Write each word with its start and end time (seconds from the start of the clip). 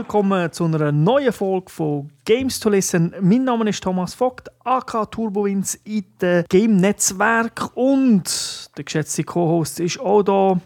Willkommen 0.00 0.50
zu 0.50 0.64
einer 0.64 0.92
neuen 0.92 1.30
Folge 1.30 1.70
von 1.70 2.10
Games 2.24 2.58
to 2.58 2.70
Listen. 2.70 3.14
Mein 3.20 3.44
Name 3.44 3.68
ist 3.68 3.82
Thomas 3.82 4.14
Vogt, 4.14 4.48
AK 4.64 5.10
Turbowins 5.10 5.74
in 5.84 6.06
dem 6.22 6.46
Game 6.48 6.76
Netzwerk 6.76 7.70
und 7.76 8.70
der 8.78 8.84
geschätzte 8.84 9.24
Co-Host 9.24 9.78
ist 9.78 10.00
auch 10.00 10.22
da. 10.22 10.58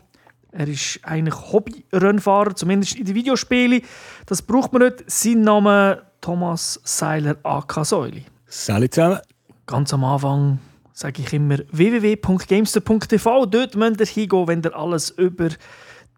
Er 0.52 0.68
ist 0.68 1.00
eigentlich 1.02 1.34
Hobby-Rennfahrer, 1.34 2.54
zumindest 2.54 2.94
in 2.94 3.06
den 3.06 3.16
Videospielen. 3.16 3.82
Das 4.26 4.40
braucht 4.40 4.72
man 4.72 4.82
nicht. 4.82 5.02
Sein 5.10 5.40
Name 5.40 6.02
Thomas 6.20 6.80
Seiler, 6.84 7.34
AK 7.42 7.84
Säuli. 7.84 8.24
Salut 8.46 8.94
zusammen. 8.94 9.18
Ganz 9.66 9.92
am 9.92 10.04
Anfang 10.04 10.60
sage 10.92 11.22
ich 11.22 11.32
immer 11.32 11.58
www.gamester.tv. 11.72 13.46
Dort 13.46 13.74
müsst 13.74 13.98
ihr 13.98 14.06
hingehen, 14.06 14.46
wenn 14.46 14.62
ihr 14.62 14.76
alles 14.76 15.10
über 15.10 15.48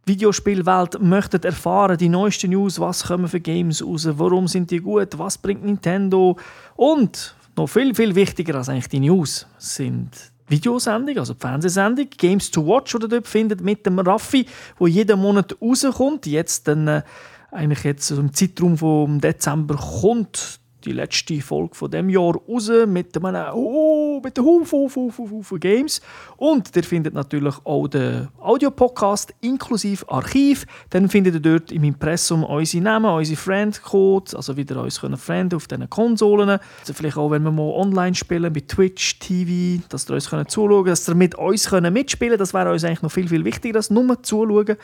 Videospielwelt 0.06 1.02
möchtet 1.02 1.44
erfahren, 1.44 1.98
die 1.98 2.08
neuesten 2.08 2.50
News, 2.50 2.78
was 2.78 3.04
kommen 3.04 3.26
für 3.26 3.40
Games 3.40 3.84
raus, 3.84 4.08
warum 4.12 4.46
sind 4.46 4.70
die 4.70 4.78
gut, 4.78 5.18
was 5.18 5.36
bringt 5.36 5.64
Nintendo 5.64 6.36
und 6.76 7.34
noch 7.56 7.66
viel, 7.66 7.92
viel 7.92 8.14
wichtiger 8.14 8.54
als 8.54 8.68
eigentlich 8.68 8.88
die 8.88 9.00
News 9.00 9.46
sind 9.58 10.32
Videosendung, 10.48 11.18
also 11.18 11.34
die 11.34 11.40
Fernsehsendung, 11.40 12.06
Games 12.16 12.50
to 12.50 12.64
Watch, 12.64 12.94
ihr 12.94 13.00
dort 13.00 13.26
findet, 13.26 13.60
mit 13.62 13.84
dem 13.84 13.98
Raffi, 13.98 14.46
wo 14.78 14.86
jeden 14.86 15.20
Monat 15.20 15.56
rauskommt. 15.60 16.26
Jetzt 16.26 16.68
dann 16.68 16.86
äh, 16.86 17.02
eigentlich 17.50 17.82
jetzt 17.82 18.10
im 18.12 18.32
Zeitraum 18.32 18.78
vom 18.78 19.20
Dezember 19.20 19.74
kommt 19.74 20.60
die 20.84 20.92
letzte 20.92 21.40
Folge 21.40 21.74
von 21.74 21.90
dem 21.90 22.08
Jahr 22.08 22.36
raus 22.36 22.70
mit 22.86 23.16
einem 23.16 23.54
oh, 23.54 23.95
mit 24.22 24.38
Haufen, 24.38 24.90
Haufen, 24.96 25.12
Haufen, 25.18 25.60
Games. 25.60 26.00
Und 26.36 26.74
ihr 26.74 26.84
findet 26.84 27.14
natürlich 27.14 27.54
auch 27.64 27.88
den 27.88 28.28
Audiopodcast 28.38 29.34
inklusive 29.40 30.08
Archiv. 30.08 30.66
Dann 30.90 31.08
findet 31.08 31.34
ihr 31.34 31.40
dort 31.40 31.72
im 31.72 31.84
Impressum 31.84 32.44
unsere 32.44 32.82
Namen, 32.82 33.10
unsere 33.10 33.36
Friendcodes, 33.36 34.34
also 34.34 34.56
wieder 34.56 34.82
uns 34.82 35.00
können 35.00 35.16
Friend 35.16 35.54
auf 35.54 35.66
diesen 35.66 35.88
Konsolen. 35.90 36.48
Also 36.48 36.94
vielleicht 36.94 37.16
auch, 37.16 37.30
wenn 37.30 37.42
wir 37.42 37.52
mal 37.52 37.72
online 37.74 38.14
spielen, 38.14 38.52
bei 38.52 38.60
Twitch, 38.60 39.18
TV, 39.18 39.82
dass 39.88 40.08
ihr 40.08 40.14
uns 40.14 40.24
zuschauen 40.24 40.84
könnt, 40.84 40.88
dass 40.88 41.08
ihr 41.08 41.14
mit 41.14 41.34
uns 41.34 41.70
mitspielen 41.72 42.32
könnt. 42.32 42.40
Das 42.40 42.54
wäre 42.54 42.72
uns 42.72 42.84
eigentlich 42.84 43.02
noch 43.02 43.12
viel, 43.12 43.28
viel 43.28 43.44
wichtiger, 43.44 43.76
als 43.76 43.90
nur 43.90 44.22
zuschauen. 44.22 44.76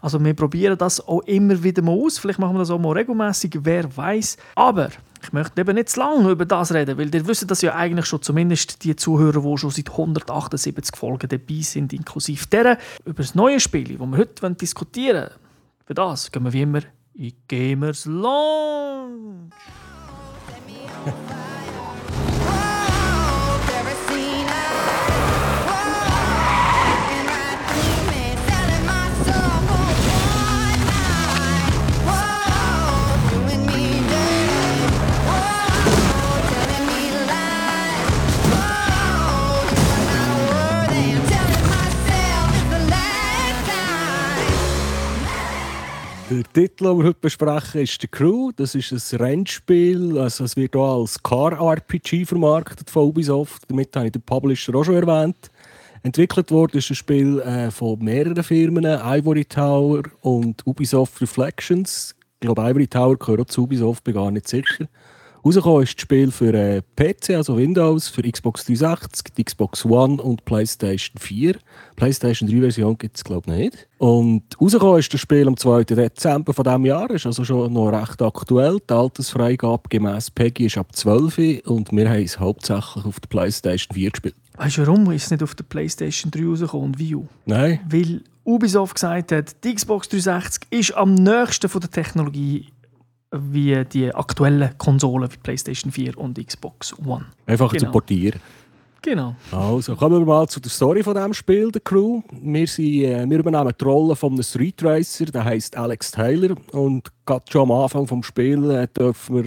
Also 0.00 0.22
wir 0.24 0.34
probieren 0.34 0.78
das 0.78 1.06
auch 1.06 1.20
immer 1.22 1.62
wieder 1.62 1.82
mal 1.82 1.92
aus. 1.92 2.18
Vielleicht 2.18 2.38
machen 2.38 2.54
wir 2.54 2.60
das 2.60 2.70
auch 2.70 2.78
mal 2.78 2.92
regelmäßig, 2.92 3.58
wer 3.62 3.94
weiß. 3.94 4.36
Aber 4.54 4.88
ich 5.22 5.32
möchte 5.32 5.60
eben 5.60 5.74
nicht 5.74 5.90
zu 5.90 6.00
lange 6.00 6.30
über 6.30 6.46
das 6.46 6.72
reden, 6.72 6.98
weil 6.98 7.14
ihr 7.14 7.26
wisst 7.26 7.50
das 7.50 7.62
ja 7.62 7.74
eigentlich 7.74 8.06
schon, 8.06 8.22
zumindest 8.22 8.84
die 8.84 8.96
Zuhörer, 8.96 9.40
die 9.40 9.58
schon 9.58 9.70
seit 9.70 9.90
178 9.90 10.96
Folgen 10.96 11.28
dabei 11.28 11.60
sind, 11.60 11.92
inklusive 11.92 12.46
deren, 12.46 12.76
über 13.04 13.22
das 13.22 13.34
neue 13.34 13.60
Spiel, 13.60 13.98
das 13.98 14.06
wir 14.06 14.16
heute 14.16 14.50
diskutieren 14.54 15.28
wollen. 15.28 15.40
Für 15.86 15.94
das 15.94 16.30
gehen 16.30 16.44
wir 16.44 16.52
wie 16.52 16.62
immer 16.62 16.80
in 17.14 17.32
Gamers 17.48 18.06
Lounge. 18.06 19.50
Der 46.30 46.44
Titel, 46.44 46.84
den 46.84 46.98
wir 46.98 47.04
heute 47.06 47.18
besprechen, 47.20 47.80
ist 47.80 48.00
«The 48.00 48.06
Crew». 48.06 48.52
Das 48.54 48.76
ist 48.76 48.92
ein 48.92 49.18
Rennspiel. 49.18 50.16
Also 50.16 50.44
es 50.44 50.54
wird 50.54 50.76
auch 50.76 51.00
als 51.00 51.20
Car-RPG 51.20 52.24
vermarktet 52.24 52.88
von 52.88 53.08
Ubisoft. 53.08 53.64
Damit 53.66 53.96
habe 53.96 54.06
ich 54.06 54.12
den 54.12 54.22
Publisher 54.22 54.72
auch 54.76 54.84
schon 54.84 54.94
erwähnt. 54.94 55.50
Entwickelt 56.04 56.52
wurde 56.52 56.78
ist 56.78 56.88
ein 56.88 56.94
Spiel 56.94 57.40
äh, 57.40 57.72
von 57.72 57.98
mehreren 57.98 58.44
Firmen, 58.44 58.84
Ivory 58.84 59.44
Tower 59.44 60.04
und 60.20 60.64
Ubisoft 60.64 61.20
Reflections. 61.20 62.14
Ich 62.34 62.46
glaube, 62.46 62.62
Ivory 62.62 62.86
Tower 62.86 63.18
gehört 63.18 63.40
auch 63.40 63.46
zu 63.46 63.64
Ubisoft, 63.64 64.04
bin 64.04 64.14
gar 64.14 64.30
nicht 64.30 64.46
sicher. 64.46 64.86
Rausgekommen 65.44 65.82
ist 65.84 65.94
das 65.94 66.02
Spiel 66.02 66.30
für 66.30 66.52
äh, 66.52 66.82
PC, 66.96 67.30
also 67.30 67.56
Windows, 67.56 68.08
für 68.08 68.22
Xbox 68.22 68.64
360, 68.66 69.34
die 69.34 69.44
Xbox 69.44 69.86
One 69.86 70.22
und 70.22 70.44
PlayStation 70.44 71.18
4. 71.18 71.56
PlayStation 71.96 72.48
3-Version 72.48 72.98
gibt 72.98 73.16
es, 73.16 73.24
glaube 73.24 73.50
ich, 73.50 73.58
nicht. 73.58 73.88
Und 73.96 74.42
rausgekommen 74.60 74.98
ist 74.98 75.12
das 75.14 75.20
Spiel 75.20 75.48
am 75.48 75.56
2. 75.56 75.84
Dezember 75.84 76.52
von 76.52 76.64
diesem 76.64 76.84
Jahr, 76.84 77.10
ist 77.10 77.24
also 77.24 77.44
schon 77.44 77.72
noch 77.72 77.88
recht 77.88 78.20
aktuell. 78.20 78.78
Die 78.88 78.92
Altersfreigabe 78.92 79.88
gemäß 79.88 80.30
PEGI 80.30 80.66
ist 80.66 80.76
ab 80.76 80.94
12 80.94 81.66
und 81.66 81.90
wir 81.92 82.08
haben 82.10 82.22
es 82.22 82.38
hauptsächlich 82.38 83.04
auf 83.06 83.18
der 83.20 83.28
PlayStation 83.28 83.94
4 83.94 84.10
gespielt. 84.10 84.34
Weißt 84.58 84.76
du, 84.76 84.86
warum 84.86 85.10
ist 85.10 85.24
es 85.24 85.30
nicht 85.30 85.42
auf 85.42 85.54
der 85.54 85.64
PlayStation 85.64 86.30
3 86.30 86.44
rausgekommen 86.44 86.86
und 86.88 86.98
Wii 86.98 87.14
U? 87.14 87.26
Nein. 87.46 87.80
Weil 87.88 88.22
Ubisoft 88.44 88.96
gesagt 88.96 89.32
hat, 89.32 89.64
die 89.64 89.74
Xbox 89.74 90.08
360 90.10 90.66
ist 90.70 90.94
am 90.94 91.14
nächsten 91.14 91.70
von 91.70 91.80
der 91.80 91.90
Technologie 91.90 92.66
wie 93.32 93.84
die 93.84 94.12
aktuellen 94.14 94.76
Konsolen 94.78 95.30
wie 95.30 95.36
PlayStation 95.36 95.92
4 95.92 96.18
und 96.18 96.44
Xbox 96.44 96.94
One. 96.98 97.26
Einfach 97.46 97.72
Genau. 97.72 97.84
zu 97.86 97.90
portieren. 97.92 98.40
Genau. 99.02 99.34
Also, 99.50 99.96
kommen 99.96 100.18
wir 100.18 100.26
mal 100.26 100.46
zu 100.46 100.60
der 100.60 100.70
Story 100.70 101.02
von 101.02 101.14
diesem 101.14 101.32
Spiel, 101.32 101.70
der 101.72 101.80
Crew. 101.80 102.20
Wir, 102.30 102.66
sind, 102.66 102.84
äh, 102.84 103.24
wir 103.30 103.38
übernehmen 103.38 103.72
die 103.80 103.84
Rolle 103.84 104.14
von 104.14 104.34
einem 104.34 104.42
Street 104.42 104.82
Racer, 104.84 105.24
der 105.26 105.44
heißt 105.44 105.74
Alex 105.76 106.10
Taylor. 106.10 106.54
Und 106.72 107.10
gerade 107.24 107.44
schon 107.50 107.62
am 107.62 107.72
Anfang 107.72 108.04
des 108.06 108.26
Spiels 108.26 108.68
äh, 108.68 108.86
dürfen 108.88 109.36
wir 109.36 109.44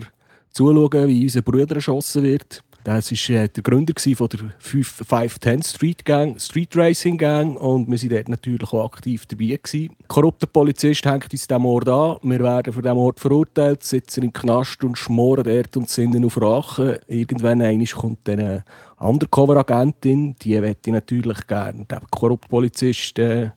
zuschauen, 0.49 1.07
wie 1.07 1.23
unser 1.23 1.43
Bruder 1.43 1.75
erschossen 1.75 2.23
wird. 2.23 2.63
Das 2.83 3.11
war 3.11 3.35
äh, 3.35 3.47
der 3.47 3.63
Gründer 3.63 3.93
von 3.97 4.27
der 4.27 4.39
5- 4.61 5.05
510 5.05 5.63
Street, 5.63 6.05
Gang, 6.05 6.39
Street 6.39 6.75
Racing 6.75 7.17
Gang 7.17 7.55
und 7.59 7.89
wir 7.89 7.97
waren 7.97 8.09
dort 8.09 8.29
natürlich 8.29 8.73
auch 8.73 8.85
aktiv 8.85 9.25
dabei. 9.25 9.57
Gewesen. 9.61 9.95
Korrupter 10.07 10.47
Polizist 10.47 11.05
hängt 11.05 11.31
uns 11.31 11.47
diesem 11.47 11.65
Ort 11.65 11.87
an. 11.87 12.17
Wir 12.23 12.39
werden 12.39 12.73
für 12.73 12.81
diesen 12.81 12.97
Ort 12.97 13.19
verurteilt, 13.21 13.83
sitzen 13.83 14.23
im 14.23 14.33
Knast 14.33 14.83
und 14.83 14.97
schmoren 14.97 15.45
dort 15.45 15.77
und 15.77 15.89
sind 15.89 16.25
auf 16.25 16.41
Rache. 16.41 16.99
Irgendwann 17.07 17.85
kommt 17.85 18.27
dann 18.27 18.39
eine 18.39 18.65
Undercover-Agentin, 18.99 20.35
die 20.41 20.59
möchte 20.59 20.91
natürlich 20.91 21.47
gerne 21.47 21.85
den 21.85 21.99
korrupten 22.11 22.49
Polizist 22.49 23.17
äh, 23.19 23.51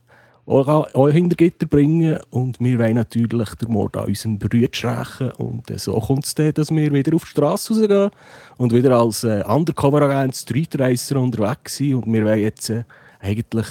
auch, 0.47 1.09
hinter 1.09 1.35
Gitter 1.35 1.65
bringen 1.65 2.19
und 2.29 2.59
wir 2.61 2.79
wollen 2.79 2.95
natürlich 2.95 3.49
den 3.55 3.71
Mord 3.71 3.97
an 3.97 4.05
unserem 4.05 4.39
Bruder 4.39 4.69
rächen 4.83 5.31
und 5.37 5.69
äh, 5.69 5.77
so 5.77 5.99
kommt 5.99 6.25
es 6.25 6.35
dann, 6.35 6.53
dass 6.53 6.71
wir 6.71 6.93
wieder 6.93 7.15
auf 7.15 7.25
die 7.25 7.31
Straße 7.31 7.73
rausgehen 7.73 8.11
und 8.57 8.71
wieder 8.71 8.97
als 8.97 9.25
äh, 9.25 9.43
Undercover-Agent 9.45 10.35
Street 10.35 10.79
Racer 10.79 11.17
unterwegs 11.17 11.75
sind 11.75 11.95
und 11.95 12.13
wir 12.13 12.23
wollen 12.23 12.39
jetzt 12.39 12.69
äh, 12.69 12.85
eigentlich 13.19 13.67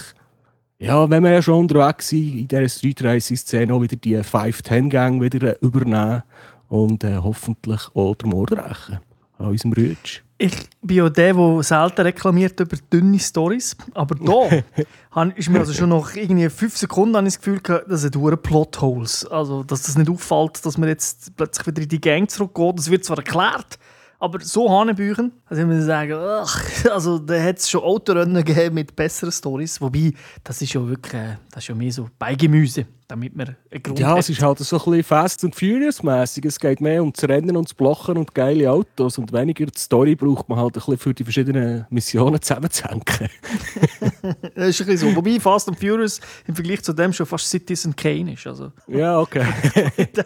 ja, 0.79 1.09
wenn 1.09 1.25
wir 1.25 1.31
ja 1.31 1.41
schon 1.41 1.61
unterwegs 1.61 2.09
sind, 2.11 2.41
in 2.41 2.49
dieser 2.49 2.69
Street 2.69 3.03
Racing-Szene 3.03 3.73
auch 3.73 3.81
wieder 3.81 3.97
die 3.97 4.19
5-10-Gang 4.19 5.23
wieder 5.23 5.55
äh, 5.55 5.57
übernehmen 5.65 6.23
und 6.69 7.03
äh, 7.05 7.17
hoffentlich 7.17 7.81
auch 7.95 8.15
den 8.17 8.29
Mord 8.29 8.53
rächen 8.53 8.99
an 9.39 9.47
unserem 9.47 9.73
Rütsch. 9.73 10.26
Ich 10.39 10.55
bin 10.83 10.99
ja 10.99 11.09
der, 11.09 11.33
der 11.33 11.63
selten 11.63 12.03
reklamiert 12.03 12.61
über 12.61 12.77
dünne 12.93 13.19
Stories. 13.19 13.75
Aber 13.95 14.15
da 14.15 15.23
ist 15.37 15.49
mir 15.49 15.61
also 15.61 15.73
schon 15.73 15.89
nach 15.89 16.15
irgendwie 16.15 16.51
fünf 16.51 16.77
Sekunden 16.77 17.25
das 17.25 17.39
Gefühl, 17.39 17.61
gehabt, 17.61 17.91
das 17.91 18.03
sind 18.03 18.17
hure 18.17 18.37
Plotholes. 18.37 19.27
Also, 19.27 19.63
dass 19.63 19.83
das 19.83 19.97
nicht 19.97 20.11
auffällt, 20.11 20.65
dass 20.65 20.77
man 20.77 20.91
jetzt 20.91 21.35
plötzlich 21.37 21.67
wieder 21.67 21.83
in 21.83 21.89
die 21.89 22.01
Gang 22.01 22.31
zurückgeht. 22.31 22.79
Das 22.79 22.91
wird 22.91 23.05
zwar 23.05 23.17
erklärt, 23.17 23.79
aber 24.19 24.41
so 24.41 24.71
Hanebüchen. 24.71 25.33
Also, 25.47 25.63
ich 25.63 25.69
muss 25.69 25.85
sagen, 25.85 26.19
ach, 26.21 26.63
also, 26.91 27.19
da 27.19 27.43
hat 27.43 27.59
es 27.59 27.71
schon 27.71 27.83
Autorennen 27.83 28.45
gegeben 28.45 28.75
mit 28.75 28.95
besseren 28.95 29.33
Stories. 29.33 29.81
Wobei, 29.81 30.13
das 30.45 30.61
ist 30.61 30.75
ja 30.75 30.87
wirklich, 30.87 31.15
äh, 31.15 31.37
das 31.51 31.65
ist 31.65 31.69
ja 31.69 31.75
mehr 31.75 31.93
so 31.93 32.11
Beigemüse, 32.19 32.87
damit 33.09 33.37
man 33.37 33.57
einen 33.71 33.83
Grund 33.83 33.99
Ja, 33.99 34.11
hat. 34.11 34.19
es 34.19 34.29
ist 34.31 34.43
halt 34.43 34.59
so 34.59 34.77
ein 34.77 34.85
bisschen 34.85 35.05
Fast 35.05 35.45
and 35.45 35.55
Furious 35.55 36.03
mäßig. 36.03 36.45
Es 36.45 36.59
geht 36.59 36.81
mehr 36.81 37.03
um 37.03 37.13
das 37.13 37.29
Rennen 37.29 37.57
und 37.57 37.69
das 37.69 37.75
Blochen 37.75 38.17
und 38.17 38.35
geile 38.35 38.71
Autos 38.71 39.19
und 39.19 39.33
weniger 39.33 39.67
die 39.67 39.79
Story 39.79 40.15
braucht 40.15 40.49
man 40.49 40.59
halt 40.59 40.71
ein 40.71 40.73
bisschen 40.73 40.99
für 40.99 41.15
die 41.15 41.25
verschiedenen 41.25 41.87
Missionen 41.91 42.41
zusammenzuhängen. 42.43 43.03
Das 44.55 44.69
ist 44.69 44.81
ein 44.81 44.87
bisschen 44.87 45.11
so. 45.11 45.17
Wobei 45.17 45.39
Fast 45.41 45.69
and 45.69 45.79
Furious 45.79 46.21
im 46.47 46.55
Vergleich 46.55 46.83
zu 46.83 46.93
dem 46.93 47.13
schon 47.13 47.27
fast 47.27 47.49
Citizen 47.49 47.95
Kane 47.95 48.33
ist. 48.35 48.47
Also. 48.47 48.73
ja, 48.89 49.19
okay. 49.19 49.45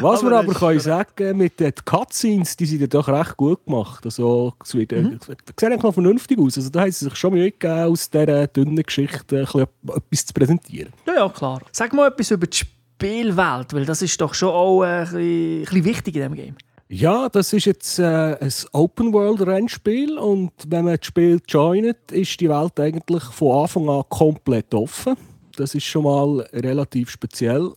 Was 0.00 0.20
Aber 0.20 0.30
wir 0.30 0.38
aber 0.38 0.52
können 0.52 0.80
sagen, 0.80 1.36
mit 1.36 1.60
den 1.60 1.72
Cutscenes, 1.84 2.56
die 2.56 2.66
sind 2.66 2.80
ja 2.80 2.86
doch 2.88 3.06
recht 3.08 3.36
gut 3.36 3.64
gemacht. 3.64 4.04
Also, 4.04 4.52
wird, 4.72 4.92
äh, 4.92 5.00
Mhm. 5.02 5.18
sieht 5.20 5.64
eigentlich 5.64 5.82
noch 5.82 5.94
vernünftig 5.94 6.38
aus. 6.40 6.56
Also, 6.56 6.70
da 6.70 6.80
haben 6.80 6.90
sie 6.90 7.04
sich 7.04 7.14
schon 7.14 7.32
Mühe 7.34 7.52
gegeben, 7.52 7.84
aus 7.92 8.10
dieser 8.10 8.46
dünnen 8.48 8.82
Geschichte 8.82 9.42
etwas 9.42 10.26
zu 10.26 10.34
präsentieren. 10.34 10.92
Ja, 11.06 11.14
ja, 11.14 11.28
klar. 11.28 11.62
Sag 11.70 11.92
mal 11.92 12.08
etwas 12.08 12.32
über 12.32 12.48
die 12.48 12.56
Spielwelt, 12.56 13.72
weil 13.74 13.84
das 13.84 14.02
ist 14.02 14.20
doch 14.20 14.34
schon 14.34 14.48
auch 14.48 14.82
äh, 14.82 14.86
ein, 14.86 15.00
bisschen, 15.04 15.18
ein 15.20 15.60
bisschen 15.60 15.84
wichtig 15.84 16.16
in 16.16 16.20
diesem 16.22 16.34
Game. 16.34 16.56
Ja, 16.88 17.28
das 17.28 17.52
ist 17.52 17.64
jetzt 17.64 17.98
äh, 17.98 18.36
ein 18.40 18.52
Open-World-Rennspiel 18.72 20.18
und 20.18 20.52
wenn 20.68 20.84
man 20.84 20.96
das 20.96 21.06
Spiel 21.06 21.40
joint, 21.48 21.96
ist 22.12 22.38
die 22.38 22.48
Welt 22.48 22.78
eigentlich 22.78 23.24
von 23.24 23.62
Anfang 23.62 23.88
an 23.88 24.04
komplett 24.08 24.72
offen. 24.72 25.16
Das 25.56 25.74
ist 25.74 25.82
schon 25.82 26.04
mal 26.04 26.46
relativ 26.52 27.10
speziell. 27.10 27.72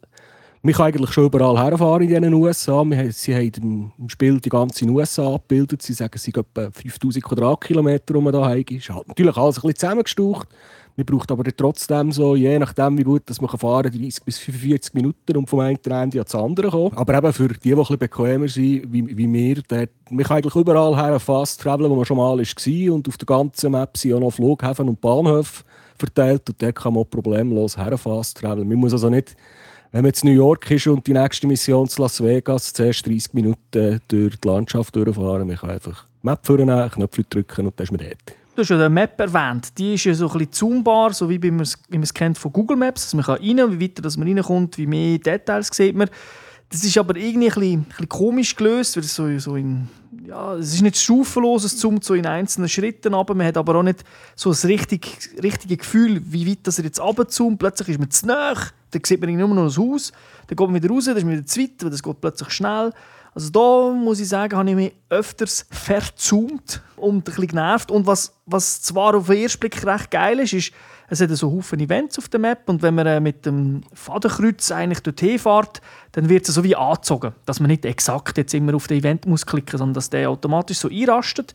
man 0.62 0.74
kann 0.76 0.88
eigentlich 0.88 1.12
schon 1.12 1.26
überall 1.26 1.58
herfahren 1.58 2.08
in 2.08 2.22
den 2.22 2.36
USA. 2.36 2.84
Wir, 2.84 3.12
sie 3.12 3.34
haben 3.34 3.92
im 3.98 4.10
Spiel 4.10 4.40
die 4.40 4.50
ganze 4.50 4.86
USA 4.86 5.34
abgebildet. 5.34 5.82
Sie 5.82 5.94
sagen, 5.94 6.12
es 6.14 6.22
sind 6.22 6.38
etwa 6.38 6.70
5000 6.70 7.24
Quadratkilometer, 7.24 8.14
die 8.14 8.22
man 8.22 8.34
da 8.34 8.48
haben. 8.48 8.64
Ist 8.70 8.92
halt 8.92 9.08
natürlich 9.08 9.38
alles 9.38 9.58
ein 9.58 9.62
bisschen 9.62 9.76
zusammengestaucht. 9.76 10.48
Man 11.00 11.06
braucht 11.06 11.32
aber 11.32 11.46
trotzdem 11.56 12.12
so, 12.12 12.36
je 12.36 12.60
nachdem, 12.60 12.98
wie 12.98 13.04
gut 13.04 13.22
dass 13.28 13.40
man 13.40 13.50
fahren 13.50 13.90
kann, 13.90 14.02
30 14.02 14.22
bis 14.26 14.38
45 14.38 14.94
Minuten, 14.94 15.38
um 15.38 15.48
vom 15.48 15.62
einen 15.62 15.78
Ende 15.78 16.18
ans 16.18 16.36
andere 16.36 16.70
zu 16.70 16.72
kommen. 16.72 16.98
Aber 16.98 17.18
eben 17.18 17.32
für 17.32 17.48
die, 17.48 17.58
die 17.58 17.72
ein 17.72 17.78
bisschen 17.78 17.98
bequemer 18.00 18.50
sind, 18.50 18.92
wie, 18.92 19.18
wie 19.18 19.32
wir, 19.32 19.62
der, 19.62 19.88
man 20.10 20.26
kann 20.26 20.38
eigentlich 20.38 20.56
überall 20.58 20.98
her 20.98 21.18
fast 21.22 21.62
traveln, 21.62 21.90
wo 21.90 21.96
man 21.96 22.04
schon 22.04 22.18
mal 22.18 22.38
war. 22.38 22.94
Und 22.94 23.08
auf 23.08 23.18
der 23.18 23.26
ganzen 23.26 23.72
Map 23.72 23.96
sind 23.96 24.14
auch 24.14 24.20
noch 24.20 24.32
Flughäfen 24.32 24.90
und 24.90 25.00
Bahnhöfe 25.00 25.64
verteilt. 25.98 26.50
Und 26.50 26.62
dort 26.62 26.76
kann 26.76 26.94
man 26.94 27.10
problemlos 27.10 27.78
her 27.78 27.98
fast 27.98 28.38
traveln. 28.38 28.68
Man 28.68 28.78
muss 28.78 28.92
also 28.92 29.10
nicht 29.10 29.38
wenn 29.92 30.02
man 30.02 30.10
jetzt 30.10 30.26
New 30.26 30.32
York 30.32 30.70
ist 30.70 30.86
und 30.86 31.08
die 31.08 31.14
nächste 31.14 31.48
Mission 31.48 31.88
zu 31.88 32.02
Las 32.02 32.22
Vegas, 32.22 32.74
zuerst 32.74 33.08
30 33.08 33.34
Minuten 33.34 34.02
durch 34.08 34.36
die 34.36 34.48
Landschaft 34.48 34.96
durchfahren, 34.96 35.48
man 35.48 35.56
kann 35.56 35.72
einfach 35.72 36.06
Map 36.24 36.46
vornehmen, 36.46 36.92
Knöpfe 36.92 37.24
drücken 37.24 37.68
und 37.68 37.80
dann 37.80 37.86
ist 37.86 37.92
man 37.92 38.02
dort. 38.02 38.39
Du 38.60 38.64
hast 38.64 38.72
ja 38.72 38.90
die 38.90 38.94
Map 38.94 39.18
erwähnt. 39.18 39.78
Die 39.78 39.94
ist 39.94 40.04
ja 40.04 40.14
so 40.14 40.26
ein 40.26 40.34
bisschen 40.34 40.52
zoombar, 40.52 41.14
so 41.14 41.30
wie 41.30 41.40
man 41.40 41.62
es 41.62 42.14
kennt 42.14 42.38
von 42.38 42.52
Google 42.52 42.76
Maps. 42.76 43.06
Also 43.06 43.16
man 43.16 43.26
kann 43.26 43.38
rein, 43.38 43.80
wie 43.80 43.86
weiter 43.86 44.02
dass 44.02 44.18
man 44.18 44.28
reinkommt, 44.28 44.78
wie 44.78 44.86
mehr 44.86 45.18
Details 45.18 45.70
sieht 45.72 45.96
man. 45.96 46.10
Das 46.70 46.84
ist 46.84 46.98
aber 46.98 47.16
irgendwie 47.16 47.48
ein 47.48 47.54
bisschen, 47.54 47.74
ein 47.80 47.84
bisschen 47.86 48.10
komisch 48.10 48.54
gelöst, 48.58 48.98
weil 48.98 49.04
es 49.06 49.16
so, 49.16 49.40
so 49.40 49.56
in, 49.56 49.88
ja, 50.26 50.56
es 50.56 50.74
ist 50.74 50.82
nicht 50.82 50.98
stufenlos, 50.98 51.64
es 51.64 51.78
zoomt 51.78 52.04
so 52.04 52.16
in 52.16 52.26
einzelnen 52.26 52.68
Schritten 52.68 53.14
aber 53.14 53.34
man 53.34 53.48
hat 53.48 53.56
aber 53.56 53.76
auch 53.76 53.84
nicht 53.84 54.04
so 54.36 54.50
das 54.50 54.66
richtige, 54.66 55.08
richtige 55.42 55.78
Gefühl, 55.78 56.22
wie 56.26 56.46
weit 56.46 56.60
das 56.64 56.80
er 56.80 56.84
jetzt 56.84 57.00
runterzoomt. 57.00 57.60
Plötzlich 57.60 57.88
ist 57.88 58.00
man 58.00 58.12
zu 58.12 58.28
nah, 58.28 58.56
dann 58.92 59.02
sieht 59.06 59.22
man 59.22 59.34
nur 59.38 59.48
noch 59.48 59.68
das 59.68 59.78
Haus, 59.78 60.12
dann 60.48 60.58
geht 60.58 60.68
man 60.68 60.76
wieder 60.76 60.94
raus, 60.94 61.06
dann 61.06 61.16
ist 61.16 61.24
man 61.24 61.32
wieder 61.32 61.46
zu 61.46 61.62
weit, 61.62 61.82
weil 61.82 61.92
das 61.92 62.04
geht 62.04 62.20
plötzlich 62.20 62.50
schnell. 62.50 62.92
Also 63.40 63.52
da 63.52 63.94
muss 63.94 64.20
ich 64.20 64.28
sagen, 64.28 64.58
habe 64.58 64.70
ich 64.70 64.76
mich 64.76 64.94
öfters 65.08 65.66
verzoomt 65.72 66.82
und 66.98 67.16
ein 67.16 67.22
bisschen 67.22 67.48
genervt. 67.48 67.90
Und 67.90 68.06
was, 68.06 68.34
was 68.46 68.82
zwar 68.82 69.16
auf 69.16 69.28
den 69.28 69.38
ersten 69.38 69.62
Blick 69.62 69.86
recht 69.86 70.12
geil 70.12 70.42
ist, 70.42 70.52
ist, 70.52 70.74
es 71.08 71.22
hat 71.22 71.30
so 71.30 71.50
Haufen 71.50 71.80
Events 71.80 72.18
auf 72.18 72.28
der 72.28 72.42
Map 72.42 72.68
und 72.68 72.82
wenn 72.82 72.96
man 72.96 73.08
äh, 73.08 73.22
mit 73.22 73.46
dem 73.46 73.84
Fadenkreuz 73.94 74.72
eigentlich 74.72 75.00
dorthin 75.00 75.40
fährt, 75.40 75.80
dann 76.12 76.28
wird 76.28 76.50
es 76.50 76.54
so 76.54 76.66
wie 76.66 76.76
angezogen, 76.76 77.32
dass 77.46 77.62
man 77.62 77.70
nicht 77.70 77.86
exakt 77.86 78.38
jetzt 78.38 78.54
immer 78.54 78.76
auf 78.76 78.88
den 78.88 79.00
Event 79.00 79.26
muss 79.26 79.46
klicken, 79.46 79.78
sondern 79.78 79.94
dass 79.94 80.10
der 80.10 80.30
automatisch 80.30 80.80
so 80.80 80.90
einrastet. 80.90 81.54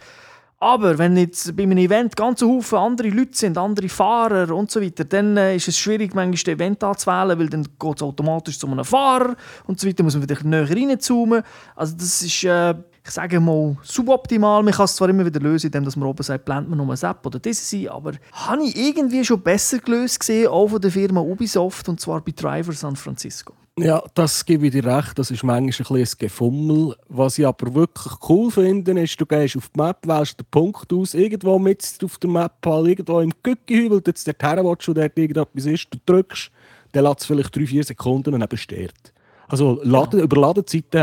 Aber 0.65 0.97
wenn 0.97 1.15
jetzt 1.19 1.55
bei 1.55 1.65
einem 1.65 1.77
Event 1.77 2.17
ganz 2.17 2.41
Haufen 2.41 2.79
andere 2.79 3.11
Leute 3.11 3.37
sind, 3.37 3.59
andere 3.59 3.87
Fahrer 3.87 4.51
und 4.57 4.71
so 4.71 4.81
weiter, 4.81 5.05
dann 5.05 5.37
äh, 5.37 5.57
ist 5.57 5.69
es 5.69 5.79
schwierig, 5.79 6.15
manchmal 6.15 6.43
das 6.43 6.47
Event 6.47 6.83
anzuwählen, 6.83 7.39
weil 7.39 7.51
dann 7.51 7.65
geht 7.65 7.97
es 7.97 8.03
automatisch 8.03 8.59
zu 8.59 8.67
einem 8.67 8.83
Fahrer 8.83 9.37
und 9.67 9.79
so 9.79 9.87
weiter, 9.87 10.03
muss 10.03 10.15
man 10.15 10.23
wieder 10.23 10.43
näher 10.43 10.71
reinzoomen. 10.71 11.43
Also 11.77 11.95
das 11.97 12.23
ist, 12.23 12.45
äh, 12.45 12.71
ich 12.71 13.11
sage 13.11 13.41
mal, 13.41 13.77
suboptimal. 13.83 14.63
Man 14.63 14.73
kann 14.73 14.87
es 14.87 14.97
zwar 14.97 15.11
immer 15.11 15.27
wieder 15.27 15.39
lösen, 15.39 15.67
indem 15.67 15.85
man 15.85 16.09
oben 16.09 16.23
sagt, 16.23 16.47
blend 16.47 16.71
man 16.71 16.79
nur 16.79 16.91
ein 16.91 17.11
App 17.11 17.27
oder 17.27 17.39
das 17.39 17.69
sein, 17.69 17.89
aber 17.89 18.13
habe 18.33 18.65
ich 18.65 18.75
irgendwie 18.75 19.23
schon 19.23 19.43
besser 19.43 19.81
gelöst 19.81 20.19
gesehen, 20.19 20.49
auch 20.49 20.69
von 20.69 20.81
der 20.81 20.91
Firma 20.91 21.21
Ubisoft, 21.21 21.91
und 21.91 22.01
zwar 22.01 22.23
bei 22.23 22.33
Driver 22.35 22.73
San 22.73 22.97
Francisco. 22.97 23.53
Ja, 23.77 24.05
das 24.15 24.45
gebe 24.45 24.67
ich 24.67 24.73
dir 24.73 24.85
recht. 24.85 25.19
Das 25.19 25.33
ist 25.33 25.43
manchmal 25.43 25.57
ein 25.57 25.67
bisschen 25.67 25.97
ein 25.97 26.19
Gefummel. 26.19 26.95
Was 27.09 27.39
ich 27.39 27.47
aber 27.47 27.75
wirklich 27.75 28.13
cool 28.29 28.53
finde, 28.53 29.01
ist, 29.01 29.21
du 29.21 29.27
gehst 29.27 29.57
auf 29.57 29.69
die 29.69 29.81
Map, 29.81 30.07
wählst 30.07 30.39
den 30.39 30.47
Punkt 30.49 30.93
aus, 30.93 31.13
irgendwo 31.15 31.59
mit 31.59 31.83
auf 32.05 32.19
der 32.19 32.31
Map, 32.31 32.53
halt 32.65 32.87
irgendwo 32.87 33.19
im 33.19 33.33
du 33.43 34.01
jetzt 34.07 34.29
her 34.29 34.65
willst 34.65 34.89
und 34.89 34.97
dort 34.97 35.19
irgendetwas 35.19 35.67
ist, 35.67 35.89
du 35.91 35.99
drückst, 36.07 36.53
dann 36.93 37.05
lässt 37.05 37.21
es 37.23 37.27
vielleicht 37.27 37.53
3-4 37.53 37.85
Sekunden 37.85 38.35
und 38.35 38.41
dann 38.41 38.49
besteht. 38.49 39.13
Also 39.49 39.81
Laden, 39.83 40.21
ja. 40.21 40.25
über 40.25 40.41
Ladezeiten 40.41 41.01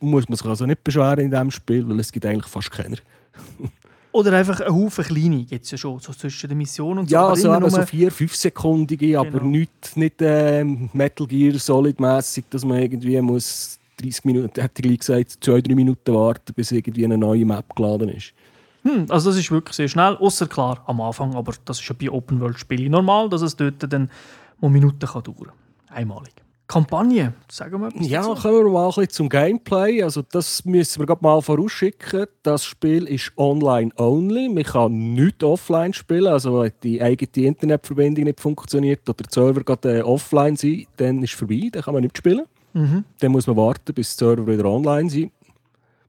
muss 0.00 0.28
man 0.30 0.38
sich 0.38 0.46
also 0.46 0.64
nicht 0.64 0.82
beschweren 0.82 1.18
in 1.18 1.30
diesem 1.30 1.50
Spiel, 1.50 1.86
weil 1.86 2.00
es 2.00 2.10
gibt 2.10 2.24
eigentlich 2.24 2.50
fast 2.50 2.70
keiner. 2.70 2.96
Oder 4.12 4.32
einfach 4.32 4.60
ein 4.60 4.74
Haufen 4.74 5.04
kleine 5.04 5.44
gibt 5.44 5.64
es 5.64 5.70
ja 5.70 5.78
schon, 5.78 5.98
so 5.98 6.12
zwischen 6.12 6.48
den 6.48 6.58
Missionen 6.58 7.00
und 7.00 7.10
so. 7.10 7.14
Ja, 7.14 7.28
also 7.28 7.54
eben 7.54 7.70
so 7.70 7.82
vier, 7.82 8.10
fünfsekundige, 8.10 9.08
genau. 9.08 9.20
aber 9.20 9.40
nicht, 9.40 9.96
nicht 9.96 10.22
äh, 10.22 10.64
Metal 10.64 11.26
Gear 11.26 11.58
Solid-mässig, 11.58 12.46
dass 12.50 12.64
man 12.64 12.78
irgendwie 12.78 13.20
muss 13.20 13.78
30 14.00 14.24
Minuten, 14.24 14.60
hätte 14.60 14.88
ich 14.88 14.98
gesagt, 14.98 15.38
zwei, 15.40 15.60
drei 15.60 15.74
Minuten 15.74 16.14
warten, 16.14 16.54
bis 16.54 16.72
irgendwie 16.72 17.04
eine 17.04 17.18
neue 17.18 17.44
Map 17.44 17.74
geladen 17.76 18.08
ist. 18.08 18.32
Hm, 18.82 19.06
also 19.08 19.30
das 19.30 19.38
ist 19.38 19.50
wirklich 19.50 19.76
sehr 19.76 19.88
schnell, 19.88 20.16
außer 20.16 20.46
klar 20.46 20.82
am 20.86 21.00
Anfang, 21.00 21.34
aber 21.34 21.52
das 21.64 21.80
ist 21.80 21.88
ja 21.88 21.94
bei 21.98 22.10
Open-World-Spielen 22.10 22.90
normal, 22.90 23.28
dass 23.28 23.42
es 23.42 23.56
dort 23.56 23.92
dann 23.92 24.10
mal 24.60 24.70
Minuten 24.70 25.06
kann 25.06 25.22
dauern 25.22 25.48
kann. 25.48 25.96
Einmalig. 25.96 26.34
Kampagne, 26.68 27.32
sagen 27.50 27.80
wir 27.80 28.02
Ja, 28.02 28.20
dazu? 28.28 28.42
kommen 28.42 28.64
wir 28.66 28.70
mal 28.70 28.84
ein 28.84 28.88
bisschen 28.90 29.08
zum 29.08 29.28
Gameplay. 29.30 30.02
Also 30.02 30.20
das 30.20 30.66
müssen 30.66 31.00
wir 31.00 31.06
gerade 31.06 31.22
mal 31.22 31.40
vorausschicken. 31.40 32.26
Das 32.42 32.64
Spiel 32.64 33.04
ist 33.06 33.32
online-only. 33.38 34.50
Man 34.50 34.64
kann 34.64 35.14
nicht 35.14 35.42
offline 35.42 35.94
spielen. 35.94 36.26
Also 36.26 36.60
wenn 36.60 36.72
die 36.82 37.00
eigene 37.02 37.46
Internetverbindung 37.46 38.24
nicht 38.24 38.40
funktioniert 38.40 39.08
oder 39.08 39.24
der 39.24 39.26
Server 39.30 39.64
gerade 39.64 39.98
äh, 40.00 40.02
offline 40.02 40.56
sind, 40.56 40.86
dann 40.98 41.22
ist 41.22 41.32
es 41.32 41.38
vorbei. 41.38 41.70
Dann 41.72 41.82
kann 41.82 41.94
man 41.94 42.02
nicht 42.02 42.18
spielen. 42.18 42.44
Mhm. 42.74 43.04
Dann 43.18 43.32
muss 43.32 43.46
man 43.46 43.56
warten, 43.56 43.94
bis 43.94 44.14
der 44.16 44.28
Server 44.28 44.46
wieder 44.46 44.66
online 44.66 45.08
sind. 45.08 45.32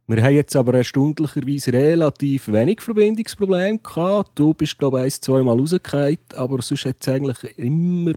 Wir 0.07 0.23
haben 0.23 0.33
jetzt 0.33 0.55
aber 0.55 0.73
erstaunlicherweise 0.73 1.71
relativ 1.71 2.51
wenig 2.51 2.81
Verbindungsprobleme 2.81 3.77
gehabt. 3.77 4.31
Du 4.33 4.55
bist, 4.55 4.77
glaube 4.77 4.97
ich, 4.97 5.03
ein, 5.05 5.21
zwei 5.21 5.43
Mal 5.43 5.57
rausgefallen, 5.57 6.17
aber 6.35 6.61
sonst 6.63 6.85
hat 6.85 6.95
es 6.99 7.07
eigentlich 7.07 7.57
immer 7.57 8.13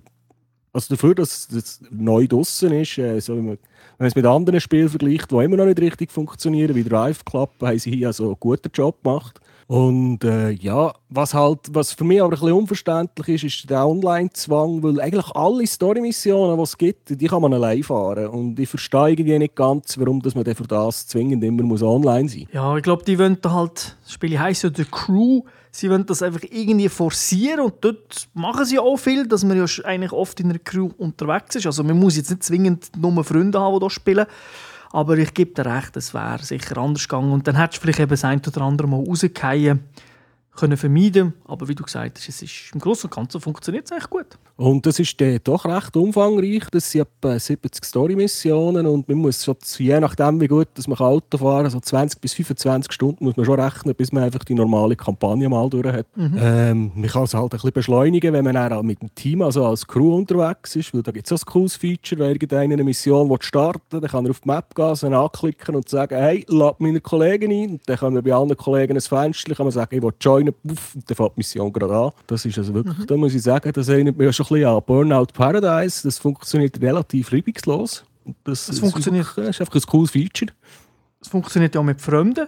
also 0.72 0.94
dafür, 0.94 1.14
dass 1.14 1.48
es 1.50 1.80
neu 1.90 2.26
draußen 2.26 2.72
ist, 2.72 2.98
äh, 2.98 3.20
so 3.20 3.36
wenn 3.36 3.46
man 3.46 3.58
es 3.98 4.14
mit 4.14 4.24
anderen 4.24 4.60
Spielen 4.60 4.88
vergleicht, 4.88 5.30
die 5.30 5.36
immer 5.36 5.56
noch 5.56 5.66
nicht 5.66 5.80
richtig 5.80 6.10
funktionieren, 6.10 6.74
wie 6.74 6.84
Drive 6.84 7.24
Club, 7.24 7.50
haben 7.60 7.78
sie 7.78 7.90
hier 7.90 8.08
also 8.08 8.28
einen 8.28 8.36
guten 8.40 8.70
Job 8.72 9.02
gemacht. 9.02 9.40
Und 9.68 10.24
äh, 10.24 10.50
ja, 10.50 10.92
was 11.08 11.32
halt, 11.32 11.60
was 11.70 11.92
für 11.92 12.04
mich 12.04 12.20
aber 12.20 12.28
ein 12.28 12.38
bisschen 12.38 12.52
unverständlich 12.52 13.42
ist, 13.42 13.44
ist 13.44 13.70
der 13.70 13.86
Online-Zwang, 13.86 14.82
weil 14.82 15.00
eigentlich 15.00 15.30
alle 15.34 15.66
Story-Missionen, 15.66 16.56
die 16.56 16.62
es 16.62 16.76
gibt, 16.76 17.20
die 17.20 17.26
kann 17.26 17.40
man 17.40 17.54
allein 17.54 17.82
fahren. 17.82 18.26
Und 18.26 18.58
ich 18.58 18.68
verstehe 18.68 19.10
irgendwie 19.10 19.38
nicht 19.38 19.54
ganz, 19.54 19.98
warum 19.98 20.20
dass 20.20 20.34
man 20.34 20.44
für 20.44 20.64
das 20.64 21.06
zwingend 21.06 21.42
immer 21.44 21.62
muss 21.62 21.82
online 21.82 22.28
sein 22.28 22.40
muss. 22.40 22.52
Ja, 22.52 22.76
ich 22.76 22.82
glaube, 22.82 23.04
die 23.04 23.18
wollen 23.18 23.38
halt, 23.46 23.96
das 24.02 24.12
Spiel 24.12 24.38
heisst 24.38 24.64
ja 24.64 24.70
The 24.74 24.84
Crew, 24.84 25.42
sie 25.72 25.90
wollen 25.90 26.06
das 26.06 26.22
einfach 26.22 26.42
irgendwie 26.50 26.88
forcieren 26.88 27.60
und 27.60 27.74
dort 27.80 28.28
machen 28.34 28.64
sie 28.64 28.78
auch 28.78 28.96
viel, 28.96 29.26
dass 29.26 29.42
man 29.42 29.56
ja 29.56 29.64
eigentlich 29.84 30.12
oft 30.12 30.38
in 30.38 30.50
einer 30.50 30.58
Crew 30.58 30.90
unterwegs 30.98 31.56
ist. 31.56 31.66
Also 31.66 31.82
man 31.82 31.98
muss 31.98 32.16
jetzt 32.16 32.30
nicht 32.30 32.44
zwingend 32.44 32.90
nur 32.96 33.24
Freunde 33.24 33.58
haben, 33.58 33.80
die 33.80 33.80
hier 33.80 33.90
spielen. 33.90 34.26
Aber 34.92 35.16
ich 35.16 35.32
gebe 35.32 35.54
dir 35.54 35.64
recht, 35.64 35.96
es 35.96 36.12
wäre 36.12 36.42
sicher 36.42 36.76
anders 36.76 37.08
gegangen. 37.08 37.32
Und 37.32 37.48
dann 37.48 37.56
hättest 37.56 37.78
du 37.78 37.82
vielleicht 37.82 38.00
eben 38.00 38.10
das 38.10 38.24
ein 38.24 38.42
oder 38.46 38.60
andere 38.60 38.86
Mal 38.86 39.02
rausgehen 39.02 39.80
können 40.54 40.76
vermeiden. 40.76 41.34
Aber 41.46 41.68
wie 41.68 41.74
du 41.74 41.82
gesagt 41.82 42.18
hast, 42.18 42.28
es 42.28 42.42
ist 42.42 42.70
im 42.74 42.80
Großen 42.80 43.08
und 43.08 43.14
Ganzen 43.14 43.40
funktioniert 43.40 43.90
es 43.90 43.96
echt 43.96 44.10
gut. 44.10 44.26
Und 44.56 44.84
das 44.86 44.98
ist 44.98 45.20
äh, 45.22 45.40
doch 45.42 45.64
recht 45.64 45.96
umfangreich. 45.96 46.64
Das 46.70 46.90
sind 46.90 47.02
etwa 47.02 47.38
70 47.38 47.84
Story-Missionen 47.84 48.86
und 48.86 49.08
man 49.08 49.18
muss 49.18 49.44
schon, 49.44 49.56
je 49.78 49.98
nachdem, 49.98 50.40
wie 50.40 50.48
gut 50.48 50.68
dass 50.74 50.86
man 50.86 50.98
Auto 50.98 51.38
fahren 51.38 51.62
kann, 51.62 51.70
so 51.70 51.80
20 51.80 52.20
bis 52.20 52.34
25 52.34 52.92
Stunden 52.92 53.24
muss 53.24 53.36
man 53.36 53.46
schon 53.46 53.58
rechnen, 53.58 53.94
bis 53.94 54.12
man 54.12 54.24
einfach 54.24 54.44
die 54.44 54.54
normale 54.54 54.94
Kampagne 54.94 55.48
mal 55.48 55.68
durch 55.70 55.86
hat. 55.86 56.06
Mhm. 56.16 56.38
Ähm, 56.38 56.92
man 56.94 57.08
kann 57.08 57.24
es 57.24 57.34
halt 57.34 57.44
ein 57.44 57.48
bisschen 57.50 57.72
beschleunigen, 57.72 58.32
wenn 58.32 58.44
man 58.44 58.56
auch 58.56 58.82
mit 58.82 59.00
dem 59.00 59.14
Team, 59.14 59.42
also 59.42 59.66
als 59.66 59.86
Crew 59.86 60.16
unterwegs 60.16 60.76
ist, 60.76 60.94
weil 60.94 61.02
da 61.02 61.12
gibt 61.12 61.26
es 61.26 61.30
so 61.30 61.36
ein 61.36 61.52
cooles 61.52 61.76
Feature, 61.76 62.20
wenn 62.20 62.32
irgendeine 62.32 62.84
Mission 62.84 63.36
starten 63.40 64.00
dann 64.00 64.10
kann 64.10 64.24
er 64.26 64.30
auf 64.30 64.40
die 64.40 64.48
Map 64.48 64.74
gehen, 64.74 65.14
anklicken 65.14 65.74
und 65.74 65.88
sagen, 65.88 66.16
hey, 66.16 66.44
lad 66.48 66.80
meine 66.80 67.00
Kollegen 67.00 67.50
ein. 67.50 67.70
Und 67.70 67.88
dann 67.88 67.96
kann 67.96 68.14
man 68.14 68.22
bei 68.22 68.32
anderen 68.32 68.56
Kollegen 68.56 68.96
ein 68.96 69.00
Fenster, 69.00 69.54
kann 69.54 69.66
man 69.66 69.72
sagen, 69.72 69.94
ich 69.94 70.02
will 70.02 70.12
joinen, 70.46 70.54
puff, 70.66 70.94
und 70.94 71.08
dann 71.08 71.16
fängt 71.16 71.30
die 71.30 71.40
Mission 71.40 71.72
gerade 71.72 71.96
an. 71.96 72.10
Das 72.26 72.44
ist 72.44 72.58
also 72.58 72.74
wirklich, 72.74 72.98
mhm. 72.98 73.06
da 73.06 73.16
muss 73.16 73.34
ich 73.34 73.42
sagen, 73.42 73.72
das 73.72 73.88
erinnert 73.88 74.16
mich 74.16 74.34
schon 74.34 74.46
ein 74.46 74.54
bisschen 74.54 74.68
an 74.68 74.82
Burnout 74.84 75.26
Paradise. 75.32 76.02
Das 76.02 76.18
funktioniert 76.18 76.80
relativ 76.80 77.32
reibungslos. 77.32 78.04
Das, 78.44 78.66
das, 78.66 78.78
funktioniert. 78.78 79.26
Ist, 79.26 79.38
ist 79.38 79.60
einfach 79.60 79.74
ein 79.74 79.82
cooles 79.82 80.10
Feature. 80.10 80.52
Es 81.20 81.28
funktioniert 81.28 81.74
ja 81.74 81.80
auch 81.80 81.84
mit 81.84 82.00
Fremden. 82.00 82.46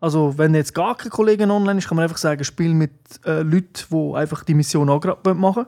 Also 0.00 0.36
wenn 0.36 0.54
jetzt 0.54 0.74
gar 0.74 0.96
kein 0.96 1.10
Kollege 1.10 1.44
online 1.44 1.78
ist, 1.78 1.88
kann 1.88 1.96
man 1.96 2.04
einfach 2.04 2.18
sagen, 2.18 2.44
spiel 2.44 2.72
mit 2.72 2.92
äh, 3.24 3.42
Leuten, 3.42 3.84
die 3.90 4.14
einfach 4.14 4.44
die 4.44 4.54
Mission 4.54 4.88
auch 4.88 5.00
gerade 5.00 5.34
machen 5.34 5.66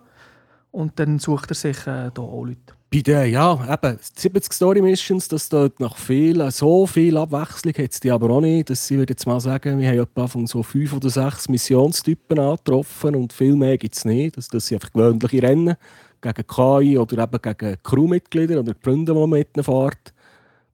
Und 0.71 0.99
dann 0.99 1.19
sucht 1.19 1.51
er 1.51 1.55
sich 1.55 1.79
äh, 1.87 2.11
da 2.15 2.23
auch 2.23 2.45
Leute. 2.45 2.75
Bei 2.93 3.03
den, 3.03 3.31
ja, 3.31 3.73
eben, 3.73 3.99
70 4.01 4.53
Story 4.53 4.83
Missions, 4.83 5.29
das 5.29 5.49
dort 5.49 5.79
nach 5.79 5.97
viel, 5.97 6.51
so 6.51 6.89
viel 6.89 7.17
Abwechslung 7.17 7.73
hat 7.75 7.93
es 7.93 8.01
die 8.01 8.11
aber 8.11 8.31
auch 8.31 8.41
nicht. 8.41 8.69
Das, 8.69 8.91
ich 8.91 8.99
würde 8.99 9.13
jetzt 9.13 9.29
mal 9.29 9.39
sagen, 9.39 9.79
wir 9.79 9.89
haben 9.89 10.01
etwa 10.01 10.27
von 10.27 10.49
so 10.49 10.65
fünf 10.65 10.93
oder 10.95 11.09
sechs 11.09 11.49
Missionstypen 11.49 12.41
angetroffen 12.41 13.15
und 13.15 13.33
viel 13.33 13.55
mehr 13.55 13.79
gibt 13.79 13.95
es 13.95 14.05
nicht. 14.05 14.37
Das, 14.37 14.49
das 14.49 14.67
sind 14.67 14.79
einfach 14.79 14.93
gewöhnliche 14.93 15.41
Rennen 15.41 15.77
gegen 16.21 16.47
KI 16.49 16.99
oder 16.99 17.23
eben 17.23 17.41
gegen 17.41 17.77
Crewmitglieder 17.81 18.59
oder 18.59 18.75
Freunde, 18.83 19.13
die 19.13 19.19
man 19.21 19.31
mit 19.31 19.57
ihnen 19.57 19.63
fährt. 19.63 20.13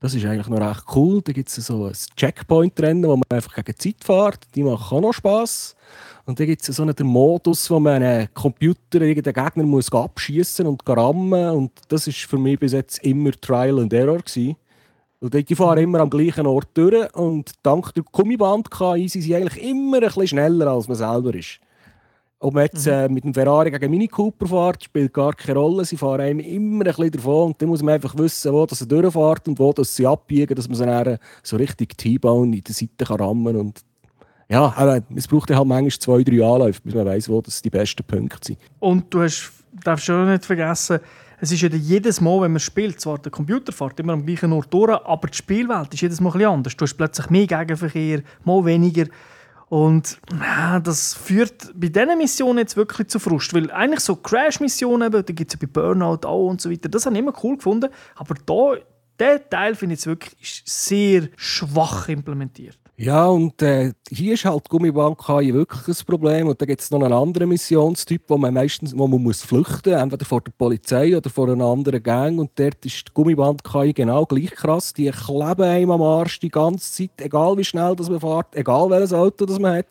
Das 0.07 0.15
ist 0.15 0.25
eigentlich 0.25 0.47
noch 0.47 0.61
recht 0.61 0.85
cool. 0.95 1.21
Da 1.21 1.33
gibt 1.33 1.49
es 1.49 1.57
so 1.57 1.87
ein 1.87 1.93
Checkpoint-Rennen, 2.17 3.03
wo 3.03 3.17
man 3.17 3.25
einfach 3.29 3.57
gegen 3.57 3.77
Zeit 3.77 4.05
fährt. 4.05 4.39
Die 4.55 4.63
machen 4.63 4.99
auch 4.99 5.01
noch 5.01 5.13
Spass. 5.13 5.75
Und 6.27 6.39
dann 6.39 6.47
gibt 6.47 6.63
es 6.63 6.77
so 6.77 6.85
einen 6.85 6.95
Modus, 7.03 7.69
wo 7.69 7.81
man 7.81 8.01
einen 8.01 8.33
Computer, 8.33 9.01
irgendeinen 9.01 9.45
Gegner 9.45 9.65
muss 9.65 9.93
abschießen 9.93 10.65
und 10.65 10.89
rammen 10.89 11.51
Und 11.51 11.73
das 11.89 12.07
ist 12.07 12.19
für 12.19 12.39
mich 12.39 12.57
bis 12.57 12.71
jetzt 12.71 13.03
immer 13.03 13.33
Trial 13.33 13.81
and 13.81 13.93
Error. 13.93 14.19
Gewesen. 14.19 14.55
Und 15.19 15.35
die 15.35 15.55
fahren 15.57 15.79
immer 15.79 15.99
am 15.99 16.11
gleichen 16.11 16.47
Ort 16.47 16.69
durch 16.75 17.13
und 17.17 17.51
dank 17.65 17.93
der 17.95 18.05
Gummiband-KI 18.05 19.09
sind 19.09 19.23
sie 19.23 19.35
eigentlich 19.35 19.61
immer 19.61 19.97
ein 19.97 20.03
bisschen 20.03 20.29
schneller, 20.29 20.69
als 20.69 20.87
man 20.87 20.99
selber 20.99 21.35
ist. 21.35 21.59
Ob 22.39 22.53
man 22.53 22.65
jetzt 22.65 22.87
mhm. 22.87 22.93
äh, 22.93 23.09
mit 23.09 23.25
dem 23.25 23.33
Ferrari 23.33 23.71
gegen 23.71 23.91
Mini 23.91 24.09
Cooper 24.09 24.47
fährt, 24.47 24.85
spielt 24.85 25.15
gar 25.15 25.33
keine 25.33 25.59
Rolle. 25.59 25.85
Sie 25.85 25.97
fahren 25.97 26.21
einem 26.21 26.41
immer 26.41 26.85
ein 26.85 26.89
bisschen 26.89 27.11
davon 27.13 27.47
und 27.49 27.63
dann 27.63 27.69
muss 27.71 27.83
man 27.83 27.95
einfach 27.95 28.17
wissen, 28.19 28.53
wo 28.53 28.67
sie 28.71 28.87
durchfährt 28.87 29.49
und 29.49 29.59
wo 29.59 29.73
sie 29.83 30.07
abbiegen, 30.07 30.55
dass 30.55 30.69
man 30.69 30.77
sie 30.77 30.85
dann 30.85 31.19
so 31.43 31.57
richtig 31.57 31.97
T-Bone 31.97 32.57
in 32.57 32.63
der 32.63 32.75
Seite 32.75 33.07
kann 33.07 33.21
rammen 33.21 33.57
kann. 33.57 33.73
ja, 34.51 34.73
aber 34.77 35.01
es 35.15 35.27
braucht 35.27 35.51
halt 35.51 35.67
manchmal 35.67 35.91
zwei, 35.93 36.23
drei 36.23 36.45
Anläufe, 36.45 36.81
bis 36.85 36.95
man 36.95 37.07
weiß, 37.07 37.29
wo 37.31 37.41
das 37.41 37.63
die 37.63 37.71
besten 37.71 38.05
Punkte 38.05 38.49
sind. 38.49 38.59
Und 38.81 39.13
du 39.15 39.23
hast, 39.23 39.51
darfst 39.83 40.05
schon 40.05 40.31
nicht 40.31 40.45
vergessen, 40.45 41.01
es 41.41 41.53
ist 41.53 41.63
ja 41.63 41.69
jedes 41.69 42.21
Mal, 42.21 42.43
wenn 42.43 42.53
man 42.53 42.61
spielt, 42.61 43.01
zwar 43.01 43.19
der 43.19 43.31
Computer 43.31 43.73
fährt 43.73 44.01
immer 44.01 44.15
am 44.15 44.25
gleichen 44.25 44.53
Ort 44.53 44.73
durch, 44.73 44.91
aber 44.91 45.29
die 45.29 45.37
Spielwelt 45.37 45.93
ist 45.93 46.01
jedes 46.01 46.21
Mal 46.21 46.35
ein 46.35 46.45
anders. 46.45 46.77
Du 46.77 46.85
hast 46.85 46.95
plötzlich 46.95 47.29
mehr 47.29 47.47
Gegenverkehr, 47.47 48.23
mal 48.45 48.65
weniger. 48.65 49.07
Und 49.69 50.19
ja, 50.33 50.79
das 50.79 51.15
führt 51.15 51.73
bei 51.75 51.89
diesen 51.89 52.19
Missionen 52.19 52.59
jetzt 52.59 52.77
wirklich 52.77 53.09
zu 53.09 53.19
Frust. 53.19 53.53
Weil 53.53 53.71
eigentlich 53.71 54.01
so 54.01 54.15
Crash-Missionen, 54.15 55.11
da 55.11 55.23
gibt 55.23 55.53
es 55.53 55.61
ja 55.61 55.67
bei 55.67 55.81
Burnout 55.81 56.27
auch 56.27 56.49
und 56.49 56.61
so 56.61 56.71
weiter, 56.71 56.89
das 56.89 57.05
habe 57.07 57.17
ich 57.17 57.23
immer 57.23 57.35
cool 57.43 57.57
gefunden. 57.57 57.91
Aber 58.15 58.35
da, 58.47 58.81
der 59.19 59.49
Teil 59.49 59.75
finde 59.75 59.95
ich 59.95 60.01
jetzt 60.01 60.07
wirklich 60.07 60.63
sehr 60.65 61.29
schwach 61.37 62.09
implementiert. 62.09 62.79
Ja, 62.99 63.27
und 63.27 63.61
äh, 63.61 63.93
hier 64.09 64.33
ist 64.33 64.47
halt 64.47 64.65
die 64.65 64.69
Gummiband 64.71 65.19
KI 65.19 65.53
wirklich 65.53 65.87
ein 65.87 66.07
Problem. 66.07 66.49
Und 66.49 66.63
da 66.63 66.65
gibt 66.65 66.81
es 66.81 66.91
noch 66.91 67.03
einen 67.03 67.13
anderen 67.13 67.51
Missionstyp, 67.51 68.23
wo 68.29 68.39
man 68.39 68.55
meistens 68.55 68.97
wo 68.97 69.07
man 69.07 69.23
muss 69.23 69.43
flüchten 69.43 69.93
muss, 69.93 70.01
entweder 70.03 70.25
vor 70.25 70.41
der 70.41 70.53
Polizei 70.57 71.15
oder 71.15 71.29
vor 71.29 71.51
einer 71.51 71.67
anderen 71.67 72.03
Gang. 72.03 72.39
Und 72.39 72.53
dort 72.55 72.83
ist 72.87 73.09
die 73.09 73.13
Gummiband 73.13 73.63
KI 73.63 73.93
genau 73.93 74.25
gleich 74.25 74.51
krass. 74.53 74.95
Die 74.95 75.11
kleben 75.11 75.63
einem 75.63 75.91
am 75.91 76.01
Arsch 76.01 76.41
die 76.41 76.49
ganze 76.49 76.91
Zeit, 76.91 77.11
egal 77.21 77.59
wie 77.59 77.65
schnell 77.65 77.95
das 77.97 78.09
man 78.09 78.21
fährt, 78.21 78.57
egal 78.57 78.89
welches 78.89 79.13
Auto 79.13 79.45
das 79.45 79.59
man 79.59 79.77
hat. 79.77 79.87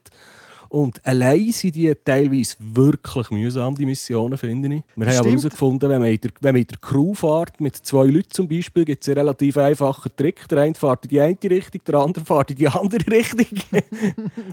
Und 0.76 1.00
allein 1.06 1.54
sind 1.54 1.74
die 1.78 1.96
teilweise 2.04 2.58
wirklich 2.60 3.32
mühsam, 3.32 3.76
die 3.76 3.86
Missionen, 3.86 4.38
finde 4.38 4.76
ich. 4.76 4.84
Wir 4.98 5.08
haben 5.08 5.20
aber 5.20 5.30
herausgefunden, 5.30 5.90
wenn 5.90 6.02
man, 6.02 6.12
in 6.12 6.20
der, 6.20 6.32
wenn 6.42 6.54
man 6.54 6.62
in 6.64 6.68
der 6.68 6.78
Crew 6.80 7.14
fährt, 7.14 7.62
mit 7.62 7.78
zwei 7.78 8.08
Leuten 8.08 8.32
zum 8.32 8.50
Beispiel, 8.50 8.84
gibt 8.84 9.02
es 9.02 9.08
einen 9.08 9.20
relativ 9.20 9.56
einfachen 9.56 10.12
Trick. 10.18 10.46
Der 10.50 10.64
eine 10.64 10.76
fährt 10.76 11.06
in 11.06 11.10
die 11.12 11.22
eine 11.22 11.38
Richtung, 11.42 11.80
der 11.88 11.96
andere 11.96 12.26
fährt 12.26 12.52
in 12.52 12.58
die 12.58 12.68
andere 12.68 13.10
Richtung. 13.10 13.48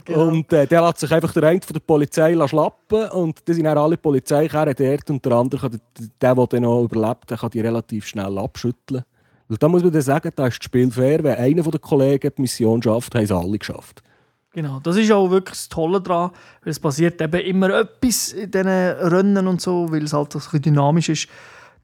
genau. 0.05 0.29
Und 0.29 0.53
äh, 0.53 0.65
der 0.69 0.83
lässt 0.83 1.01
sich 1.01 1.11
einfach 1.11 1.33
der 1.33 1.43
eine 1.43 1.61
von 1.61 1.75
der 1.75 1.81
Polizei 1.81 2.47
schlappen 2.47 3.11
und 3.11 3.41
dann 3.45 3.55
sind 3.57 3.65
dann 3.65 3.79
alle 3.79 3.97
Polizeikerren 3.97 4.75
dort 4.79 5.11
und 5.11 5.25
der 5.25 5.33
andere, 5.33 5.61
kann, 5.61 5.81
der, 6.21 6.35
der 6.37 6.47
dann 6.47 6.63
noch 6.63 6.85
überlebt, 6.85 7.31
der 7.31 7.37
kann 7.37 7.51
die 7.51 7.61
relativ 7.63 8.07
schnell 8.07 8.39
abschütteln. 8.39 9.03
Und 9.49 9.61
da 9.61 9.69
muss 9.69 9.83
man 9.83 9.91
dann 9.91 10.03
sagen, 10.03 10.31
da 10.37 10.47
ist 10.47 10.59
das 10.59 10.67
Spiel 10.67 10.89
fair. 10.93 11.25
Wenn 11.25 11.35
einer 11.35 11.63
der 11.65 11.81
Kollegen 11.81 12.31
die 12.39 12.43
Mission 12.43 12.81
schafft, 12.81 13.13
haben 13.17 13.27
sie 13.27 13.35
alle 13.35 13.59
geschafft. 13.59 14.05
Genau, 14.55 14.81
das 14.81 14.97
ist 14.97 15.11
auch 15.11 15.31
wirklich 15.31 15.59
das 15.59 15.69
Tolle 15.71 16.01
daran, 16.01 16.31
weil 16.63 16.71
es 16.73 16.79
passiert 16.79 17.21
eben 17.23 17.41
immer 17.41 17.71
etwas 17.71 18.33
in 18.33 18.51
diesen 18.51 18.69
Rennen 18.69 19.47
und 19.47 19.63
so, 19.63 19.91
weil 19.91 20.05
es 20.05 20.13
halt 20.13 20.33
so 20.33 20.59
dynamisch 20.59 21.09
ist, 21.09 21.29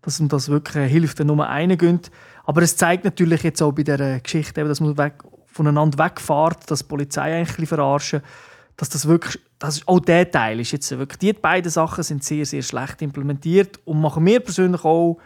dass 0.03 0.21
man 0.21 0.29
das 0.29 0.51
wirklich 0.51 0.91
hilft, 0.91 1.19
wenn 1.19 1.29
nur 1.29 1.49
einer 1.49 1.77
gönnt. 1.77 2.11
Aber 2.45 2.61
es 2.61 2.77
zeigt 2.77 3.05
natürlich 3.05 3.43
jetzt 3.43 3.63
auch 3.63 3.73
bei 3.73 3.85
dieser 3.85 4.21
Geschichte, 4.21 4.65
dass 4.65 4.81
man 4.81 4.99
weg, 4.99 5.15
voneinander 5.47 6.05
wegfährt, 6.05 6.71
dass 6.71 6.81
die 6.81 6.85
Polizei 6.89 7.39
eigentlich 7.39 7.69
verarschen, 7.69 8.21
dass 8.77 8.91
das 8.91 9.09
wirklich, 9.09 9.43
das 9.59 9.79
ist, 9.79 9.89
auch 9.89 10.01
der 10.01 10.31
Teil 10.31 10.61
ist 10.61 10.73
jetzt 10.73 10.91
wirklich, 10.91 11.19
die 11.19 11.33
beiden 11.33 11.71
Sachen 11.71 12.05
sind 12.05 12.23
sehr, 12.23 12.45
sehr 12.45 12.63
schlecht 12.63 13.01
implementiert 13.01 13.81
und 13.87 14.01
machen 14.01 14.23
mir 14.23 14.41
persönlich 14.41 14.85
auch, 14.85 15.19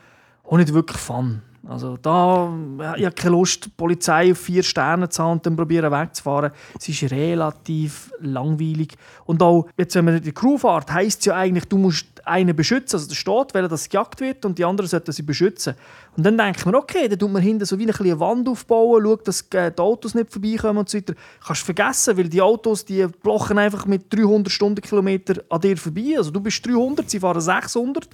auch 0.44 0.56
nicht 0.56 0.72
wirklich 0.72 0.98
Fun. 0.98 1.42
Also 1.68 1.96
da, 1.96 2.52
ich 2.96 3.04
habe 3.04 3.14
keine 3.14 3.36
Lust, 3.36 3.66
die 3.66 3.70
Polizei 3.70 4.32
auf 4.32 4.38
vier 4.38 4.64
Sterne 4.64 5.08
zu 5.08 5.22
haben 5.22 5.32
und 5.32 5.46
dann 5.46 5.54
probieren 5.54 5.92
wegzufahren. 5.92 6.50
Es 6.78 6.88
ist 6.88 7.10
relativ 7.12 8.10
langweilig. 8.20 8.94
Und 9.26 9.42
auch, 9.42 9.68
jetzt, 9.76 9.94
wenn 9.94 10.04
man 10.04 10.20
die 10.20 10.32
Crew 10.32 10.58
fährt, 10.58 10.92
heisst 10.92 11.20
es 11.20 11.26
ja 11.26 11.36
eigentlich, 11.36 11.66
du 11.66 11.78
musst 11.78 12.06
einen 12.24 12.54
beschützen. 12.54 12.96
Also 12.96 13.08
da 13.08 13.14
steht, 13.14 13.54
weil 13.54 13.68
das 13.68 13.88
gejagt 13.88 14.20
wird 14.20 14.44
und 14.44 14.58
die 14.58 14.64
anderen 14.64 14.88
sollten 14.88 15.12
sie 15.12 15.22
beschützen. 15.22 15.74
Und 16.16 16.26
dann 16.26 16.36
denkt 16.36 16.64
man, 16.66 16.74
okay, 16.74 17.08
dann 17.08 17.18
tut 17.18 17.30
man 17.30 17.42
hinten 17.42 17.64
so 17.64 17.78
wie 17.78 17.88
eine 17.88 18.20
Wand 18.20 18.48
aufbauen, 18.48 19.04
schaut, 19.04 19.28
dass 19.28 19.48
die 19.48 19.78
Autos 19.78 20.14
nicht 20.14 20.32
vorbeikommen 20.32 20.78
und 20.78 20.88
so 20.88 20.98
weiter. 20.98 21.14
Kannst 21.44 21.62
vergessen, 21.62 22.16
weil 22.16 22.28
die 22.28 22.42
Autos, 22.42 22.84
die 22.84 23.06
blochen 23.06 23.58
einfach 23.58 23.86
mit 23.86 24.12
300 24.12 24.52
Stundenkilometer 24.52 25.42
an 25.48 25.60
dir 25.60 25.76
vorbei. 25.76 26.14
Also 26.16 26.30
du 26.30 26.40
bist 26.40 26.66
300, 26.66 27.08
sie 27.08 27.20
fahren 27.20 27.40
600 27.40 28.08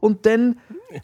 und 0.00 0.26
dann 0.26 0.58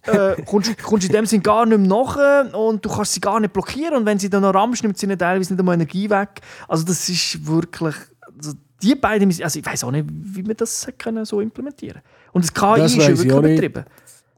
äh, 0.06 0.40
kommst, 0.46 0.76
kommst 0.82 1.04
du 1.04 1.08
in 1.08 1.12
dem 1.12 1.26
Sinne 1.26 1.42
gar 1.42 1.66
nicht 1.66 1.78
mehr 1.78 1.88
nach 1.88 2.52
und 2.54 2.84
du 2.84 2.88
kannst 2.88 3.14
sie 3.14 3.20
gar 3.20 3.40
nicht 3.40 3.52
blockieren 3.52 3.94
und 3.96 4.06
wenn 4.06 4.18
sie 4.18 4.30
dann 4.30 4.42
noch 4.42 4.54
rammst, 4.54 4.82
nimmt 4.82 4.98
sie 4.98 5.06
teilweise 5.16 5.52
nicht 5.52 5.60
einmal 5.60 5.74
Energie 5.74 6.08
weg. 6.10 6.40
Also 6.68 6.84
das 6.84 7.08
ist 7.08 7.46
wirklich... 7.46 7.94
Also 8.36 8.54
die 8.82 8.94
beiden, 8.94 9.28
also 9.42 9.58
ich 9.58 9.66
weiß 9.66 9.84
auch 9.84 9.90
nicht, 9.90 10.06
wie 10.08 10.42
man 10.42 10.56
das 10.56 10.88
können 10.96 11.24
so 11.24 11.40
implementieren 11.40 12.00
Und 12.32 12.44
das 12.44 12.54
KI 12.54 12.80
das 12.80 12.92
ist 12.92 12.98
ja 12.98 13.08
wirklich 13.08 13.32
übertrieben. 13.32 13.84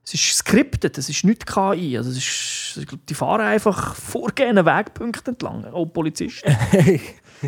Es 0.04 0.14
ist 0.14 0.36
skriptet, 0.36 0.98
es 0.98 1.08
ist 1.08 1.24
nicht 1.24 1.46
KI. 1.46 1.96
Also 1.96 2.10
es 2.10 2.18
ist, 2.18 2.86
die 3.08 3.14
fahren 3.14 3.40
einfach 3.40 3.94
vorgehenden 3.94 4.66
Wegpunkte 4.66 5.30
entlang, 5.30 5.64
auch 5.66 5.86
Polizisten. 5.86 6.50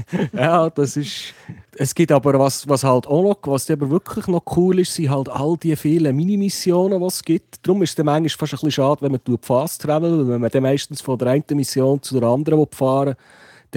ja, 0.33 0.71
das 0.71 0.97
ist. 0.97 1.35
Es 1.77 1.95
gibt 1.95 2.13
aber 2.13 2.39
was, 2.39 2.69
was 2.69 2.85
halt 2.85 3.07
auch 3.07 3.23
noch, 3.23 3.39
was 3.45 3.71
aber 3.71 3.91
wirklich 3.91 4.27
noch 4.29 4.43
cool 4.57 4.79
ist, 4.79 4.95
sind 4.95 5.11
halt 5.11 5.29
all 5.29 5.57
die 5.57 5.75
vielen 5.77 6.15
Minimissionen, 6.15 7.01
die 7.01 7.07
es 7.07 7.23
gibt. 7.23 7.67
Darum 7.67 7.83
ist 7.83 7.91
es 7.91 7.97
dann 7.97 8.07
manchmal 8.07 8.29
fast 8.29 8.53
ein 8.53 8.57
bisschen 8.57 8.71
schade, 8.71 9.03
wenn 9.03 9.13
man 9.13 9.39
Fast 9.43 9.83
Travel, 9.83 10.29
wenn 10.29 10.41
man 10.41 10.51
dann 10.51 10.63
meistens 10.63 11.01
von 11.01 11.19
der 11.19 11.29
einen 11.29 11.45
Mission 11.53 12.01
zu 12.01 12.21
der 12.21 12.29
anderen 12.29 12.67
fahren 12.71 13.17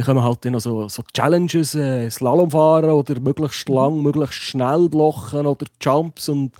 dann 0.05 0.15
wir 0.15 0.24
halt 0.24 0.45
noch 0.45 0.59
so, 0.59 0.88
so 0.89 1.03
Challenges, 1.13 1.74
äh, 1.74 2.09
Slalom 2.09 2.51
fahren 2.51 2.91
oder 2.91 3.19
möglichst 3.19 3.67
lang, 3.67 4.01
möglichst 4.01 4.36
schnell 4.36 4.89
blocken 4.89 5.45
oder 5.47 5.65
Jumps. 5.81 6.29
Und 6.29 6.51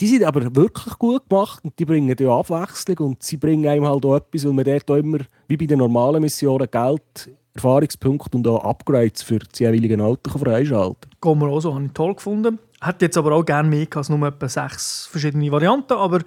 die 0.00 0.06
sind 0.06 0.24
aber 0.24 0.54
wirklich 0.54 0.98
gut 0.98 1.28
gemacht 1.28 1.62
und 1.64 1.78
die 1.78 1.84
bringen 1.84 2.16
ja 2.18 2.38
Abwechslung 2.38 2.98
und 3.08 3.22
sie 3.22 3.36
bringen 3.36 3.66
einem 3.66 3.86
halt 3.86 4.04
auch 4.04 4.16
etwas, 4.16 4.44
weil 4.46 4.52
man 4.52 4.64
dort 4.64 4.90
auch 4.90 4.96
immer, 4.96 5.18
wie 5.48 5.56
bei 5.56 5.66
den 5.66 5.78
normalen 5.78 6.22
Missionen, 6.22 6.68
Geld, 6.70 7.30
Erfahrungspunkte 7.56 8.36
und 8.36 8.46
auch 8.48 8.64
Upgrades 8.64 9.22
für 9.22 9.38
die 9.38 9.64
jeweiligen 9.64 10.00
Autos 10.00 10.32
freischalten. 10.40 11.10
Gehen 11.20 11.38
wir 11.40 11.48
auch 11.48 11.60
so, 11.60 11.74
habe 11.74 11.84
ich 11.84 11.92
toll 11.92 12.14
gefunden. 12.14 12.58
Hätte 12.82 13.06
jetzt 13.06 13.16
aber 13.16 13.32
auch 13.32 13.44
gerne 13.44 13.68
mehr 13.68 13.86
als 13.94 14.08
nur 14.08 14.26
etwa 14.26 14.48
sechs 14.48 15.06
verschiedene 15.06 15.50
Varianten, 15.50 15.94
aber 15.94 16.20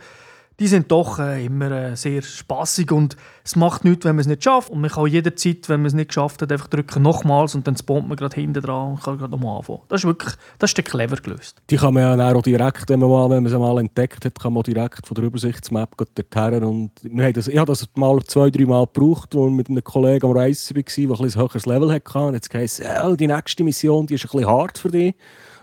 die 0.59 0.67
sind 0.67 0.91
doch 0.91 1.19
äh, 1.19 1.45
immer 1.45 1.71
äh, 1.71 1.95
sehr 1.95 2.21
spaßig 2.21 2.91
und 2.91 3.15
es 3.43 3.55
macht 3.55 3.85
nichts, 3.85 4.05
wenn 4.05 4.15
man 4.15 4.21
es 4.21 4.27
nicht 4.27 4.43
schafft. 4.43 4.69
Und 4.69 4.81
man 4.81 4.89
kann 4.89 5.07
jederzeit, 5.07 5.69
wenn 5.69 5.81
man 5.81 5.87
es 5.87 5.93
nicht 5.93 6.09
geschafft 6.09 6.41
hat, 6.41 6.51
einfach 6.51 6.67
drücken 6.67 7.01
nochmals 7.01 7.55
und 7.55 7.65
dann 7.65 7.77
spawnt 7.77 8.07
man 8.07 8.17
gerade 8.17 8.35
hinten 8.35 8.61
dran 8.61 8.91
und 8.91 9.01
kann 9.01 9.17
gerade 9.17 9.31
nochmal 9.31 9.57
anfangen. 9.57 9.79
Das 9.87 10.01
ist 10.01 10.05
wirklich, 10.05 10.33
das 10.59 10.71
ist 10.71 10.77
der 10.77 10.83
clever 10.83 11.15
gelöst. 11.15 11.61
Die 11.69 11.77
kann 11.77 11.93
man 11.93 12.19
ja 12.19 12.35
auch 12.35 12.41
direkt, 12.41 12.89
wenn 12.89 12.99
man, 12.99 13.09
mal, 13.09 13.29
wenn 13.29 13.43
man 13.43 13.51
sie 13.51 13.57
mal 13.57 13.79
entdeckt 13.79 14.25
hat, 14.25 14.39
kann 14.39 14.53
man 14.53 14.63
direkt 14.63 15.07
von 15.07 15.15
der 15.15 15.23
Übersichtsmap 15.23 15.95
dorthin 15.97 16.63
und 16.63 16.91
wir 17.01 17.25
haben 17.25 17.33
das, 17.33 17.47
ich 17.47 17.57
habe 17.57 17.71
das 17.71 17.87
mal 17.95 18.21
zwei, 18.23 18.49
drei 18.49 18.65
Mal 18.65 18.85
gebraucht, 18.85 19.35
als 19.35 19.51
mit 19.51 19.69
einem 19.69 19.83
Kollegen 19.83 20.25
am 20.25 20.37
Reisen 20.37 20.75
war, 20.75 20.83
der 20.83 21.15
ein, 21.15 21.25
ein 21.25 21.35
höheres 21.35 21.65
Level 21.65 21.91
hatte. 21.91 22.19
Und 22.19 22.33
jetzt 22.33 22.53
heisst 22.53 22.81
es, 22.81 23.17
die 23.17 23.27
nächste 23.27 23.63
Mission 23.63 24.07
die 24.07 24.15
ist 24.15 24.25
ein 24.25 24.31
bisschen 24.31 24.47
hart 24.47 24.77
für 24.77 24.89
dich. 24.89 25.15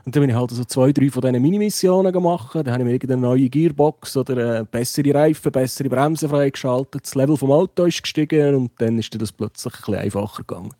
Und 0.06 0.14
dann 0.14 0.20
bin 0.20 0.30
ich 0.30 0.36
halt 0.36 0.52
so 0.52 0.64
zwei, 0.64 0.92
drei 0.92 1.10
von 1.10 1.20
diesen 1.20 1.42
Mini-Missionen 1.42 2.12
gemacht. 2.12 2.54
Dann 2.54 2.70
habe 2.70 2.78
ich 2.78 2.86
mir 2.86 2.92
irgendeine 2.92 3.22
neue 3.22 3.48
Gearbox 3.48 4.16
oder 4.16 4.64
bessere 4.64 5.12
Reifen, 5.12 5.50
bessere 5.50 5.88
Bremsen 5.88 6.28
freigeschaltet. 6.28 7.02
Das 7.02 7.16
Level 7.16 7.36
vom 7.36 7.50
Auto 7.50 7.86
ist 7.86 8.04
gestiegen 8.04 8.54
und 8.54 8.70
dann 8.78 9.00
ist 9.00 9.20
das 9.20 9.32
plötzlich 9.32 9.74
ein 9.74 9.80
bisschen 9.80 9.94
einfacher 9.96 10.44
gegangen. 10.44 10.70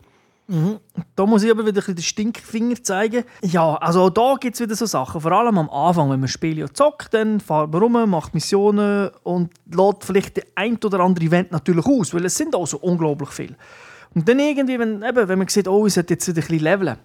Mhm. 0.47 0.77
Da 1.17 1.27
muss 1.27 1.43
ich 1.43 1.51
aber 1.51 1.67
wieder 1.67 1.83
ein 1.89 1.97
den 1.97 2.05
Stinkfinger 2.05 2.81
zeigen. 2.81 3.25
Ja, 3.43 3.75
also 3.75 4.03
auch 4.03 4.11
da 4.11 4.37
gibt 4.39 4.55
es 4.55 4.61
wieder 4.61 4.77
so 4.77 4.87
Sachen. 4.87 5.21
Vor 5.21 5.33
allem 5.33 5.59
am 5.59 5.71
Anfang, 5.71 6.09
wenn 6.09 6.21
man 6.21 6.29
Spiele 6.29 6.73
zockt, 6.73 7.13
dann 7.13 7.41
fährt 7.41 7.73
man 7.73 7.83
rum, 7.83 8.09
macht 8.09 8.33
Missionen 8.33 9.11
und 9.25 9.51
lädt 9.69 10.05
vielleicht 10.05 10.41
ein 10.55 10.79
oder 10.85 11.01
andere 11.01 11.25
Event 11.25 11.51
natürlich 11.51 11.85
aus, 11.85 12.15
weil 12.15 12.27
es 12.27 12.37
sind 12.37 12.55
auch 12.55 12.69
so 12.69 12.79
unglaublich 12.79 13.31
viele. 13.31 13.57
Und 14.15 14.29
dann 14.29 14.39
irgendwie, 14.39 14.79
wenn, 14.79 15.03
eben, 15.03 15.29
wenn 15.29 15.39
man 15.39 15.49
sieht, 15.49 15.67
oh, 15.67 15.85
ich 15.85 15.95
sollte 15.95 16.15
jetzt 16.15 16.29
wieder 16.29 16.39
ein 16.41 16.47
bisschen 16.47 16.63
leveln, 16.63 16.97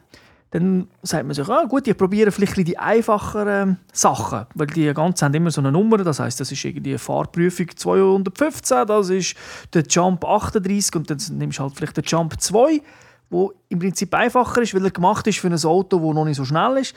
dann 0.52 0.88
sagt 1.02 1.26
man 1.26 1.34
sich, 1.34 1.48
ah, 1.48 1.64
gut, 1.64 1.88
ich 1.88 1.98
probiere 1.98 2.30
vielleicht 2.30 2.58
die 2.58 2.78
einfacheren 2.78 3.78
Sachen, 3.94 4.46
weil 4.54 4.68
die 4.68 4.94
ganzen 4.94 5.26
haben 5.26 5.34
immer 5.34 5.50
so 5.50 5.62
eine 5.62 5.72
Nummer, 5.72 5.98
das 6.00 6.20
heißt, 6.20 6.42
das 6.42 6.52
ist 6.52 6.66
irgendwie 6.66 6.98
Fahrprüfung 6.98 7.68
215, 7.74 8.86
das 8.86 9.10
ist 9.10 9.36
der 9.74 9.84
Jump 9.84 10.26
38 10.26 10.96
und 10.96 11.10
dann 11.10 11.18
nimmst 11.38 11.60
du 11.60 11.64
halt 11.64 11.74
vielleicht 11.76 11.96
den 11.96 12.04
Jump 12.04 12.40
2, 12.40 12.82
wo 13.30 13.54
im 13.70 13.80
Prinzip 13.80 14.14
einfacher 14.14 14.62
ist, 14.62 14.76
weil 14.76 14.84
er 14.84 14.92
gemacht 14.92 15.26
ist 15.26 15.40
für 15.40 15.48
ein 15.48 15.64
Auto, 15.64 15.98
das 15.98 16.16
noch 16.16 16.26
nicht 16.26 16.36
so 16.36 16.44
schnell 16.44 16.78
ist. 16.78 16.96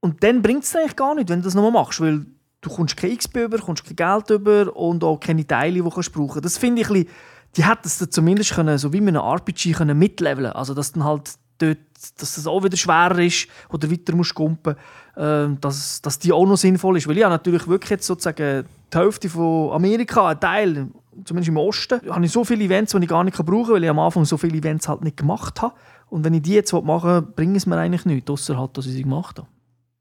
Und 0.00 0.24
dann 0.24 0.42
bringt 0.42 0.64
es 0.64 0.74
eigentlich 0.74 0.96
gar 0.96 1.14
nicht, 1.14 1.28
wenn 1.28 1.38
du 1.38 1.44
das 1.44 1.54
nochmal 1.54 1.70
machst, 1.70 2.00
weil 2.00 2.26
du 2.60 2.70
kommst 2.70 2.96
kein 2.96 3.16
XP 3.16 3.36
über, 3.36 3.58
kommst 3.58 3.84
kein 3.84 3.94
Geld 3.94 4.30
über 4.30 4.74
und 4.74 5.04
auch 5.04 5.20
keine 5.20 5.46
Teile, 5.46 5.74
die 5.74 5.80
du 5.80 5.90
brauchen 5.90 6.28
kannst. 6.28 6.44
Das 6.44 6.58
finde 6.58 6.82
ich 6.82 6.88
ein 6.88 7.04
bisschen 7.04 7.14
die 7.56 7.64
hätten 7.64 7.86
es 7.86 7.98
zumindest 8.10 8.54
können, 8.54 8.78
so 8.78 8.92
wie 8.92 9.00
mit 9.00 9.16
einem 9.16 9.24
RPG 9.24 9.72
können 9.72 9.98
mitleveln 9.98 10.52
Also, 10.52 10.74
dass 10.74 10.92
dann 10.92 11.04
halt 11.04 11.32
dort, 11.60 11.78
dass 12.18 12.34
das 12.34 12.46
auch 12.46 12.62
wieder 12.64 12.76
schwerer 12.76 13.18
ist 13.18 13.46
oder 13.68 13.90
weiter 13.90 14.14
musst 14.14 14.34
kumpen, 14.34 14.74
äh, 15.16 15.48
dass, 15.60 16.00
dass 16.02 16.18
die 16.18 16.32
auch 16.32 16.46
noch 16.46 16.56
sinnvoll 16.56 16.96
ist. 16.96 17.08
Weil 17.08 17.18
ich 17.18 17.24
natürlich 17.24 17.66
wirklich 17.68 17.90
jetzt 17.90 18.06
sozusagen 18.06 18.64
die 18.92 18.98
Hälfte 18.98 19.28
von 19.28 19.72
Amerika, 19.72 20.28
ein 20.28 20.40
Teil, 20.40 20.88
zumindest 21.24 21.48
im 21.48 21.56
Osten, 21.56 22.00
habe 22.10 22.24
ich 22.24 22.32
so 22.32 22.44
viele 22.44 22.64
Events, 22.64 22.92
die 22.92 22.98
ich 22.98 23.08
gar 23.08 23.24
nicht 23.24 23.36
brauchen 23.36 23.64
kann, 23.64 23.74
weil 23.74 23.84
ich 23.84 23.90
am 23.90 23.98
Anfang 23.98 24.24
so 24.24 24.36
viele 24.36 24.58
Events 24.58 24.88
halt 24.88 25.02
nicht 25.02 25.16
gemacht 25.16 25.60
habe. 25.62 25.74
Und 26.08 26.24
wenn 26.24 26.34
ich 26.34 26.42
die 26.42 26.54
jetzt 26.54 26.72
machen 26.72 27.10
will, 27.10 27.22
bringen 27.22 27.56
es 27.56 27.66
mir 27.66 27.78
eigentlich 27.78 28.04
nichts, 28.04 28.30
außer 28.30 28.58
halt, 28.58 28.76
dass 28.76 28.86
ich 28.86 28.92
sie 28.92 29.02
gemacht 29.02 29.38
habe. 29.38 29.48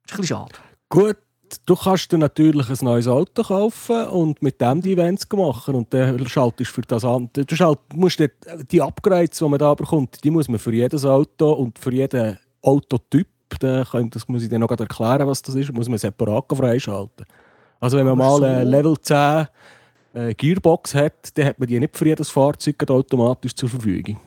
Das 0.07 0.13
ist 0.13 0.17
ein 0.17 0.21
bisschen 0.21 0.37
schade. 0.37 0.53
Gut, 0.89 1.17
du 1.65 1.75
kannst 1.75 2.11
dir 2.11 2.17
natürlich 2.17 2.69
ein 2.69 2.77
neues 2.81 3.07
Auto 3.07 3.43
kaufen 3.43 4.07
und 4.07 4.41
mit 4.41 4.59
dem 4.61 4.81
die 4.81 4.93
Events 4.93 5.27
machen 5.31 5.75
und 5.75 5.93
dann 5.93 6.27
schaltest 6.27 6.71
du 6.71 6.75
für 6.75 6.81
das 6.81 7.05
an. 7.05 7.29
Du 7.33 7.55
schalt, 7.55 7.79
musst 7.93 8.19
die, 8.19 8.29
die 8.71 8.81
Upgrades, 8.81 9.37
die 9.37 9.45
man 9.45 9.59
da 9.59 9.73
bekommt, 9.73 10.23
die 10.23 10.31
muss 10.31 10.47
man 10.47 10.59
für 10.59 10.73
jedes 10.73 11.05
Auto 11.05 11.51
und 11.53 11.77
für 11.79 11.93
jeden 11.93 12.37
Autotyp, 12.61 13.27
das 13.59 14.27
muss 14.27 14.43
ich 14.43 14.49
dir 14.49 14.59
noch 14.59 14.69
erklären, 14.69 15.27
was 15.27 15.41
das 15.41 15.55
ist, 15.55 15.73
muss 15.73 15.89
man 15.89 15.97
separat 15.97 16.45
freischalten. 16.53 17.25
Also 17.79 17.97
wenn 17.97 18.05
man 18.05 18.17
mal 18.17 18.37
so. 18.37 18.69
Level 18.69 18.99
10 18.99 19.47
äh, 20.13 20.33
Gearbox 20.33 20.95
hat, 20.95 21.37
dann 21.37 21.45
hat 21.45 21.59
man 21.59 21.67
die 21.67 21.79
nicht 21.79 21.97
für 21.97 22.05
jedes 22.05 22.29
Fahrzeug 22.29 22.89
automatisch 22.89 23.55
zur 23.55 23.69
Verfügung. 23.69 24.19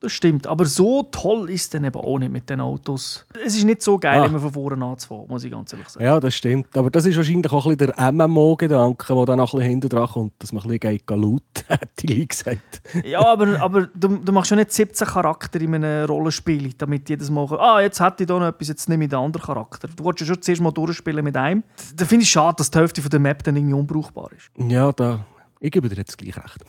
Das 0.00 0.12
stimmt, 0.12 0.46
aber 0.46 0.66
so 0.66 1.04
toll 1.04 1.48
ist 1.48 1.62
es 1.62 1.70
dann 1.70 1.84
eben 1.84 1.98
auch 1.98 2.18
nicht 2.18 2.30
mit 2.30 2.50
den 2.50 2.60
Autos. 2.60 3.24
Es 3.42 3.56
ist 3.56 3.64
nicht 3.64 3.80
so 3.80 3.98
geil, 3.98 4.20
ah. 4.20 4.26
immer 4.26 4.40
von 4.40 4.52
vorne 4.52 4.84
anzufahren, 4.84 5.26
muss 5.26 5.42
ich 5.42 5.50
ganz 5.50 5.72
ehrlich 5.72 5.88
sagen. 5.88 6.04
Ja, 6.04 6.20
das 6.20 6.34
stimmt. 6.34 6.76
Aber 6.76 6.90
das 6.90 7.06
ist 7.06 7.16
wahrscheinlich 7.16 7.50
auch 7.50 7.66
ein 7.66 7.78
bisschen 7.78 7.94
der 7.96 8.12
MMO-Gedanke, 8.12 9.14
der 9.14 9.24
dann 9.24 9.38
noch 9.38 9.54
ein 9.54 9.58
bisschen 9.58 9.70
hinten 9.70 9.88
dran 9.88 10.06
kommt, 10.06 10.34
dass 10.38 10.52
man 10.52 10.62
ein 10.64 10.78
bisschen 10.78 11.00
laut 11.08 11.42
hat, 11.70 11.88
die 12.00 12.28
gesagt. 12.28 12.82
ja, 13.04 13.24
aber, 13.24 13.58
aber 13.58 13.86
du, 13.94 14.18
du 14.18 14.32
machst 14.32 14.50
ja 14.50 14.56
nicht 14.58 14.70
17 14.70 15.06
Charakter 15.06 15.58
in 15.62 15.74
einem 15.74 16.06
Rollenspiel, 16.06 16.74
damit 16.74 17.08
jedes 17.08 17.30
Mal, 17.30 17.46
ah, 17.58 17.80
jetzt 17.80 17.98
hätte 17.98 18.24
ich 18.24 18.26
da 18.26 18.38
noch 18.38 18.48
etwas, 18.48 18.68
jetzt 18.68 18.90
nehme 18.90 19.04
ich 19.04 19.10
den 19.10 19.18
anderen 19.18 19.46
Charakter. 19.46 19.88
Du 19.88 20.04
wolltest 20.04 20.28
ja 20.28 20.34
schon 20.34 20.42
zuerst 20.42 20.60
mal 20.60 20.72
durchspielen 20.72 21.24
mit 21.24 21.38
einem. 21.38 21.64
Da 21.94 22.04
finde 22.04 22.24
ich 22.24 22.30
schade, 22.30 22.56
dass 22.58 22.70
die 22.70 22.78
Hälfte 22.78 23.00
von 23.00 23.10
der 23.10 23.20
Map 23.20 23.42
dann 23.44 23.56
irgendwie 23.56 23.74
unbrauchbar 23.74 24.28
ist. 24.36 24.50
Ja, 24.70 24.92
da 24.92 25.24
ich 25.58 25.70
gebe 25.70 25.88
dir 25.88 25.96
jetzt 25.96 26.18
gleich 26.18 26.36
recht. 26.36 26.64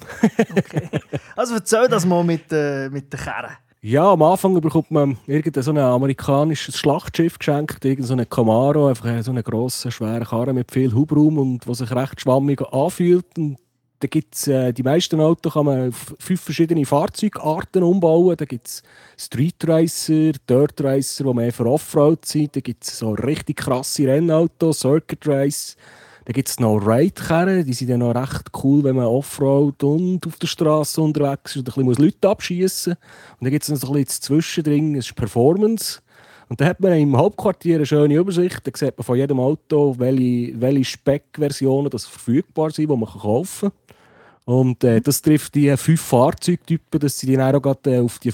okay. 0.57 0.89
Also 1.38 1.53
erzähl 1.53 1.88
das 1.88 2.03
mal 2.06 2.24
mit, 2.24 2.51
äh, 2.51 2.89
mit 2.89 3.13
den 3.13 3.20
Kerren. 3.20 3.56
Ja, 3.82 4.12
am 4.12 4.24
Anfang 4.24 4.60
bekommt 4.60 4.89
man 4.89 5.17
irgendein 5.27 5.62
so 5.62 5.70
ein 5.70 5.77
amerikanisches 5.77 6.79
Schlachtschiff 6.79 7.38
geschenkt, 7.38 7.86
irgendein 7.86 8.20
so 8.20 8.25
Camaro, 8.25 8.88
einfach 8.88 9.24
so 9.24 9.29
einen 9.29 9.44
grossen, 9.44 9.91
schweren 9.91 10.24
Karren 10.24 10.56
mit 10.56 10.72
viel 10.72 10.91
Hubraum 10.91 11.38
und 11.38 11.67
was 11.67 11.77
sich 11.77 11.91
recht 11.91 12.20
schwammig 12.20 12.60
anfühlt. 12.74 13.25
Und 13.38 13.58
da 14.00 14.08
gibt's, 14.08 14.48
äh, 14.48 14.74
die 14.74 14.82
meisten 14.82 15.22
Autos 15.22 15.53
kann 15.53 15.67
man 15.67 15.89
auf 15.89 16.15
fünf 16.17 16.41
verschiedene 16.41 16.86
Fahrzeugarten 16.86 17.84
umbauen. 17.84 18.36
Da 18.36 18.46
gibt 18.46 18.67
es 18.67 18.84
Street 19.15 19.63
Racer, 19.67 20.32
Dirt 20.50 20.82
Racer, 20.82 21.24
die 21.24 21.34
mehr 21.36 21.53
für 21.53 21.67
Offroad 21.67 22.25
sind. 22.25 22.56
Da 22.56 22.62
gibt 22.62 22.84
es 22.84 22.98
so 22.98 23.12
richtig 23.12 23.58
krasse 23.58 24.08
Rennautos, 24.08 24.79
Circuit 24.79 25.27
Race. 25.27 25.77
Dann 26.27 26.34
gibt 26.34 26.50
es 26.50 26.60
noch 26.60 26.79
Ride-Karren, 26.79 27.63
die 27.63 27.72
sind 27.72 27.89
dann 27.89 28.00
noch 28.00 28.13
recht 28.13 28.51
cool, 28.62 28.84
wenn 28.84 28.98
man 28.98 29.05
Offroad 29.05 29.81
und 29.81 30.27
auf 30.27 30.36
der 30.36 30.48
Straße 30.48 31.01
unterwegs 31.01 31.51
ist 31.51 31.60
und 31.60 31.62
ein 31.62 31.63
bisschen 31.63 31.84
muss 31.86 32.00
Leute 32.00 32.27
abschießen 32.27 32.93
Und 32.96 33.46
dann 33.46 33.50
gibt 33.50 33.63
es 33.63 33.69
noch 33.69 33.77
so 33.77 33.88
ein 33.93 34.03
bisschen 34.03 34.22
Zwischendrin, 34.24 34.93
das 34.93 35.05
ist 35.05 35.15
Performance. 35.15 36.01
Und 36.50 36.60
dann 36.60 36.67
hat 36.67 36.81
man 36.81 36.91
im 37.00 37.15
Hauptquartier 37.15 37.77
eine 37.77 37.86
schöne 37.86 38.15
Übersicht. 38.15 38.60
Da 38.62 38.72
sieht 38.75 38.98
man 38.98 39.05
von 39.05 39.15
jedem 39.15 39.39
Auto, 39.39 39.96
welche, 39.98 40.60
welche 40.60 40.84
Speck-Versionen 40.84 41.89
verfügbar 41.91 42.72
sind, 42.72 42.89
die 42.89 42.98
man 42.98 43.07
kaufen 43.07 43.69
kann. 43.69 44.53
Und 44.53 44.83
äh, 44.83 45.00
das 45.00 45.22
trifft 45.22 45.55
die 45.55 45.77
fünf 45.77 46.01
Fahrzeugtypen, 46.01 47.00
dass 47.00 47.18
sie 47.20 47.33
dann 47.37 47.55
auch 47.55 47.61
gerade 47.61 47.96
äh, 47.96 48.00
auf 48.01 48.20
die 48.20 48.33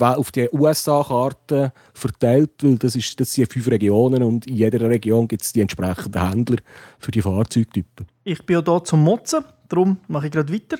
auf 0.00 0.32
die 0.32 0.48
USA-Karte 0.52 1.72
verteilt, 1.94 2.62
weil 2.62 2.76
das, 2.76 2.96
ist, 2.96 3.18
das 3.18 3.32
sind 3.32 3.52
fünf 3.52 3.68
Regionen 3.68 4.22
und 4.22 4.46
in 4.46 4.56
jeder 4.56 4.80
Region 4.88 5.28
gibt 5.28 5.42
es 5.42 5.52
die 5.52 5.60
entsprechenden 5.60 6.28
Händler 6.28 6.58
für 6.98 7.10
die 7.10 7.22
Fahrzeugtypen. 7.22 8.06
Ich 8.24 8.44
bin 8.44 8.56
ja 8.56 8.62
hier 8.64 8.84
zum 8.84 9.02
Motzen, 9.02 9.44
darum 9.68 9.98
mache 10.08 10.26
ich 10.26 10.32
gerade 10.32 10.52
weiter. 10.52 10.78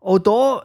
Auch 0.00 0.18
hier 0.22 0.62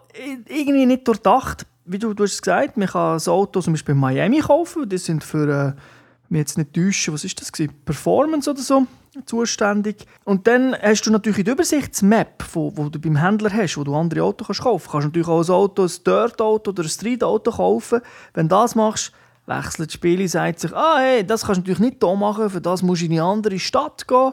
irgendwie 0.48 0.86
nicht 0.86 1.08
durchdacht, 1.08 1.66
wie 1.86 2.00
du, 2.00 2.14
du 2.14 2.24
hast 2.24 2.42
gesagt, 2.42 2.78
man 2.78 2.88
kann 2.88 3.20
ein 3.20 3.28
Auto 3.28 3.62
zum 3.62 3.74
Beispiel 3.74 3.94
in 3.94 4.00
Miami 4.00 4.40
kaufen, 4.40 4.88
das 4.88 5.06
sind 5.06 5.24
für, 5.24 5.76
äh, 5.76 5.82
mich 6.30 6.40
jetzt 6.40 6.58
nicht 6.58 6.74
täuschen, 6.74 7.14
was 7.14 7.24
ist 7.24 7.40
das 7.42 7.52
gewesen? 7.52 7.74
Performance 7.86 8.50
oder 8.50 8.62
so 8.62 8.88
zuständig. 9.26 10.06
Und 10.24 10.48
dann 10.48 10.76
hast 10.76 11.04
du 11.04 11.12
natürlich 11.12 11.44
die 11.44 11.52
Übersichtsmap, 11.52 12.44
wo 12.54 12.72
du 12.90 13.00
beim 13.00 13.16
Händler 13.16 13.52
hast, 13.52 13.78
wo 13.78 13.84
du 13.84 13.96
andere 13.96 14.24
Autos 14.24 14.48
kannst 14.48 14.62
kaufen 14.62 14.90
kannst. 14.92 15.06
Du 15.06 15.08
natürlich 15.10 15.28
auch 15.28 15.44
ein 15.44 15.54
Auto, 15.54 15.84
ein 15.84 15.92
Dirt-Auto 16.06 16.72
oder 16.72 16.84
ein 16.84 16.90
Street-Auto 16.90 17.52
kaufen. 17.52 18.02
Wenn 18.34 18.50
du 18.50 18.56
das 18.56 18.76
machst, 18.76 19.12
wechselt 19.46 19.90
das 19.90 19.94
Spiel 19.94 20.28
sagt 20.28 20.60
sich, 20.60 20.74
ah 20.74 21.00
hey, 21.00 21.26
das 21.26 21.46
kannst 21.46 21.58
du 21.58 21.62
natürlich 21.62 21.80
nicht 21.80 22.04
hier 22.04 22.16
machen, 22.16 22.50
für 22.50 22.62
das 22.62 22.82
musst 22.82 23.02
du 23.02 23.06
in 23.06 23.12
eine 23.14 23.24
andere 23.24 23.60
Stadt 23.60 24.08
gehen. 24.08 24.32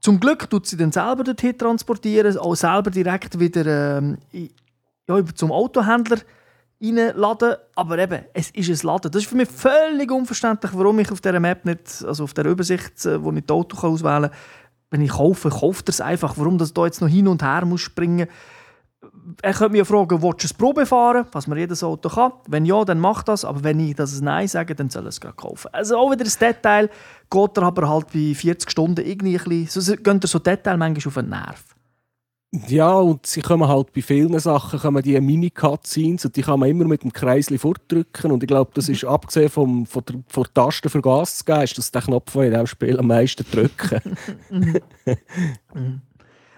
Zum 0.00 0.20
Glück 0.20 0.48
tut 0.48 0.66
sie 0.66 0.76
dann 0.76 0.92
selber 0.92 1.24
dorthin 1.24 1.56
transportieren, 1.56 2.36
auch 2.38 2.54
selber 2.54 2.90
direkt 2.90 3.40
wieder 3.40 3.98
ähm, 3.98 4.18
ja, 5.08 5.24
zum 5.34 5.52
Autohändler 5.52 6.18
reinladen. 6.82 7.56
Aber 7.74 7.98
eben, 7.98 8.24
es 8.32 8.50
ist 8.50 8.68
ein 8.68 8.86
Laden. 8.86 9.10
Das 9.10 9.22
ist 9.22 9.28
für 9.28 9.36
mich 9.36 9.48
völlig 9.48 10.10
unverständlich, 10.10 10.72
warum 10.74 10.98
ich 10.98 11.10
auf 11.10 11.20
dieser 11.20 11.40
Map 11.40 11.64
nicht, 11.64 12.04
also 12.06 12.24
auf 12.24 12.34
der 12.34 12.46
Übersicht, 12.46 13.04
äh, 13.06 13.22
wo 13.22 13.32
ich 13.32 13.44
das 13.44 13.54
Auto 13.54 13.86
auswählen 13.86 14.30
kann, 14.30 14.38
wenn 14.90 15.00
ich 15.00 15.10
kaufe, 15.10 15.50
kauft 15.50 15.88
er 15.88 15.90
es 15.90 16.00
einfach. 16.00 16.34
Warum 16.36 16.58
das 16.58 16.72
da 16.72 16.84
jetzt 16.84 17.00
noch 17.00 17.08
hin 17.08 17.28
und 17.28 17.42
her 17.42 17.64
muss 17.64 17.80
springen 17.80 18.28
er 19.42 19.52
könnte 19.52 19.72
mich 19.72 19.78
ja 19.78 19.84
fragen, 19.84 20.22
willst 20.22 20.42
du 20.42 20.46
es 20.46 20.54
Probe 20.54 20.86
fahren, 20.86 21.26
was 21.32 21.46
man 21.46 21.58
jedes 21.58 21.82
Auto 21.82 22.08
kann? 22.08 22.32
Wenn 22.48 22.64
ja, 22.64 22.84
dann 22.84 23.00
mach 23.00 23.22
das. 23.22 23.44
Aber 23.44 23.64
wenn 23.64 23.80
ich 23.80 23.94
das 23.94 24.20
Nein 24.20 24.48
sage, 24.48 24.74
dann 24.74 24.90
soll 24.90 25.04
er 25.04 25.08
es 25.08 25.20
kaufen. 25.20 25.68
Also 25.72 25.96
auch 25.96 26.10
wieder 26.10 26.24
ein 26.24 26.32
Detail, 26.38 26.90
geht 27.30 27.56
er 27.56 27.62
aber 27.62 27.88
halt 27.88 28.12
bei 28.12 28.34
40 28.34 28.70
Stunden 28.70 29.04
irgendwie 29.04 29.38
ein 29.38 29.44
bisschen, 29.44 29.82
so 29.82 29.96
gehen 29.96 30.20
er 30.22 30.28
so 30.28 30.38
Detail 30.38 30.76
manchmal 30.76 31.08
auf 31.08 31.14
den 31.14 31.28
Nerv. 31.28 31.75
Ja, 32.52 32.92
und 32.92 33.26
sie 33.26 33.42
kommen 33.42 33.68
halt 33.68 33.92
bei 33.92 34.00
vielen 34.02 34.38
Sachen 34.38 34.78
kommen 34.78 35.02
die 35.02 35.20
Mini-Cutscenes 35.20 36.24
und 36.24 36.36
die 36.36 36.42
kann 36.42 36.60
man 36.60 36.68
immer 36.68 36.84
mit 36.84 37.02
dem 37.02 37.12
Kreisli 37.12 37.58
fortdrücken. 37.58 38.30
Und 38.30 38.42
ich 38.42 38.46
glaube, 38.46 38.70
das 38.74 38.88
ist 38.88 39.04
abgesehen 39.04 39.50
vom, 39.50 39.84
von, 39.84 40.04
der, 40.04 40.16
von 40.28 40.44
der 40.44 40.54
Taste 40.54 40.88
für 40.88 41.02
Gas 41.02 41.38
zu 41.38 41.44
geben, 41.44 41.62
ist 41.62 41.76
das 41.76 41.90
der 41.90 42.02
Knopf, 42.02 42.32
den 42.32 42.44
in 42.44 42.50
diesem 42.52 42.66
Spiel 42.66 42.98
am 42.98 43.08
meisten 43.08 43.44
drücken. 43.50 44.00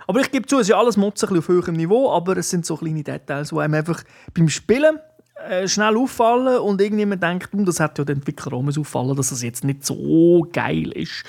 aber 0.06 0.20
ich 0.20 0.30
gebe 0.30 0.46
zu, 0.46 0.56
es 0.56 0.62
ist 0.62 0.68
ja 0.68 0.78
alles 0.78 0.96
Motzen 0.96 1.36
auf 1.36 1.48
höherem 1.48 1.74
Niveau, 1.74 2.12
aber 2.12 2.36
es 2.36 2.50
sind 2.50 2.66
so 2.66 2.76
kleine 2.76 3.02
Details, 3.02 3.48
die 3.48 3.58
einem 3.58 3.74
einfach 3.74 4.04
beim 4.34 4.48
Spielen 4.48 4.98
äh, 5.48 5.66
schnell 5.66 5.96
auffallen 5.96 6.58
und 6.58 6.80
irgendjemand 6.80 7.22
denkt, 7.22 7.52
hm, 7.52 7.64
das 7.64 7.80
hat 7.80 7.98
ja 7.98 8.04
den 8.04 8.18
Entwickler 8.18 8.52
auch 8.52 8.78
auffallen, 8.78 9.16
dass 9.16 9.30
das 9.30 9.42
jetzt 9.42 9.64
nicht 9.64 9.84
so 9.84 10.46
geil 10.52 10.92
ist. 10.92 11.24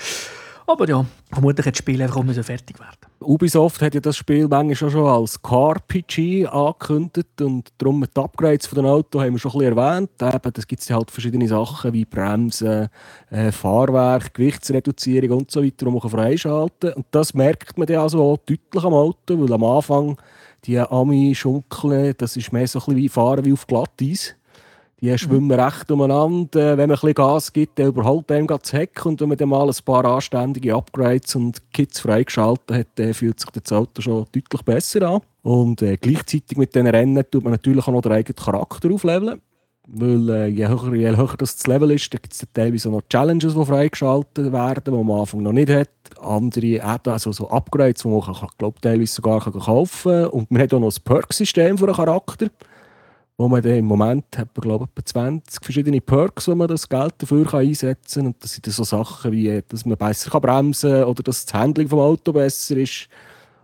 Aber 0.70 0.88
ja, 0.88 1.04
vermutlich 1.32 1.66
hat 1.66 1.74
das 1.74 1.78
Spiel 1.78 2.00
einfach 2.00 2.18
auch 2.18 2.44
fertig 2.44 2.78
werden. 2.78 2.96
Ubisoft 3.18 3.82
hat 3.82 3.92
ja 3.92 4.00
das 4.00 4.16
Spiel 4.16 4.46
manchmal 4.46 4.90
schon 4.90 5.04
als 5.04 5.42
Car-PG 5.42 6.46
angekündigt 6.46 7.42
und 7.42 7.70
darum 7.76 8.04
die 8.04 8.20
Upgrades 8.20 8.68
von 8.68 8.76
den 8.76 8.86
Autos 8.86 9.20
haben 9.20 9.32
wir 9.32 9.40
schon 9.40 9.50
ein 9.50 9.58
bisschen 9.58 9.76
erwähnt. 9.76 10.10
Eben, 10.22 10.52
das 10.52 10.66
gibt 10.68 10.80
es 10.82 10.90
halt 10.90 11.10
verschiedene 11.10 11.48
Sachen 11.48 11.92
wie 11.92 12.04
Bremsen, 12.04 12.88
äh, 13.30 13.50
Fahrwerk, 13.50 14.32
Gewichtsreduzierung 14.32 15.38
und 15.38 15.50
so 15.50 15.60
weiter, 15.60 15.86
die 15.86 15.90
man 15.90 16.08
freischalten 16.08 16.90
kann. 16.90 16.92
Und 16.92 17.06
das 17.10 17.34
merkt 17.34 17.76
man 17.76 17.88
dann 17.88 17.98
also 17.98 18.38
deutlich 18.46 18.84
am 18.84 18.94
Auto, 18.94 19.40
weil 19.40 19.52
am 19.52 19.64
Anfang 19.64 20.16
die 20.66 20.78
Ami-Schunkeln, 20.78 22.14
das 22.16 22.36
ist 22.36 22.52
mehr 22.52 22.68
so 22.68 22.78
ein 22.78 22.84
bisschen 22.84 22.96
wie 22.96 23.08
Fahren 23.08 23.44
wie 23.44 23.52
auf 23.52 23.66
Glatteis. 23.66 24.36
Die 25.02 25.16
schwimmen 25.16 25.50
recht 25.50 25.90
umeinander. 25.90 26.76
Wenn 26.76 26.88
man 26.88 26.90
ein 26.90 27.00
bisschen 27.00 27.14
Gas 27.14 27.52
gibt, 27.52 27.78
dann 27.78 27.86
überholt 27.86 28.30
einem 28.30 28.46
das 28.46 28.70
Heck. 28.72 29.06
Und 29.06 29.20
wenn 29.20 29.30
man 29.30 29.38
dann 29.38 29.48
mal 29.48 29.66
ein 29.66 29.74
paar 29.84 30.04
anständige 30.04 30.74
Upgrades 30.74 31.34
und 31.36 31.62
Kits 31.72 32.00
freigeschaltet 32.00 32.76
hat, 32.76 32.86
dann 32.96 33.14
fühlt 33.14 33.40
sich 33.40 33.48
das 33.50 33.72
Auto 33.72 34.02
schon 34.02 34.26
deutlich 34.30 34.62
besser 34.62 35.08
an. 35.08 35.20
Und 35.42 35.80
äh, 35.80 35.96
gleichzeitig 35.96 36.58
mit 36.58 36.74
diesen 36.74 36.86
Rennen 36.86 37.24
tut 37.30 37.42
man 37.42 37.52
natürlich 37.52 37.86
auch 37.88 37.92
noch 37.92 38.02
den 38.02 38.12
eigenen 38.12 38.36
Charakter 38.36 38.90
aufleveln. 38.90 39.40
Weil 39.92 40.28
äh, 40.28 40.46
je, 40.48 40.68
höher, 40.68 40.94
je 40.94 41.16
höher 41.16 41.34
das, 41.38 41.66
Level 41.66 41.90
ist, 41.92 42.10
gibt 42.10 42.32
es 42.32 42.46
teilweise 42.52 42.90
noch 42.90 43.00
Challenges, 43.08 43.54
die 43.54 43.64
freigeschaltet 43.64 44.52
werden, 44.52 44.84
die 44.84 44.90
man 44.90 45.00
am 45.00 45.10
Anfang 45.12 45.42
noch 45.42 45.52
nicht 45.52 45.70
hat. 45.70 45.88
Andere 46.20 47.00
also 47.06 47.32
so 47.32 47.48
Upgrades, 47.48 48.02
die 48.02 48.08
man 48.08 48.20
glaube 48.58 48.80
teilweise 48.82 49.14
sogar 49.14 49.40
kaufen 49.40 50.12
kann. 50.12 50.26
Und 50.26 50.50
man 50.50 50.60
hat 50.60 50.74
auch 50.74 50.78
noch 50.78 50.94
ein 50.94 51.02
Perk-System 51.02 51.78
für 51.78 51.86
einen 51.86 51.96
Charakter 51.96 52.48
wo 53.40 53.48
man 53.48 53.62
dann 53.62 53.76
im 53.76 53.86
Moment 53.86 54.36
hat 54.36 54.48
man, 54.54 54.60
glaube 54.60 54.84
ich, 54.84 54.90
etwa 54.90 55.06
20 55.06 55.64
verschiedene 55.64 56.02
Perks, 56.02 56.46
wo 56.46 56.54
man 56.54 56.68
das 56.68 56.86
Geld 56.86 57.14
dafür 57.16 57.46
kann 57.46 57.60
einsetzen 57.60 58.20
kann. 58.20 58.26
Und 58.26 58.44
das 58.44 58.52
sind 58.52 58.66
dann 58.66 58.74
so 58.74 58.84
Sachen 58.84 59.32
wie, 59.32 59.62
dass 59.66 59.86
man 59.86 59.96
besser 59.96 60.30
kann 60.30 60.42
bremsen 60.42 60.90
kann 60.90 61.04
oder 61.04 61.22
dass 61.22 61.46
das 61.46 61.54
Handling 61.54 61.88
vom 61.88 62.00
Auto 62.00 62.34
besser 62.34 62.76
ist. 62.76 63.08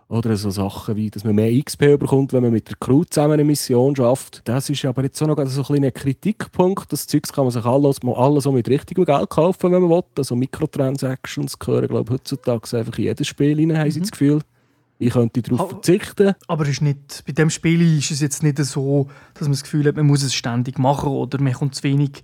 Oder 0.09 0.35
so 0.35 0.49
Sachen 0.49 0.95
wie, 0.95 1.11
dass 1.11 1.23
man 1.23 1.35
mehr 1.35 1.63
XP 1.63 1.99
bekommt, 1.99 2.33
wenn 2.33 2.41
man 2.41 2.53
mit 2.53 2.67
der 2.69 2.77
Crew 2.79 3.03
zusammen 3.03 3.33
eine 3.33 3.43
Mission 3.43 3.95
schafft. 3.95 4.41
Das 4.45 4.67
ist 4.67 4.83
aber 4.83 5.03
jetzt 5.03 5.21
auch 5.21 5.27
noch 5.27 5.45
so 5.45 5.71
ein, 5.71 5.85
ein 5.85 5.93
Kritikpunkt. 5.93 6.91
Das 6.91 7.05
Zeug 7.05 7.31
kann 7.31 7.43
man 7.43 7.51
sich 7.51 7.63
alles, 7.63 7.99
alles 8.03 8.45
so 8.45 8.51
mit 8.51 8.67
richtigem 8.69 9.05
Geld 9.05 9.29
kaufen, 9.29 9.71
wenn 9.71 9.83
man 9.83 9.91
will. 9.91 10.03
Also 10.17 10.35
Mikrotransactions 10.35 11.59
gehören, 11.59 11.87
glaube 11.87 12.05
ich, 12.05 12.13
heutzutage 12.15 12.77
einfach 12.79 12.97
in 12.97 13.03
jedes 13.03 13.27
Spiel 13.27 13.55
rein, 13.55 13.67
mhm. 13.67 13.77
haben 13.77 13.91
sie 13.91 13.99
das 13.99 14.09
Gefühl. 14.09 14.41
Ich 14.99 15.13
könnte 15.13 15.41
darauf 15.41 15.69
verzichten. 15.69 16.33
Aber 16.47 16.67
ist 16.67 16.81
nicht, 16.81 17.23
bei 17.25 17.31
dem 17.31 17.49
Spiel 17.49 17.97
ist 17.99 18.11
es 18.11 18.19
jetzt 18.19 18.41
nicht 18.41 18.57
so, 18.57 19.07
dass 19.35 19.43
man 19.43 19.51
das 19.51 19.63
Gefühl 19.63 19.85
hat, 19.87 19.95
man 19.95 20.07
muss 20.07 20.23
es 20.23 20.33
ständig 20.33 20.79
machen 20.79 21.09
oder 21.09 21.39
man 21.39 21.53
kommt 21.53 21.75
zu 21.75 21.83
wenig, 21.83 22.23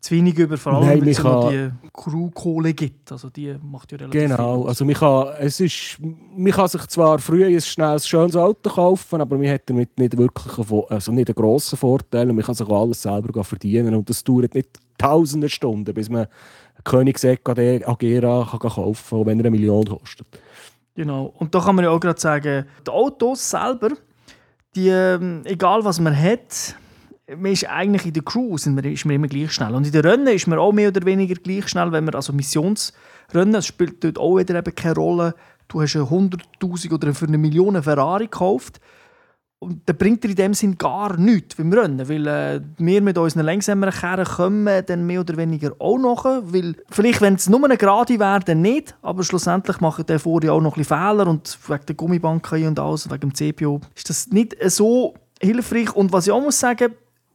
zu 0.00 0.14
wenig 0.14 0.38
über, 0.38 0.58
vor 0.58 0.74
allem 0.74 0.86
Nein, 0.86 1.00
wenn 1.00 1.08
es 1.08 1.22
noch 1.22 1.50
die 1.50 1.70
Crew-Kohle 1.94 2.74
gibt. 2.74 3.10
Also 3.10 3.30
die 3.30 3.56
macht 3.62 3.90
ja 3.92 3.98
relativ 3.98 4.20
Genau, 4.20 4.60
viel. 4.60 4.68
also 4.68 4.84
man 4.84 4.94
kann, 4.94 5.28
es 5.38 5.60
ist, 5.60 5.96
man 6.00 6.52
kann 6.52 6.68
sich 6.68 6.86
zwar 6.88 7.18
früh 7.18 7.44
ein 7.46 7.60
schnelles, 7.60 8.06
schönes 8.06 8.36
Auto 8.36 8.68
kaufen, 8.68 9.20
aber 9.20 9.38
man 9.38 9.48
hat 9.48 9.62
damit 9.66 9.98
nicht 9.98 10.16
wirklich 10.18 10.58
einen, 10.58 10.84
also 10.90 11.12
nicht 11.12 11.28
einen 11.28 11.34
grossen 11.34 11.78
Vorteil 11.78 12.28
und 12.28 12.36
man 12.36 12.44
kann 12.44 12.54
sich 12.54 12.66
auch 12.66 12.82
alles 12.82 13.00
selber 13.02 13.42
verdienen 13.42 13.94
und 13.94 14.10
das 14.10 14.22
dauert 14.22 14.54
nicht 14.54 14.68
tausende 14.98 15.48
Stunden, 15.48 15.94
bis 15.94 16.10
man 16.10 16.26
einen 16.26 16.84
Koenigsegg 16.84 17.40
Agera 17.48 18.46
kann 18.50 18.60
kaufen 18.60 19.04
kann, 19.08 19.18
auch 19.18 19.26
wenn 19.26 19.38
er 19.40 19.46
eine 19.46 19.50
Million 19.50 19.86
kostet. 19.86 20.26
Genau. 20.94 21.32
Und 21.38 21.54
da 21.54 21.60
kann 21.60 21.76
man 21.76 21.84
ja 21.84 21.90
auch 21.90 22.00
gerade 22.00 22.20
sagen, 22.20 22.66
die 22.86 22.90
Autos 22.90 23.50
selber, 23.50 23.90
die, 24.74 24.88
ähm, 24.88 25.42
egal 25.44 25.84
was 25.84 26.00
man 26.00 26.16
hat, 26.16 26.76
man 27.36 27.52
ist 27.52 27.68
eigentlich 27.68 28.06
in 28.06 28.12
der 28.12 28.22
Crew 28.22 28.56
sind 28.58 28.82
wir, 28.82 28.90
ist 28.90 29.04
man 29.04 29.14
immer 29.14 29.28
gleich 29.28 29.52
schnell. 29.52 29.74
Und 29.74 29.86
in 29.86 29.92
den 29.92 30.04
Rennen 30.04 30.26
ist 30.28 30.46
man 30.46 30.58
auch 30.58 30.72
mehr 30.72 30.88
oder 30.88 31.04
weniger 31.04 31.34
gleich 31.34 31.68
schnell, 31.68 31.92
wenn 31.92 32.04
man 32.04 32.14
also 32.14 32.32
Missionsrennen, 32.32 33.54
es 33.54 33.66
spielt 33.66 34.02
dort 34.02 34.18
auch 34.18 34.36
wieder 34.36 34.56
eben 34.56 34.74
keine 34.74 34.94
Rolle. 34.94 35.34
Du 35.68 35.80
hast 35.80 35.94
eine 35.94 36.04
100'000 36.04 36.92
oder 36.92 37.14
für 37.14 37.26
eine 37.26 37.38
Million 37.38 37.80
Ferrari 37.82 38.24
gekauft. 38.24 38.80
Und 39.62 39.82
das 39.84 39.98
bringt 39.98 40.24
dir 40.24 40.30
in 40.30 40.36
dem 40.36 40.54
Sinn 40.54 40.78
gar 40.78 41.18
nichts 41.18 41.54
beim 41.54 41.70
Rennen, 41.70 42.08
weil 42.08 42.26
äh, 42.26 42.62
wir 42.78 43.02
mit 43.02 43.18
unseren 43.18 43.44
langsameren 43.44 43.92
Kerren 43.92 44.24
kommen 44.24 44.82
dann 44.86 45.06
mehr 45.06 45.20
oder 45.20 45.36
weniger 45.36 45.72
auch 45.78 45.98
noch, 45.98 46.24
weil 46.24 46.76
vielleicht, 46.90 47.20
wenn 47.20 47.34
es 47.34 47.46
nur 47.46 47.62
eine 47.62 47.76
Gerade 47.76 48.18
wäre, 48.18 48.40
dann 48.40 48.62
nicht, 48.62 48.96
aber 49.02 49.22
schlussendlich 49.22 49.78
machen 49.80 50.06
der 50.06 50.18
vorher 50.18 50.54
auch 50.54 50.62
noch 50.62 50.78
ein 50.78 50.80
bisschen 50.80 50.96
Fehler 50.96 51.26
und 51.26 51.58
wegen 51.68 51.86
der 51.86 51.94
Gummibank 51.94 52.50
und 52.50 52.78
alles, 52.78 53.10
wegen 53.10 53.20
dem 53.20 53.34
CPU, 53.34 53.80
ist 53.94 54.08
das 54.08 54.28
nicht 54.28 54.56
so 54.70 55.12
hilfreich. 55.42 55.94
Und 55.94 56.10
was 56.10 56.26
ich 56.26 56.32
auch 56.32 56.40
muss 56.40 56.58
sagen, 56.58 56.94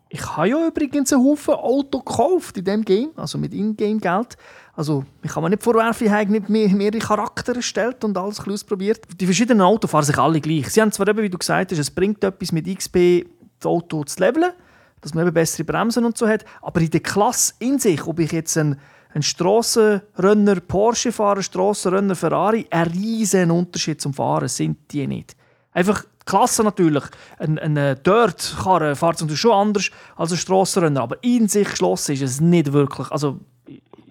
ich 0.09 0.35
habe 0.35 0.49
ja 0.49 0.67
übrigens 0.67 1.13
einen 1.13 1.23
Haufen 1.23 1.53
Auto 1.53 1.99
gekauft 1.99 2.57
in 2.57 2.63
diesem 2.63 2.85
Game, 2.85 3.09
also 3.15 3.37
mit 3.37 3.53
Ingame-Geld. 3.53 4.35
Also, 4.75 5.05
ich 5.23 5.31
kann 5.31 5.41
mir 5.41 5.49
nicht 5.49 5.63
vorwerfen, 5.63 6.07
ich 6.07 6.11
habe 6.11 6.29
nicht 6.29 6.49
mehr, 6.49 6.67
mehrere 6.69 6.99
Charaktere 6.99 7.57
erstellt 7.57 8.03
und 8.03 8.17
alles 8.17 8.41
ein 8.41 8.51
ausprobiert. 8.51 9.01
Die 9.19 9.25
verschiedenen 9.25 9.61
Autos 9.61 9.89
fahren 9.89 10.03
sich 10.03 10.17
alle 10.17 10.41
gleich. 10.41 10.69
Sie 10.69 10.81
haben 10.81 10.91
zwar 10.91 11.07
eben, 11.07 11.21
wie 11.23 11.29
du 11.29 11.37
gesagt 11.37 11.71
hast, 11.71 11.79
es 11.79 11.89
bringt 11.89 12.23
etwas 12.23 12.51
mit 12.51 12.65
XP, 12.67 13.25
das 13.59 13.65
Auto 13.65 14.03
zu 14.03 14.19
leveln, 14.19 14.51
dass 14.99 15.13
man 15.13 15.25
eben 15.25 15.33
bessere 15.33 15.63
Bremsen 15.63 16.03
und 16.03 16.17
so 16.17 16.27
hat, 16.27 16.43
aber 16.61 16.81
in 16.81 16.89
der 16.89 16.99
Klasse 16.99 17.53
in 17.59 17.79
sich, 17.79 18.05
ob 18.05 18.19
ich 18.19 18.33
jetzt 18.33 18.57
einen, 18.57 18.77
einen 19.13 19.23
Strassenrenner 19.23 20.59
Porsche 20.59 21.13
fahre, 21.13 21.35
einen 21.35 21.43
Strassenrenner 21.43 22.15
Ferrari, 22.15 22.67
ein 22.69 22.87
riesen 22.87 23.51
Unterschied 23.51 24.01
zum 24.01 24.13
Fahren 24.13 24.49
sind 24.49 24.91
die 24.91 25.07
nicht. 25.07 25.37
Einfach 25.71 26.03
die 26.03 26.25
Klasse 26.25 26.63
natürlich. 26.63 27.03
Ein, 27.37 27.59
ein 27.59 27.75
Dirt-Karre 28.03 28.95
fährt 28.97 29.31
schon 29.37 29.51
anders 29.51 29.89
als 30.17 30.33
ein 30.33 30.37
Strassenrenner, 30.37 31.01
aber 31.01 31.23
in 31.23 31.47
sich 31.47 31.69
geschlossen 31.69 32.13
ist 32.13 32.23
es 32.23 32.41
nicht 32.41 32.73
wirklich. 32.73 33.09
Also, 33.09 33.39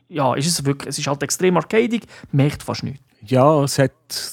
ja, 0.08 0.34
ist 0.34 0.46
es 0.46 0.64
wirklich. 0.64 0.90
Es 0.90 0.98
ist 0.98 1.06
halt 1.06 1.22
extrem 1.22 1.56
arcadig, 1.56 2.06
merkt 2.32 2.62
fast 2.62 2.82
nichts. 2.82 3.02
Ja, 3.26 3.64
es 3.64 3.78
hat, 3.78 3.92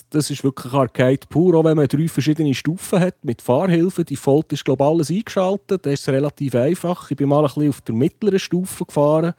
das 0.10 0.30
ist 0.30 0.44
wirklich 0.44 0.74
Arcade 0.74 1.22
pur, 1.30 1.56
auch 1.56 1.64
wenn 1.64 1.78
man 1.78 1.88
drei 1.88 2.10
verschiedene 2.10 2.54
Stufen 2.54 3.00
hat 3.00 3.24
mit 3.24 3.42
Fahrhilfen. 3.42 4.04
Die 4.04 4.16
Default 4.16 4.52
ist 4.52 4.66
glaube 4.66 4.84
ich, 4.84 4.90
alles 4.90 5.10
eingeschaltet, 5.10 5.86
da 5.86 5.92
ist 5.92 6.10
relativ 6.10 6.56
einfach. 6.56 7.10
Ich 7.10 7.16
bin 7.16 7.30
mal 7.30 7.40
ein 7.40 7.46
bisschen 7.46 7.70
auf 7.70 7.80
der 7.82 7.96
mittleren 7.96 8.40
Stufe 8.40 8.86
gefahren 8.86 9.34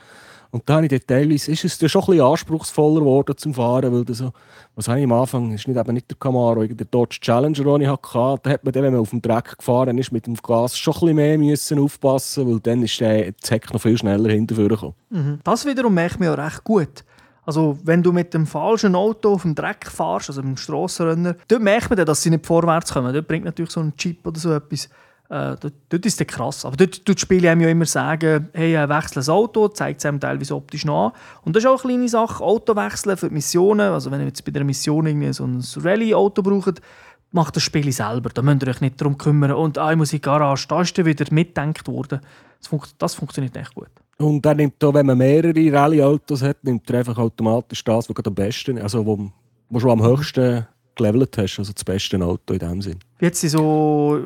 und 0.52 0.68
da 0.68 0.74
habe 0.74 0.86
ich 0.86 1.06
dann 1.06 1.30
ist 1.30 1.48
es 1.48 1.78
dann 1.78 1.88
schon 1.88 2.02
ein 2.12 2.20
anspruchsvoller 2.20 3.00
geworden 3.00 3.34
zum 3.38 3.54
Fahren, 3.54 3.90
weil 3.90 4.14
so, 4.14 4.32
was 4.74 4.86
habe 4.86 4.98
ich 4.98 5.04
am 5.04 5.12
Anfang, 5.12 5.50
ist 5.52 5.66
nicht, 5.66 5.78
eben 5.78 5.94
nicht 5.94 6.10
der 6.10 6.18
Camaro, 6.18 6.66
der 6.66 6.86
Dodge 6.86 7.18
Challenger, 7.22 7.64
den 7.64 7.80
ich 7.80 7.88
hatte, 7.88 8.40
da 8.42 8.50
hat 8.50 8.62
man 8.62 8.72
dann, 8.72 8.82
wenn 8.82 8.92
man 8.92 9.00
auf 9.00 9.10
dem 9.10 9.22
Dreck 9.22 9.56
gefahren 9.56 9.96
ist, 9.96 10.12
mit 10.12 10.26
dem 10.26 10.34
Gas 10.34 10.76
schon 10.76 10.92
ein 10.92 11.00
bisschen 11.00 11.16
mehr 11.16 11.38
müssen 11.38 11.78
aufpassen 11.78 12.46
weil 12.46 12.60
dann 12.60 12.82
ist 12.82 13.00
der 13.00 13.32
Heck 13.48 13.72
noch 13.72 13.80
viel 13.80 13.96
schneller 13.96 14.30
hinterher 14.30 14.68
gekommen. 14.68 14.94
Das 15.42 15.64
wiederum 15.64 15.94
merkt 15.94 16.20
man 16.20 16.28
ja 16.28 16.34
recht 16.34 16.62
gut. 16.64 17.02
Also, 17.44 17.78
wenn 17.82 18.02
du 18.02 18.12
mit 18.12 18.34
dem 18.34 18.46
falschen 18.46 18.94
Auto 18.94 19.32
auf 19.32 19.42
dem 19.42 19.54
Dreck 19.54 19.86
fährst, 19.90 20.28
also 20.28 20.42
mit 20.42 20.50
dem 20.50 20.56
Strassenrenner, 20.58 21.34
dort 21.48 21.62
merkt 21.62 21.90
man 21.90 21.96
dann, 21.96 22.06
dass 22.06 22.22
sie 22.22 22.30
nicht 22.30 22.46
vorwärts 22.46 22.92
kommen. 22.92 23.12
Dort 23.12 23.26
bringt 23.26 23.46
natürlich 23.46 23.72
so 23.72 23.80
ein 23.80 23.96
Chip 23.96 24.24
oder 24.26 24.38
so 24.38 24.52
etwas. 24.52 24.88
Äh, 25.32 25.56
dort, 25.58 25.72
dort 25.88 26.04
ist 26.04 26.20
es 26.20 26.26
krass. 26.26 26.66
Aber 26.66 26.76
dort 26.76 27.06
tut 27.06 27.16
das 27.16 27.22
Spiel 27.22 27.46
einem 27.46 27.62
ja 27.62 27.68
immer 27.70 27.86
sagen, 27.86 28.50
hey, 28.52 28.74
wechsle 28.86 29.14
das 29.14 29.30
Auto, 29.30 29.68
zeigt 29.68 30.00
es 30.00 30.04
einem 30.04 30.20
teilweise 30.20 30.54
optisch 30.54 30.84
an. 30.86 31.12
Und 31.42 31.56
das 31.56 31.64
ist 31.64 31.70
auch 31.70 31.82
eine 31.82 31.94
kleine 31.94 32.08
Sache, 32.08 32.44
Auto 32.44 32.76
wechseln 32.76 33.16
für 33.16 33.28
die 33.28 33.34
Missionen. 33.34 33.92
Also 33.92 34.10
wenn 34.10 34.20
ihr 34.20 34.26
jetzt 34.26 34.44
bei 34.44 34.52
der 34.52 34.62
Mission 34.62 35.06
irgendwie 35.06 35.32
so 35.32 35.46
ein 35.46 35.64
Rallye-Auto 35.74 36.42
braucht, 36.42 36.82
macht 37.30 37.56
das 37.56 37.62
Spiel 37.62 37.90
selber. 37.92 38.28
Da 38.28 38.42
müsst 38.42 38.62
ihr 38.62 38.68
euch 38.68 38.82
nicht 38.82 39.00
darum 39.00 39.16
kümmern. 39.16 39.52
Und 39.52 39.78
ah, 39.78 39.90
ich 39.90 39.96
muss 39.96 40.12
in 40.12 40.18
die 40.18 40.22
Garage, 40.22 40.68
da 40.68 40.82
ist 40.82 41.02
wieder 41.02 41.24
mitgedacht 41.30 41.88
worden. 41.88 42.20
Das, 42.58 42.68
funkt, 42.68 42.94
das 42.98 43.14
funktioniert 43.14 43.56
echt 43.56 43.74
gut. 43.74 43.88
Und 44.18 44.44
er 44.44 44.54
nimmt 44.54 44.84
auch, 44.84 44.92
wenn 44.92 45.06
man 45.06 45.16
mehrere 45.16 45.72
Rallye-Autos 45.72 46.42
hat, 46.42 46.62
nimmt 46.62 46.90
er 46.90 46.98
einfach 46.98 47.16
automatisch 47.16 47.82
das, 47.82 48.06
was 48.06 48.26
am 48.26 48.34
besten, 48.34 48.78
also 48.78 49.06
wo, 49.06 49.30
wo 49.70 49.80
schon 49.80 49.92
am 49.92 50.02
höchsten 50.02 50.66
gelevelt 50.94 51.36
hast, 51.38 51.58
also 51.58 51.72
das 51.72 51.84
beste 51.84 52.22
Auto 52.24 52.54
in 52.54 52.58
dem 52.58 52.82
Sinn. 52.82 52.98
Sie 53.32 53.48
so 53.48 54.20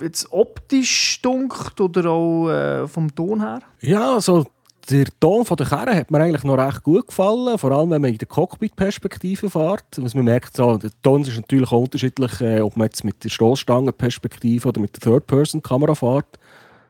jetzt 0.00 0.30
optisch 0.30 1.20
dunkt 1.22 1.80
oder 1.80 2.10
auch 2.10 2.48
äh, 2.48 2.88
vom 2.88 3.14
Ton 3.14 3.40
her? 3.40 3.60
Ja, 3.80 4.14
also 4.14 4.46
der 4.90 5.06
Ton 5.18 5.44
von 5.44 5.56
der 5.56 5.66
Karre 5.66 5.94
hat 5.94 6.10
mir 6.10 6.20
eigentlich 6.20 6.44
noch 6.44 6.58
recht 6.58 6.82
gut 6.82 7.06
gefallen, 7.06 7.58
vor 7.58 7.72
allem 7.72 7.90
wenn 7.90 8.02
man 8.02 8.12
in 8.12 8.18
der 8.18 8.28
Cockpit-Perspektive 8.28 9.48
fährt. 9.48 9.98
Also 9.98 10.16
man 10.18 10.26
merkt, 10.26 10.56
so, 10.56 10.76
der 10.76 10.90
Ton 11.02 11.22
ist 11.22 11.36
natürlich 11.36 11.72
auch 11.72 11.80
unterschiedlich, 11.80 12.40
äh, 12.40 12.60
ob 12.60 12.76
man 12.76 12.86
jetzt 12.86 13.04
mit 13.04 13.22
der 13.24 13.30
Stoßstangenperspektive 13.30 14.68
oder 14.68 14.80
mit 14.80 14.94
der 14.94 15.00
Third-Person-Kamera 15.00 15.94
fährt. 15.94 16.38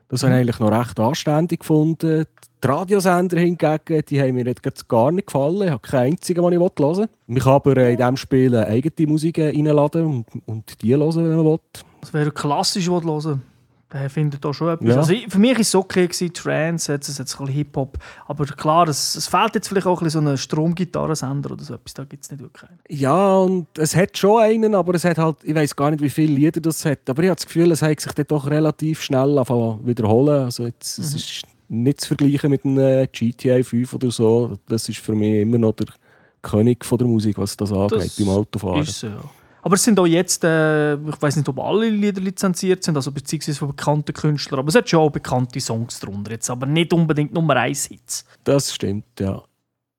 Das 0.09 0.23
habe 0.23 0.35
ich 0.35 0.41
eigentlich 0.41 0.59
noch 0.59 0.71
recht 0.71 0.99
anständig 0.99 1.61
gefunden. 1.61 2.27
Die 2.65 2.69
Radiosender 2.69 3.39
hingegen, 3.39 4.03
die 4.09 4.21
haben 4.23 4.35
mir 4.37 4.47
jetzt 4.47 4.89
gar 4.89 5.13
nicht 5.13 5.27
gefallen. 5.27 5.63
Ich 5.65 5.71
habe 5.71 5.81
keinen 5.87 6.13
einzigen, 6.13 6.43
den 6.43 6.53
ich 6.55 6.59
hören 6.59 6.97
will. 6.97 7.09
Man 7.27 7.39
kann 7.43 7.53
aber 7.53 7.77
in 7.77 7.97
diesem 7.99 8.17
Spiel 8.17 8.57
eigene 8.57 9.07
Musik 9.11 9.39
reinladen 9.39 10.07
und, 10.07 10.27
und 10.47 10.83
die 10.83 10.97
hören, 10.97 11.15
wenn 11.15 11.37
man 11.37 11.45
will. 11.45 11.61
Das 12.01 12.15
wäre 12.15 12.31
klassisch, 12.31 12.89
was 12.91 13.05
hören 13.05 13.43
Der 13.93 14.09
findet 14.09 14.43
da 14.43 14.55
schon 14.55 14.71
etwas. 14.73 14.89
Ja. 14.89 14.97
Also, 14.97 15.13
ich- 15.13 15.29
für 15.29 15.39
mich 15.39 15.53
war 15.53 15.61
es 15.61 15.75
okay, 15.75 16.07
gewesen, 16.07 16.33
Trance, 16.33 16.91
jetzt 16.93 17.09
ist 17.09 17.19
jetzt 17.19 17.35
ein 17.35 17.45
bisschen 17.47 17.55
Hip-Hop. 17.55 17.99
Aber 18.29 18.45
klar, 18.47 18.89
es, 18.89 19.15
es 19.15 19.27
fehlt 19.29 19.55
jetzt 19.57 19.69
vielleicht 19.69 19.87
auch 19.87 20.01
ein 20.01 20.05
bisschen 20.05 20.23
so 20.23 20.29
einen 20.29 20.39
Stromgitarrensender 20.39 21.51
oder 21.53 21.63
so 21.65 21.75
etwas. 21.75 21.93
Da 21.93 22.05
gibt 22.05 22.25
es 22.25 22.31
nicht 22.31 22.41
wirklich 22.41 22.71
einen. 22.71 22.79
Ja, 22.89 23.37
und 23.41 23.67
es 23.79 23.95
hat 23.95 24.17
schon 24.17 24.41
einen, 24.43 24.75
aber 24.75 24.95
es 24.95 25.05
hat 25.05 25.19
halt, 25.19 25.37
ich 25.43 25.55
weiß 25.55 25.77
gar 25.77 25.91
nicht, 25.91 26.03
wie 26.03 26.09
viele 26.11 26.33
Lieder 26.35 26.63
das 26.63 26.85
hat. 26.87 27.11
Aber 27.11 27.23
ich 27.23 27.29
habe 27.29 27.37
das 27.37 27.45
Gefühl, 27.47 27.71
es 27.73 27.83
hat 27.83 28.01
sich 28.01 28.13
dann 28.13 28.27
doch 28.27 28.47
relativ 28.49 29.03
schnell 29.03 29.37
wiederholen. 29.37 30.45
Also 30.45 30.65
jetzt, 30.65 30.99
es 30.99 31.15
ist 31.15 31.43
nicht 31.69 32.01
zu 32.01 32.09
vergleichen 32.09 32.51
mit 32.51 32.65
einem 32.65 32.79
äh, 32.79 33.07
GTA 33.07 33.63
5 33.63 33.95
oder 33.95 34.11
so. 34.11 34.59
Das 34.69 34.89
ist 34.89 34.99
für 34.99 35.15
mich 35.15 35.43
immer 35.43 35.59
noch 35.59 35.73
der 35.73 35.87
König 36.43 36.85
von 36.85 36.99
der 36.99 37.07
Musik, 37.07 37.39
was 37.39 37.57
das 37.57 37.73
angeht, 37.73 38.01
Das 38.01 38.17
beim 38.17 38.29
Autofahren. 38.29 38.83
Ist 38.83 39.01
so. 39.01 39.09
Aber 39.63 39.77
es 39.77 39.83
sind 39.83 39.99
auch 39.99 40.07
jetzt, 40.07 40.45
äh, 40.45 40.95
ich 40.95 41.23
weiß 41.23 41.37
nicht, 41.37 41.49
ob 41.49 41.59
alle 41.59 41.89
Lieder 41.89 42.21
lizenziert 42.21 42.85
sind, 42.85 42.97
also 42.97 43.11
beziehungsweise 43.11 43.59
von 43.59 43.69
bekannten 43.69 44.13
Künstlern, 44.13 44.59
aber 44.59 44.69
es 44.69 44.75
hat 44.75 44.91
schon 44.91 45.01
auch 45.01 45.11
bekannte 45.11 45.59
Songs 45.59 46.01
drunter, 46.01 46.33
jetzt 46.33 46.51
aber 46.51 46.67
nicht 46.67 46.93
unbedingt 46.93 47.33
Nummer 47.33 47.57
1 47.57 47.87
Hits. 47.87 48.27
Das 48.45 48.75
stimmt, 48.75 49.07
ja. 49.19 49.43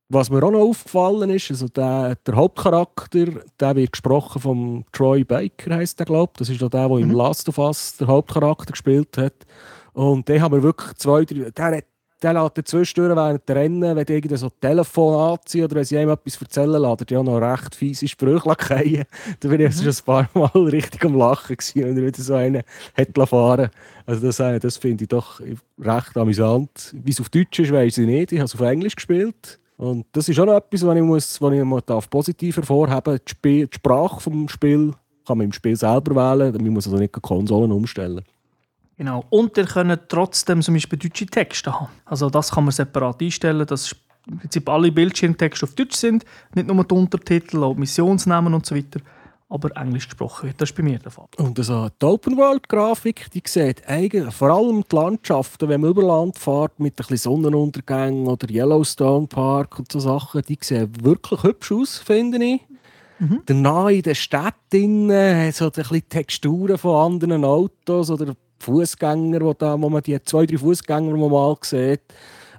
Was 0.08 0.30
mir 0.30 0.43
auch 0.43 0.51
noch 0.51 0.60
aufgefallen 0.60 1.32
ist, 1.32 1.49
also 1.49 1.67
der, 1.67 2.15
der 2.28 2.36
Hauptcharakter, 2.36 3.25
der 3.60 3.75
wird 3.75 3.93
gesprochen 3.93 4.39
von 4.39 4.86
Troy 4.91 5.23
Baker, 5.23 5.78
heißt 5.78 5.97
der, 5.97 6.06
glaube 6.06 6.34
Das 6.38 6.47
ist 6.47 6.62
auch 6.62 6.69
der, 6.69 6.88
der 6.88 6.97
im 6.99 7.10
Last 7.10 7.49
of 7.49 7.58
Us 7.58 7.97
der 7.97 8.06
Hauptcharakter 8.06 8.71
gespielt 8.71 9.17
hat. 9.17 9.34
Und 9.95 10.27
den 10.27 10.41
haben 10.41 10.53
wir 10.53 10.62
wirklich 10.63 10.93
zwei, 10.97 11.25
drei, 11.25 11.49
der, 11.51 11.65
hat- 11.77 11.86
der 12.21 12.34
lässt 12.34 12.58
dann 12.58 12.65
zwischendurch 12.65 13.15
während 13.15 13.47
der 13.47 13.55
Rennen, 13.55 13.95
wenn 13.95 14.05
die 14.05 14.13
irgendwie 14.13 14.38
so 14.38 14.49
Telefon 14.49 15.15
anziehen 15.34 15.65
oder 15.65 15.75
wenn 15.75 15.84
sie 15.84 15.95
ihm 15.95 16.10
etwas 16.10 16.41
erzählen, 16.41 16.81
lässt 16.81 17.10
die 17.10 17.17
auch 17.17 17.23
noch 17.23 17.38
recht 17.39 17.75
fiese 17.75 18.08
Sprüche 18.08 18.55
fallen. 18.60 19.03
Da 19.39 19.47
bin 19.49 19.62
ich 19.62 19.67
jetzt 19.75 19.84
schon 19.84 20.15
ein 20.15 20.29
paar 20.34 20.51
Mal 20.53 20.63
richtig 20.69 21.03
am 21.05 21.15
Lachen 21.15 21.55
gewesen, 21.55 21.84
wenn 21.84 21.97
er 21.97 22.05
wieder 22.05 22.21
so 22.21 22.34
einen 22.36 22.63
hat 22.97 23.29
fahren 23.29 23.69
Also 24.05 24.25
das, 24.27 24.39
äh, 24.39 24.60
das 24.60 24.77
finde 24.77 25.03
ich 25.05 25.10
doch 25.10 25.39
recht 25.79 26.17
amüsant. 26.17 26.93
Wie 27.03 27.12
es 27.12 27.21
auf 27.21 27.29
Deutsch 27.29 27.60
ist, 27.60 27.71
weiß 27.71 27.97
ich 27.99 28.08
nicht. 28.08 28.31
Ich 28.31 28.39
habe 28.39 28.45
es 28.45 28.55
auf 28.55 28.62
Englisch 28.62 28.95
gespielt. 28.95 29.60
Und 29.77 30.05
das 30.13 30.29
ist 30.29 30.39
auch 30.39 30.45
noch 30.45 30.55
etwas, 30.55 30.86
was 30.86 30.95
ich, 30.95 31.03
muss, 31.03 31.41
was 31.41 31.53
ich 31.53 31.63
mal 31.63 31.81
darf 31.86 32.10
positiv 32.10 32.55
hervorheben 32.55 33.01
darf. 33.03 33.19
Die, 33.43 33.67
die 33.67 33.75
Sprache 33.75 34.21
vom 34.21 34.47
Spiel 34.47 34.93
kann 35.27 35.38
man 35.38 35.45
im 35.45 35.51
Spiel 35.53 35.75
selber 35.75 36.15
wählen. 36.15 36.53
Man 36.53 36.69
muss 36.73 36.86
also 36.88 36.97
nicht 36.97 37.13
die 37.15 37.19
Konsolen 37.19 37.71
umstellen. 37.73 38.23
Genau. 38.97 39.25
Und 39.29 39.58
ihr 39.58 39.65
könnt 39.65 40.10
trotzdem 40.10 40.62
zum 40.62 40.73
Beispiel 40.73 40.97
deutsche 40.97 41.25
Texte 41.25 41.73
haben. 41.73 41.89
Also 42.05 42.29
das 42.29 42.51
kann 42.51 42.63
man 42.63 42.71
separat 42.71 43.21
einstellen, 43.21 43.65
dass 43.65 43.95
im 44.27 44.39
Prinzip 44.39 44.67
alle 44.69 44.91
Bildschirmtexte 44.91 45.65
auf 45.65 45.75
Deutsch 45.75 45.95
sind, 45.95 46.25
nicht 46.53 46.67
nur 46.67 46.84
die 46.84 46.95
Untertitel, 46.95 47.63
auch 47.63 47.75
Missionsnamen 47.75 48.53
und 48.53 48.65
so 48.65 48.75
weiter, 48.75 48.99
aber 49.49 49.75
Englisch 49.77 50.08
gesprochen 50.08 50.47
wird. 50.47 50.60
Das 50.60 50.71
ist 50.71 50.75
bei 50.75 50.81
mir 50.81 50.97
der 50.97 51.12
Fall. 51.12 51.27
Und 51.38 51.60
also 51.60 51.89
die 52.01 52.05
Open-World-Grafik, 52.05 53.29
die 53.31 53.43
sieht 53.45 53.88
eigentlich, 53.88 54.34
vor 54.34 54.49
allem 54.49 54.84
die 54.89 54.95
Landschaften, 54.95 55.69
wenn 55.69 55.81
man 55.81 55.91
über 55.91 56.03
Land 56.03 56.39
fährt 56.39 56.79
mit 56.79 56.93
ein 56.93 56.95
bisschen 56.95 57.17
Sonnenuntergängen 57.17 58.25
oder 58.25 58.49
Yellowstone 58.49 59.27
Park 59.27 59.77
und 59.77 59.91
so 59.91 59.99
Sachen, 59.99 60.41
die 60.41 60.58
sehen 60.62 60.91
wirklich 61.03 61.43
hübsch 61.43 61.71
aus, 61.71 61.97
finde 61.99 62.43
ich. 62.43 62.62
Mhm. 63.19 63.43
Danach 63.45 63.89
in 63.89 64.01
der 64.01 64.15
Stadt 64.15 64.55
innen, 64.73 65.51
so 65.51 65.65
ein 65.65 65.71
bisschen 65.71 66.10
Texturen 66.10 66.77
von 66.77 67.13
anderen 67.13 67.45
Autos 67.45 68.10
oder 68.10 68.36
Fußgänger, 68.60 69.41
wo, 69.41 69.54
da, 69.54 69.80
wo 69.80 69.89
man 69.89 70.02
die 70.02 70.22
zwei, 70.24 70.46
drei 70.46 70.58
Fußgänger 70.58 71.13
die 71.13 71.20
man 71.20 71.32
mal 71.32 71.56
sieht. 71.62 72.02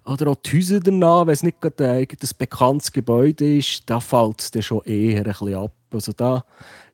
Oder 0.04 0.28
auch 0.28 0.36
die 0.36 0.56
Häuser 0.56 0.80
danach, 0.80 1.26
wenn 1.26 1.34
es 1.34 1.42
nicht 1.42 1.60
gerade 1.60 1.90
ein 1.90 2.06
bekanntes 2.38 2.92
Gebäude 2.92 3.58
ist, 3.58 3.82
da 3.86 3.98
fällt 3.98 4.40
es 4.40 4.50
dann 4.52 4.62
schon 4.62 4.82
eher 4.84 5.18
ein 5.18 5.24
bisschen 5.24 5.54
ab. 5.54 5.72
Also 5.92 6.12
da, 6.12 6.44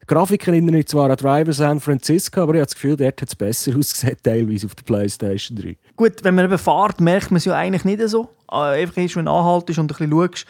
die 0.03 0.07
Grafik 0.07 0.49
erinnert 0.49 0.75
mich 0.75 0.87
zwar 0.87 1.11
an 1.11 1.17
Driver 1.17 1.53
San 1.53 1.79
Francisco, 1.79 2.43
aber 2.43 2.55
ich 2.55 2.61
habe 2.61 2.67
das 2.67 2.75
Gefühl, 2.75 2.97
dort 2.97 3.21
hat 3.21 3.29
es 3.29 3.37
besser 3.37 3.77
ausgesehen, 3.79 4.17
teilweise 4.23 4.67
auf 4.67 4.75
der 4.75 4.85
Playstation 4.85 5.59
3. 5.59 5.77
Gut, 5.97 6.25
wenn 6.25 6.35
man 6.35 6.47
eben 6.47 6.59
fährt, 6.59 7.01
merkt 7.01 7.31
man 7.31 7.37
es 7.37 7.45
ja 7.45 7.55
eigentlich 7.55 7.85
nicht 7.85 8.01
so. 8.09 8.31
Äh, 8.51 8.83
einfach 8.83 8.97
wenn 8.97 9.09
du 9.09 9.31
anhaltest 9.31 9.79
und 9.79 9.85
ein 9.85 9.87
bisschen 9.89 10.11
schaust. 10.11 10.47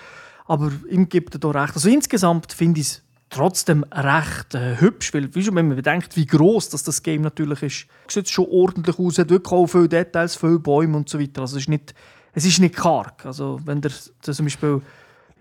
Aber 0.46 0.72
ihm 0.88 1.08
gibt 1.08 1.34
er 1.34 1.40
da 1.40 1.50
recht. 1.50 1.74
Also 1.74 1.88
insgesamt 1.88 2.52
finde 2.52 2.80
ich 2.80 2.86
es 2.86 3.02
trotzdem 3.32 3.84
recht 3.92 4.54
äh, 4.54 4.76
hübsch, 4.78 5.12
weil 5.14 5.34
wie 5.34 5.42
schon, 5.42 5.56
wenn 5.56 5.68
man 5.68 5.76
bedenkt, 5.76 6.16
wie 6.16 6.26
groß 6.26 6.68
das, 6.68 6.84
das 6.84 7.02
Game 7.02 7.22
natürlich 7.22 7.62
ist, 7.62 7.86
sieht 8.08 8.26
es 8.26 8.30
schon 8.30 8.46
ordentlich 8.50 8.98
aus, 8.98 9.18
hat 9.18 9.30
wirklich 9.30 9.52
auch 9.52 9.66
viele 9.66 9.88
Details, 9.88 10.36
viele 10.36 10.58
Bäume 10.58 10.96
und 10.96 11.08
so 11.08 11.18
weiter. 11.18 11.40
Also 11.40 11.56
es 11.56 11.62
ist 11.62 11.68
nicht, 11.68 11.94
es 12.34 12.44
ist 12.44 12.60
nicht 12.60 12.76
karg. 12.76 13.24
Also 13.26 13.58
wenn 13.64 13.80
der, 13.80 13.92
zum 14.20 14.44
Beispiel 14.44 14.82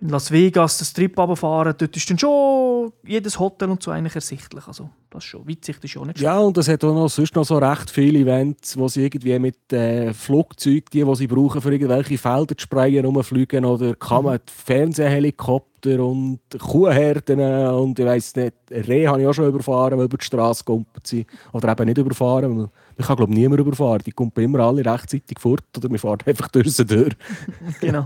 in 0.02 0.10
Las 0.10 0.32
Vegas 0.32 0.80
den 0.80 0.86
Strip 0.86 1.18
runterfahren, 1.18 1.76
dort 1.78 1.96
ist 1.96 2.10
dann 2.10 2.18
schon 2.18 2.92
jedes 3.06 3.38
Hotel 3.38 3.70
und 3.70 3.84
so 3.84 3.92
eigentlich 3.92 4.16
ersichtlich. 4.16 4.68
Also 4.68 4.90
das 5.10 5.24
ist 5.24 5.30
schon, 5.30 5.48
Weitsicht 5.48 5.84
ist 5.84 5.92
schon 5.92 6.08
nicht 6.08 6.18
schlecht. 6.18 6.34
Ja, 6.34 6.40
und 6.40 6.58
es 6.58 6.68
hat 6.68 6.84
auch 6.84 6.94
noch, 6.94 7.10
sonst 7.10 7.36
noch 7.36 7.46
so 7.46 7.58
recht 7.58 7.92
viele 7.92 8.20
Events, 8.20 8.78
wo 8.78 8.88
sie 8.88 9.04
irgendwie 9.04 9.38
mit 9.38 9.72
äh, 9.72 10.14
Flugzeugen, 10.14 10.86
die, 10.92 11.04
die 11.04 11.16
sie 11.16 11.28
brauchen, 11.28 11.62
für 11.62 11.72
irgendwelche 11.72 12.18
Felder 12.18 12.58
zu 12.58 12.64
sprayen, 12.64 13.06
rumfliegen 13.06 13.64
oder 13.64 13.96
kann 13.96 14.24
man 14.24 14.36
mhm. 14.36 14.40
Fernsehhelikopter 14.66 15.71
und 15.86 16.40
Kuhherden 16.60 17.40
und 17.70 18.00
ich 18.00 18.06
weiss 18.06 18.36
nicht, 18.36 18.54
Reh 18.70 19.08
habe 19.08 19.22
ich 19.22 19.28
auch 19.28 19.34
schon 19.34 19.48
überfahren, 19.48 19.98
weil 19.98 20.06
über 20.06 20.18
die 20.18 20.26
Straße 20.26 20.64
gekommen 20.64 20.86
sind. 21.04 21.28
Oder 21.54 21.72
eben 21.72 21.86
nicht 21.86 21.98
überfahren, 21.98 22.58
weil 22.58 22.70
ich 22.98 23.06
kann 23.06 23.16
glaube 23.16 23.34
niemand 23.34 23.60
überfahren. 23.60 24.02
Die 24.06 24.12
kommen 24.12 24.32
immer 24.36 24.60
alle 24.60 24.86
rechtzeitig 24.86 25.40
fort 25.40 25.64
oder 25.78 25.90
wir 25.90 26.00
fahren 26.00 26.20
einfach 26.26 26.48
durch 26.50 26.72
sie 26.74 26.86
durch. 26.86 27.16
genau. 27.80 28.06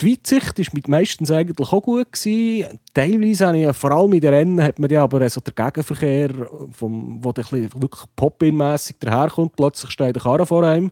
Die 0.00 0.12
Weitsicht 0.12 0.58
war 0.58 0.90
meistens 0.90 1.30
eigentlich 1.30 1.72
auch 1.72 1.82
gut. 1.82 2.12
Gewesen. 2.12 2.78
Teilweise 2.92 3.46
habe 3.46 3.58
ich, 3.58 3.76
vor 3.76 3.92
allem 3.92 4.12
in 4.12 4.20
den 4.20 4.34
Rennen, 4.34 4.62
hat 4.62 4.78
man 4.78 4.90
ja 4.90 5.02
aber 5.02 5.28
so 5.30 5.40
der 5.40 5.54
Gegenverkehr, 5.54 6.30
vom, 6.72 7.24
wo 7.24 7.32
der 7.32 7.50
wirklich 7.50 8.04
Pop-In-mässig 8.14 8.96
daherkommt, 9.00 9.56
plötzlich 9.56 9.90
steht 9.90 10.14
der 10.14 10.22
Karre 10.22 10.44
vor 10.44 10.64
einem. 10.64 10.90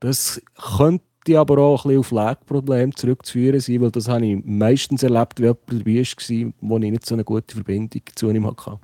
Das 0.00 0.42
könnte 0.76 1.04
aber 1.30 1.58
auch 1.58 1.84
ein 1.84 1.98
auf 1.98 2.10
Lag-Probleme 2.10 2.92
zurückzuführen 2.92 3.60
sein, 3.60 3.80
weil 3.80 3.90
das 3.90 4.08
habe 4.08 4.26
ich 4.26 4.44
meistens 4.44 5.02
erlebt, 5.02 5.40
wie 5.40 5.46
jemand 5.46 5.70
dabei 5.70 6.44
war, 6.44 6.52
wo 6.60 6.78
ich 6.78 6.90
nicht 6.90 7.06
so 7.06 7.14
eine 7.14 7.24
gute 7.24 7.54
Verbindung 7.54 8.02
zu 8.14 8.30
ihm 8.30 8.46
hatte. 8.46 8.78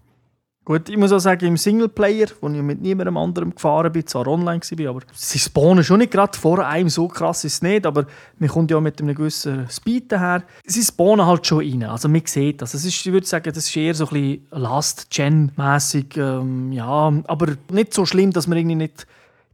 Gut, 0.68 0.90
ich 0.90 0.98
muss 0.98 1.12
auch 1.12 1.18
sagen, 1.18 1.46
im 1.46 1.56
Singleplayer, 1.56 2.26
wo 2.42 2.48
ich 2.50 2.60
mit 2.60 2.82
niemandem 2.82 3.16
anderem 3.16 3.54
gefahren 3.54 3.90
bin, 3.90 4.06
zwar 4.06 4.26
online 4.26 4.60
war, 4.60 4.90
aber 4.90 5.00
sie 5.14 5.38
spawnen 5.38 5.82
schon 5.82 6.00
nicht 6.00 6.12
gerade 6.12 6.36
vor 6.36 6.58
einem, 6.58 6.90
so 6.90 7.08
krass 7.08 7.42
ist 7.44 7.54
es 7.54 7.62
nicht, 7.62 7.86
aber 7.86 8.04
man 8.38 8.50
kommt 8.50 8.70
ja 8.70 8.78
mit 8.78 9.00
einem 9.00 9.14
gewissen 9.14 9.66
Speed 9.70 10.12
daher. 10.12 10.42
Sie 10.66 10.82
spawnen 10.82 11.24
halt 11.24 11.46
schon 11.46 11.60
rein, 11.60 11.84
also 11.84 12.10
man 12.10 12.20
sieht 12.26 12.60
das. 12.60 12.74
Es 12.74 12.84
ist, 12.84 13.06
ich 13.06 13.10
würde 13.10 13.26
sagen, 13.26 13.50
das 13.50 13.64
ist 13.66 13.76
eher 13.78 13.94
so 13.94 14.08
ein 14.08 14.12
bisschen 14.12 14.46
Last-Gen-mässig, 14.50 16.18
ähm, 16.18 16.70
ja, 16.72 17.14
aber 17.24 17.56
nicht 17.72 17.94
so 17.94 18.04
schlimm, 18.04 18.32
dass 18.32 18.46
man 18.46 18.58
irgendwie 18.58 18.76
nicht 18.76 19.06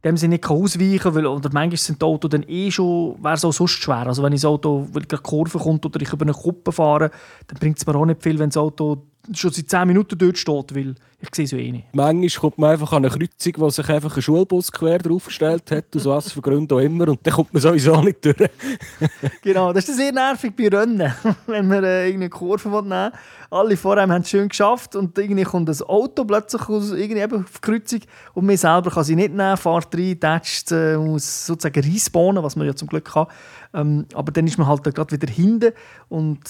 dem 0.05 0.17
Sinne 0.17 0.35
nicht 0.35 0.47
ausweichen 0.47 0.99
kann, 0.99 1.15
weil 1.15 1.25
oder 1.25 1.49
manchmal 1.51 1.77
sind 1.77 2.01
die 2.01 2.05
Autos 2.05 2.29
dann 2.29 2.43
eh 2.47 2.69
schon, 2.69 3.15
auch 3.23 3.53
sonst 3.53 3.71
schwer. 3.71 4.07
Also 4.07 4.23
wenn 4.23 4.31
das 4.31 4.45
Auto, 4.45 4.87
eine 4.93 5.19
Kurve 5.19 5.57
kommt 5.57 5.85
oder 5.85 5.99
ich 5.99 6.13
über 6.13 6.23
eine 6.23 6.33
Kuppe 6.33 6.71
fahre, 6.71 7.09
dann 7.47 7.57
bringt 7.59 7.77
es 7.77 7.87
mir 7.87 7.95
auch 7.95 8.05
nicht 8.05 8.21
viel, 8.21 8.37
wenn 8.37 8.49
das 8.49 8.57
Auto 8.57 9.03
schon 9.33 9.51
seit 9.51 9.69
10 9.69 9.87
Minuten 9.87 10.17
dort 10.17 10.37
steht, 10.37 10.75
weil 10.75 10.95
ich 11.19 11.29
sehe 11.33 11.45
es 11.45 11.51
ja 11.51 11.57
eh 11.57 11.71
nicht. 11.71 11.87
Manchmal 11.93 12.29
kommt 12.41 12.57
man 12.57 12.71
einfach 12.71 12.91
an 12.93 13.05
eine 13.05 13.09
Kreuzung, 13.09 13.53
wo 13.57 13.69
sich 13.69 13.89
einfach 13.89 14.15
ein 14.15 14.21
Schulbus 14.21 14.71
quer 14.71 14.99
draufgestellt 14.99 15.71
hat, 15.71 15.85
aus 15.95 16.05
was 16.05 16.31
für 16.31 16.41
Gründen 16.41 16.73
auch 16.73 16.79
immer, 16.79 17.07
und 17.07 17.19
dann 17.23 17.33
kommt 17.33 17.53
man 17.53 17.61
sowieso 17.61 17.99
nicht 18.01 18.23
durch. 18.23 18.35
genau, 19.41 19.73
das 19.73 19.89
ist 19.89 19.97
sehr 19.97 20.11
nervig 20.11 20.53
bei 20.55 20.67
Rennen, 20.67 21.11
wenn 21.47 21.67
man 21.67 21.83
äh, 21.83 22.05
irgendeine 22.05 22.29
Kurve 22.29 22.69
nehmen 22.69 22.89
will. 22.89 23.11
Alle 23.49 23.77
vor 23.77 23.97
einem 23.97 24.11
haben 24.11 24.21
es 24.21 24.29
schön 24.29 24.49
geschafft 24.49 24.95
und 24.95 25.17
irgendwie 25.17 25.43
kommt 25.43 25.69
das 25.69 25.81
Auto 25.81 26.25
plötzlich 26.25 26.67
aus, 26.67 26.91
irgendwie 26.91 27.23
auf 27.23 27.29
die 27.55 27.61
Kreuzung 27.61 28.01
und 28.33 28.45
mir 28.45 28.57
selber 28.57 28.91
kann 28.91 29.03
sie 29.03 29.15
nicht 29.15 29.33
nehmen, 29.33 29.57
fährt 29.57 29.95
rein, 29.95 30.19
tätscht, 30.19 30.71
äh, 30.71 30.97
muss 30.97 31.45
sozusagen 31.45 31.79
respawnen, 31.79 32.43
was 32.43 32.55
man 32.55 32.67
ja 32.67 32.75
zum 32.75 32.87
Glück 32.87 33.05
kann. 33.05 33.27
Ähm, 33.73 34.05
aber 34.13 34.31
dann 34.31 34.47
ist 34.47 34.57
man 34.57 34.67
halt 34.67 34.83
gerade 34.83 35.11
wieder 35.11 35.31
hinten 35.31 35.71
und 36.09 36.41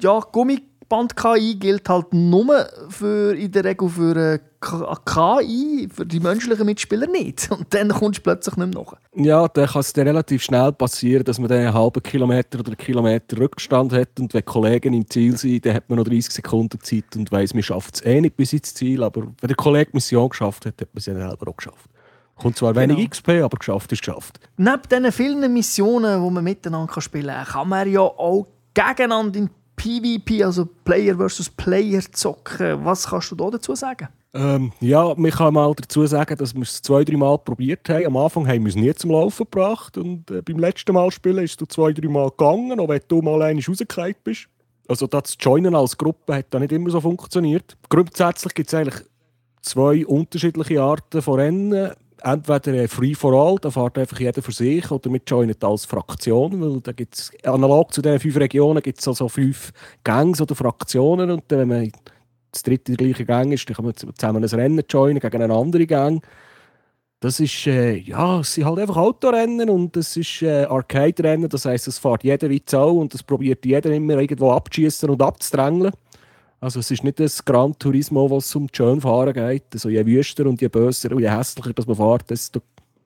ja, 0.00 0.20
Gummi 0.20 0.62
Band-KI 0.94 1.56
gilt 1.56 1.88
halt 1.88 2.14
nur 2.14 2.68
für, 2.88 3.34
in 3.34 3.50
der 3.50 3.64
Regel 3.64 3.88
für 3.88 4.12
eine 4.12 4.40
KI, 4.60 5.88
für 5.92 6.06
die 6.06 6.20
menschlichen 6.20 6.64
Mitspieler 6.64 7.08
nicht. 7.08 7.50
Und 7.50 7.74
dann 7.74 7.88
kommst 7.88 8.20
du 8.20 8.22
plötzlich 8.22 8.56
nicht 8.56 8.72
mehr 8.74 8.84
nach. 8.84 8.96
Ja, 9.16 9.48
dann 9.48 9.66
kann 9.66 9.80
es 9.80 9.92
dann 9.92 10.06
relativ 10.06 10.44
schnell 10.44 10.70
passieren, 10.70 11.24
dass 11.24 11.40
man 11.40 11.48
dann 11.48 11.58
einen 11.58 11.74
halben 11.74 12.00
Kilometer 12.00 12.60
oder 12.60 12.68
einen 12.68 12.76
Kilometer 12.76 13.38
Rückstand 13.38 13.92
hat 13.92 14.20
und 14.20 14.32
wenn 14.34 14.44
Kollegen 14.44 14.94
im 14.94 15.10
Ziel 15.10 15.36
sind, 15.36 15.66
dann 15.66 15.74
hat 15.74 15.90
man 15.90 15.98
noch 15.98 16.04
30 16.04 16.32
Sekunden 16.32 16.78
Zeit 16.80 17.16
und 17.16 17.32
weiss, 17.32 17.54
man 17.54 17.64
schafft 17.64 17.96
es 17.96 18.04
eh 18.04 18.20
nicht 18.20 18.36
bis 18.36 18.52
ins 18.52 18.72
Ziel. 18.72 19.02
Aber 19.02 19.22
wenn 19.22 19.48
der 19.48 19.56
Kollege 19.56 19.90
die 19.90 19.96
Mission 19.96 20.28
geschafft 20.28 20.64
hat, 20.64 20.80
hat 20.80 20.88
man 20.94 21.00
sie 21.00 21.12
dann 21.12 21.28
selber 21.28 21.50
auch 21.50 21.56
geschafft. 21.56 21.90
Kommt 22.36 22.56
zwar 22.56 22.72
genau. 22.72 22.96
wenig 22.96 23.10
XP, 23.10 23.30
aber 23.42 23.58
geschafft 23.58 23.90
ist 23.90 24.02
geschafft. 24.02 24.38
Neben 24.56 24.82
diesen 24.88 25.10
vielen 25.10 25.52
Missionen, 25.52 26.24
die 26.24 26.30
man 26.30 26.44
miteinander 26.44 27.00
spielen 27.00 27.34
kann, 27.34 27.46
kann 27.46 27.68
man 27.68 27.90
ja 27.90 28.00
auch 28.00 28.46
gegeneinander 28.74 29.40
in 29.40 29.50
PvP, 29.76 30.44
also 30.44 30.66
Player 30.84 31.16
versus 31.16 31.48
Player 31.48 32.00
zocken. 32.12 32.84
Was 32.84 33.06
kannst 33.08 33.30
du 33.30 33.36
da 33.36 33.50
dazu 33.50 33.74
sagen? 33.74 34.08
Ähm, 34.32 34.72
ja, 34.80 35.14
ich 35.16 35.34
kann 35.34 35.54
mal 35.54 35.72
dazu 35.76 36.04
sagen, 36.06 36.36
dass 36.36 36.54
wir 36.54 36.62
es 36.62 36.82
zwei, 36.82 37.04
drei 37.04 37.16
Mal 37.16 37.38
probiert 37.38 37.88
haben. 37.88 38.06
Am 38.06 38.16
Anfang 38.16 38.48
haben 38.48 38.64
wir 38.64 38.68
es 38.68 38.74
nie 38.74 38.92
zum 38.94 39.12
Laufen 39.12 39.44
gebracht 39.44 39.96
und 39.96 40.28
äh, 40.30 40.42
beim 40.42 40.58
letzten 40.58 40.92
Mal 40.92 41.10
spielen 41.12 41.44
ist 41.44 41.62
es 41.62 41.68
zwei, 41.68 41.92
drei 41.92 42.08
Mal 42.08 42.30
gegangen, 42.30 42.80
auch 42.80 42.88
wenn 42.88 43.00
du 43.06 43.22
mal 43.22 43.40
einmal 43.42 43.62
rausgefallen 43.64 44.16
bist. 44.24 44.48
Also 44.88 45.06
das 45.06 45.36
Joinen 45.38 45.74
als 45.74 45.96
Gruppe 45.96 46.34
hat 46.34 46.46
da 46.50 46.58
nicht 46.58 46.72
immer 46.72 46.90
so 46.90 47.00
funktioniert. 47.00 47.76
Grundsätzlich 47.88 48.54
gibt 48.54 48.68
es 48.68 48.74
eigentlich 48.74 49.04
zwei 49.62 50.04
unterschiedliche 50.04 50.82
Arten 50.82 51.22
von 51.22 51.40
Rennen 51.40 51.92
entweder 52.24 52.88
Free 52.88 53.14
for 53.14 53.32
All, 53.34 53.56
da 53.60 53.70
fährt 53.70 53.98
einfach 53.98 54.18
jeder 54.18 54.42
für 54.42 54.52
sich, 54.52 54.90
oder 54.90 55.10
mit 55.10 55.28
joint 55.28 55.62
als 55.62 55.84
Fraktion, 55.84 56.60
weil 56.60 56.80
da 56.80 56.92
gibt's, 56.92 57.30
analog 57.44 57.92
zu 57.92 58.02
diesen 58.02 58.20
fünf 58.20 58.36
Regionen 58.36 58.82
gibt 58.82 58.98
es 58.98 59.08
also 59.08 59.28
fünf 59.28 59.72
Gangs 60.02 60.40
oder 60.40 60.54
Fraktionen 60.54 61.30
und 61.30 61.44
dann, 61.48 61.58
wenn 61.60 61.68
man 61.68 61.92
das 62.50 62.62
dritte 62.62 62.92
der 62.92 63.06
gleiche 63.06 63.24
Gang 63.24 63.52
ist, 63.52 63.68
dann 63.68 63.76
kann 63.76 63.84
man 63.84 63.94
zusammen 63.94 64.42
ein 64.42 64.50
Rennen 64.50 64.84
joinen 64.88 65.20
gegen 65.20 65.42
einen 65.42 65.50
anderen 65.50 65.86
Gang. 65.86 66.24
Das 67.20 67.40
ist, 67.40 67.66
äh, 67.66 67.96
ja, 67.96 68.40
es 68.40 68.54
sind 68.54 68.66
halt 68.66 68.78
einfach 68.78 68.96
Autorennen 68.96 69.70
und 69.70 69.96
es 69.96 70.16
ist 70.16 70.42
äh, 70.42 70.64
Arcade-Rennen, 70.64 71.48
das 71.48 71.64
heisst, 71.64 71.88
es 71.88 71.98
fährt 71.98 72.22
jeder 72.22 72.50
wie 72.50 72.62
Sau 72.66 72.98
und 72.98 73.14
es 73.14 73.22
probiert 73.22 73.64
jeder 73.64 73.90
immer 73.92 74.18
irgendwo 74.18 74.50
abzuschießen 74.50 75.08
und 75.08 75.22
abzudrängeln. 75.22 75.92
Also 76.64 76.80
es 76.80 76.90
ist 76.90 77.04
nicht 77.04 77.20
das 77.20 77.44
Gran 77.44 77.78
Turismo, 77.78 78.30
was 78.30 78.56
um 78.56 78.68
Schönfahren 78.72 79.34
geht. 79.34 79.64
Also 79.74 79.90
je 79.90 80.04
wüster 80.06 80.46
und 80.46 80.62
je 80.62 80.68
böser 80.68 81.12
und 81.12 81.20
je 81.20 81.30
hässlicher 81.30 81.74
dass 81.74 81.86
man 81.86 81.96
fährt, 81.96 82.30
desto 82.30 82.62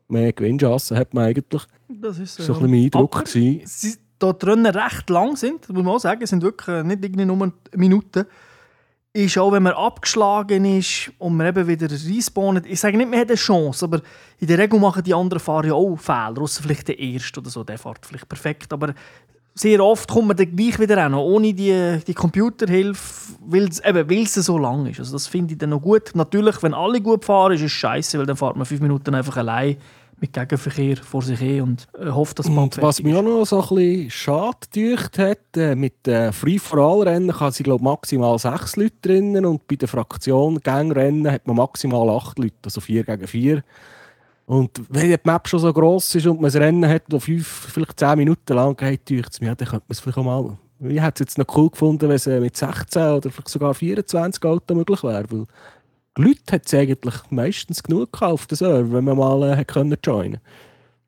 mehr 0.06 0.32
Gewinnchancen 0.32 0.96
hat 0.96 1.12
man 1.12 1.24
eigentlich. 1.24 1.62
Das 1.88 2.20
ist 2.20 2.36
so, 2.36 2.44
so 2.44 2.52
ein 2.54 2.70
bisschen 2.70 2.70
mein 2.70 2.84
Eindruck. 2.84 3.24
Sie 3.26 3.96
da 4.20 4.32
drinnen 4.32 4.66
recht 4.66 5.10
lang 5.10 5.34
sind, 5.34 5.68
muss 5.70 5.82
man 5.82 5.94
auch 5.94 5.98
sagen, 5.98 6.24
sind 6.24 6.42
wirklich 6.42 6.84
nicht 6.84 7.04
irgendwie 7.04 7.24
nur 7.24 7.52
Minuten, 7.74 8.26
ist 9.12 9.38
auch, 9.38 9.50
wenn 9.50 9.64
man 9.64 9.72
abgeschlagen 9.72 10.64
ist 10.64 11.10
und 11.18 11.36
man 11.36 11.48
eben 11.48 11.66
wieder 11.66 11.90
respawnt. 11.90 12.64
Ich 12.66 12.78
sage 12.78 12.96
nicht, 12.96 13.10
man 13.10 13.18
hat 13.18 13.28
eine 13.28 13.36
Chance, 13.36 13.84
aber 13.84 14.02
in 14.38 14.46
der 14.46 14.58
Regel 14.58 14.78
machen 14.78 15.02
die 15.02 15.14
anderen 15.14 15.40
Fahrer 15.40 15.66
ja 15.66 15.74
auch 15.74 15.96
Fehler, 15.96 16.40
außer 16.40 16.62
vielleicht 16.62 16.88
der 16.88 16.98
Erste 16.98 17.40
oder 17.40 17.50
so, 17.50 17.64
der 17.64 17.78
fährt 17.78 18.06
vielleicht 18.06 18.28
perfekt, 18.28 18.72
aber 18.72 18.94
sehr 19.58 19.84
oft 19.84 20.08
kommt 20.08 20.28
man 20.28 20.36
dann 20.36 20.54
gleich 20.54 20.78
wieder 20.78 21.02
hin, 21.02 21.14
ohne 21.14 21.52
die, 21.52 21.98
die 22.06 22.14
Computerhilfe, 22.14 23.34
weil 23.46 23.68
es 23.68 24.34
so 24.34 24.58
lang 24.58 24.86
ist. 24.86 25.00
Also 25.00 25.12
das 25.12 25.26
finde 25.26 25.54
ich 25.54 25.58
dann 25.58 25.70
noch 25.70 25.82
gut. 25.82 26.10
Natürlich, 26.14 26.62
wenn 26.62 26.74
alle 26.74 27.00
gut 27.00 27.24
fahren, 27.24 27.52
ist 27.52 27.62
es 27.62 27.72
scheiße, 27.72 28.18
weil 28.18 28.26
dann 28.26 28.36
fährt 28.36 28.56
man 28.56 28.66
fünf 28.66 28.80
Minuten 28.80 29.14
einfach 29.14 29.36
allein 29.36 29.76
mit 30.20 30.32
Gegenverkehr 30.32 30.96
vor 30.96 31.22
sich 31.22 31.38
hin 31.38 31.62
und 31.62 31.86
äh, 31.98 32.10
hofft, 32.10 32.38
dass 32.38 32.48
man 32.48 32.70
Was 32.80 33.02
mich 33.02 33.14
auch 33.14 33.22
noch 33.22 33.44
so 33.44 33.62
ein 33.62 33.76
bisschen 33.76 34.10
schade 34.10 34.56
gedeucht 34.72 35.18
hat, 35.18 35.56
äh, 35.56 35.74
mit 35.76 36.06
den 36.06 36.32
Free-for-All-Rennen 36.32 37.30
kann 37.30 37.52
sie 37.52 37.62
glaube 37.62 37.84
maximal 37.84 38.38
sechs 38.38 38.76
Leute 38.76 38.96
drinnen 39.02 39.46
und 39.46 39.66
bei 39.68 39.76
der 39.76 39.88
Fraktion 39.88 40.58
Gangrennen 40.60 41.30
hat 41.30 41.46
man 41.46 41.56
maximal 41.56 42.10
acht 42.10 42.38
Leute, 42.38 42.54
also 42.64 42.80
vier 42.80 43.04
gegen 43.04 43.26
vier. 43.26 43.62
Und 44.48 44.80
wenn 44.88 45.10
die 45.10 45.16
Map 45.24 45.46
schon 45.46 45.60
so 45.60 45.70
gross 45.74 46.14
ist 46.14 46.26
und 46.26 46.40
man 46.40 46.50
ein 46.50 46.56
Rennen 46.62 46.88
hat, 46.88 47.02
das 47.10 47.22
fünf, 47.22 47.46
vielleicht 47.46 48.00
zehn 48.00 48.16
Minuten 48.16 48.54
lang 48.54 48.74
geht, 48.74 49.10
es 49.10 49.42
mir, 49.42 49.54
dann 49.54 49.68
könnte 49.68 49.84
man 49.86 49.90
es 49.90 50.00
vielleicht 50.00 50.16
auch 50.16 50.24
mal. 50.24 50.56
Ich 50.80 51.02
hätte 51.02 51.22
es 51.22 51.28
jetzt 51.28 51.38
noch 51.38 51.54
cool 51.54 51.68
gefunden, 51.68 52.08
wenn 52.08 52.16
es 52.16 52.26
mit 52.26 52.56
16 52.56 53.02
oder 53.02 53.30
vielleicht 53.30 53.48
sogar 53.48 53.74
24 53.74 54.42
Autos 54.44 54.74
möglich 54.74 55.02
wäre. 55.02 55.30
Weil 55.30 55.44
die 56.16 56.22
Leute 56.22 56.52
hat 56.52 56.64
es 56.64 56.72
eigentlich 56.72 57.14
meistens 57.28 57.82
genug 57.82 58.10
gekauft, 58.10 58.56
Server, 58.56 58.90
wenn 58.90 59.04
man 59.04 59.18
mal 59.18 59.58
äh, 59.58 59.64
können 59.66 59.98
joinen 60.02 60.40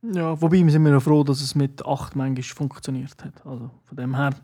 Ja, 0.03 0.39
wobei 0.39 0.59
sind 0.69 0.85
wir 0.85 1.01
froh, 1.01 1.25
dass 1.25 1.41
es 1.41 1.55
mit 1.55 1.87
8 1.87 2.17
manchmal 2.17 2.43
funktioniert 2.43 3.25
hat. 3.25 3.47
Also 3.47 3.71
von 3.87 3.97
dem 3.97 4.17
her 4.17 4.35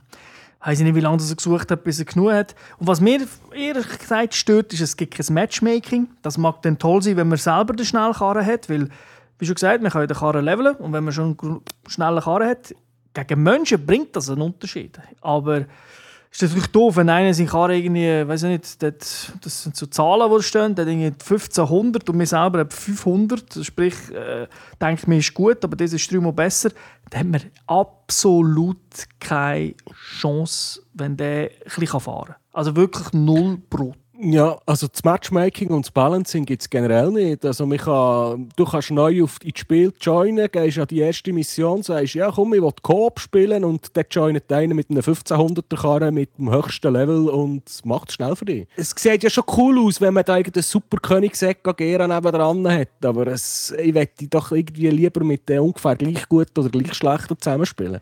weiß 0.65 0.79
ich 0.79 0.85
nicht, 0.85 0.95
wie 0.95 1.01
lange 1.01 1.23
er 1.23 1.35
gesucht 1.35 1.71
hat, 1.71 1.85
bis 1.85 1.99
er 1.99 2.05
genug 2.05 2.33
hat. 2.33 2.55
Und 2.79 2.87
was 2.87 3.01
mir 3.01 3.27
ehrlich 3.55 3.99
gesagt 3.99 4.35
stört, 4.35 4.73
ist, 4.73 4.81
es 4.81 4.97
gibt 4.97 5.15
kein 5.15 5.35
Matchmaking. 5.35 6.09
Das 6.23 6.39
mag 6.39 6.63
dann 6.63 6.79
toll 6.79 7.03
sein, 7.03 7.17
wenn 7.17 7.29
man 7.29 7.39
selber 7.39 7.75
den 7.75 7.87
schnellen 7.87 8.15
Karren 8.15 8.45
hat, 8.45 8.69
weil, 8.69 8.89
wie 9.39 9.47
schon 9.47 9.55
gesagt, 9.55 9.83
man 9.83 9.93
kann 9.93 10.07
den 10.09 10.17
Karren 10.17 10.45
leveln 10.45 10.77
und 10.77 10.93
wenn 10.93 11.05
man 11.05 11.13
schon 11.13 11.37
einen 11.41 11.61
schnellen 11.87 12.21
Karren 12.21 12.49
hat, 12.49 12.75
gegen 13.15 13.43
Menschen 13.43 13.85
bringt 13.85 14.15
das 14.17 14.29
einen 14.29 14.43
Unterschied. 14.43 14.99
Aber 15.21 15.65
ist 16.37 16.43
natürlich 16.43 16.67
doof, 16.67 16.97
wenn 16.97 17.09
einer 17.09 17.33
seinen 17.33 17.47
Karren 17.47 17.77
irgendwie, 17.77 18.29
weiß 18.29 18.43
ich 18.43 18.49
nicht, 18.51 18.83
das, 18.83 19.33
das 19.41 19.63
sind 19.63 19.75
so 19.75 19.87
Zahlen, 19.87 20.31
die 20.31 20.43
stehen, 20.43 20.75
der 20.75 20.85
hat 20.85 21.23
1500 21.23 22.09
und 22.11 22.17
mir 22.17 22.27
selber 22.27 22.61
hat 22.61 22.73
500, 22.73 23.65
sprich, 23.65 23.95
äh, 24.13 24.47
denke 24.81 25.03
ich 25.03 25.07
mir, 25.07 25.19
ist 25.19 25.35
gut, 25.35 25.65
aber 25.65 25.77
das 25.77 25.93
ist 25.93 26.13
dreimal 26.13 26.33
besser, 26.33 26.71
dann 27.11 27.21
haben 27.21 27.33
wir 27.35 27.41
absolut 27.67 28.77
keine 29.19 29.75
Chance, 30.19 30.83
wenn 30.93 31.17
der 31.17 31.51
ein 31.51 31.81
bisschen 31.81 32.01
fahren 32.01 32.27
kann. 32.27 32.37
Also 32.53 32.77
wirklich 32.77 33.13
null 33.13 33.59
Brot. 33.71 33.97
Ja, 34.19 34.59
also 34.65 34.87
das 34.89 35.05
Matchmaking 35.05 35.69
und 35.69 35.85
das 35.85 35.91
Balancing 35.91 36.45
gibt 36.45 36.63
es 36.63 36.71
generell 36.71 37.11
nicht. 37.11 37.45
Also 37.45 37.67
man 37.67 37.79
kann, 37.79 38.49
du 38.57 38.65
kannst 38.65 38.91
neu 38.91 39.23
auf 39.23 39.37
ins 39.43 39.59
Spiel 39.59 39.93
joinen, 40.01 40.49
gehst 40.51 40.79
an 40.79 40.87
die 40.87 41.01
erste 41.01 41.33
Mission, 41.33 41.83
sagst, 41.83 42.15
ja 42.15 42.31
komm, 42.31 42.55
ich 42.55 42.63
will 42.63 42.73
Coop 42.83 43.21
spielen 43.21 43.65
und 43.65 43.95
dann 43.97 44.05
joint 44.11 44.51
einer 44.51 44.75
mit 44.75 44.91
einem 44.91 45.01
1500er 45.01 45.77
Karren 45.77 46.15
mit 46.15 46.31
dem 46.39 46.51
höchsten 46.51 46.93
Level 46.93 47.29
und 47.29 47.63
macht 47.85 48.09
es 48.09 48.15
schnell 48.15 48.37
für 48.37 48.47
dich. 48.47 48.67
Es 48.77 48.95
sieht 48.97 49.23
ja 49.23 49.31
schon 49.31 49.45
cool 49.57 49.79
aus, 49.81 50.01
wenn 50.01 50.15
man 50.15 50.25
da 50.25 50.37
irgendeinen 50.37 50.63
super 50.63 50.99
Königsegg 50.99 51.59
Gera 51.77 52.21
dran 52.21 52.69
hat, 52.69 53.05
aber 53.05 53.27
es, 53.27 53.75
ich 53.79 53.93
möchte 53.93 54.29
doch 54.29 54.51
irgendwie 54.53 54.89
lieber 54.89 55.25
mit 55.25 55.49
den 55.49 55.61
ungefähr 55.61 55.97
gleich 55.97 56.27
gut 56.29 56.59
oder 56.59 56.71
gleich 56.71 56.95
schlechten 56.95 57.39
zusammenspielen. 57.39 58.01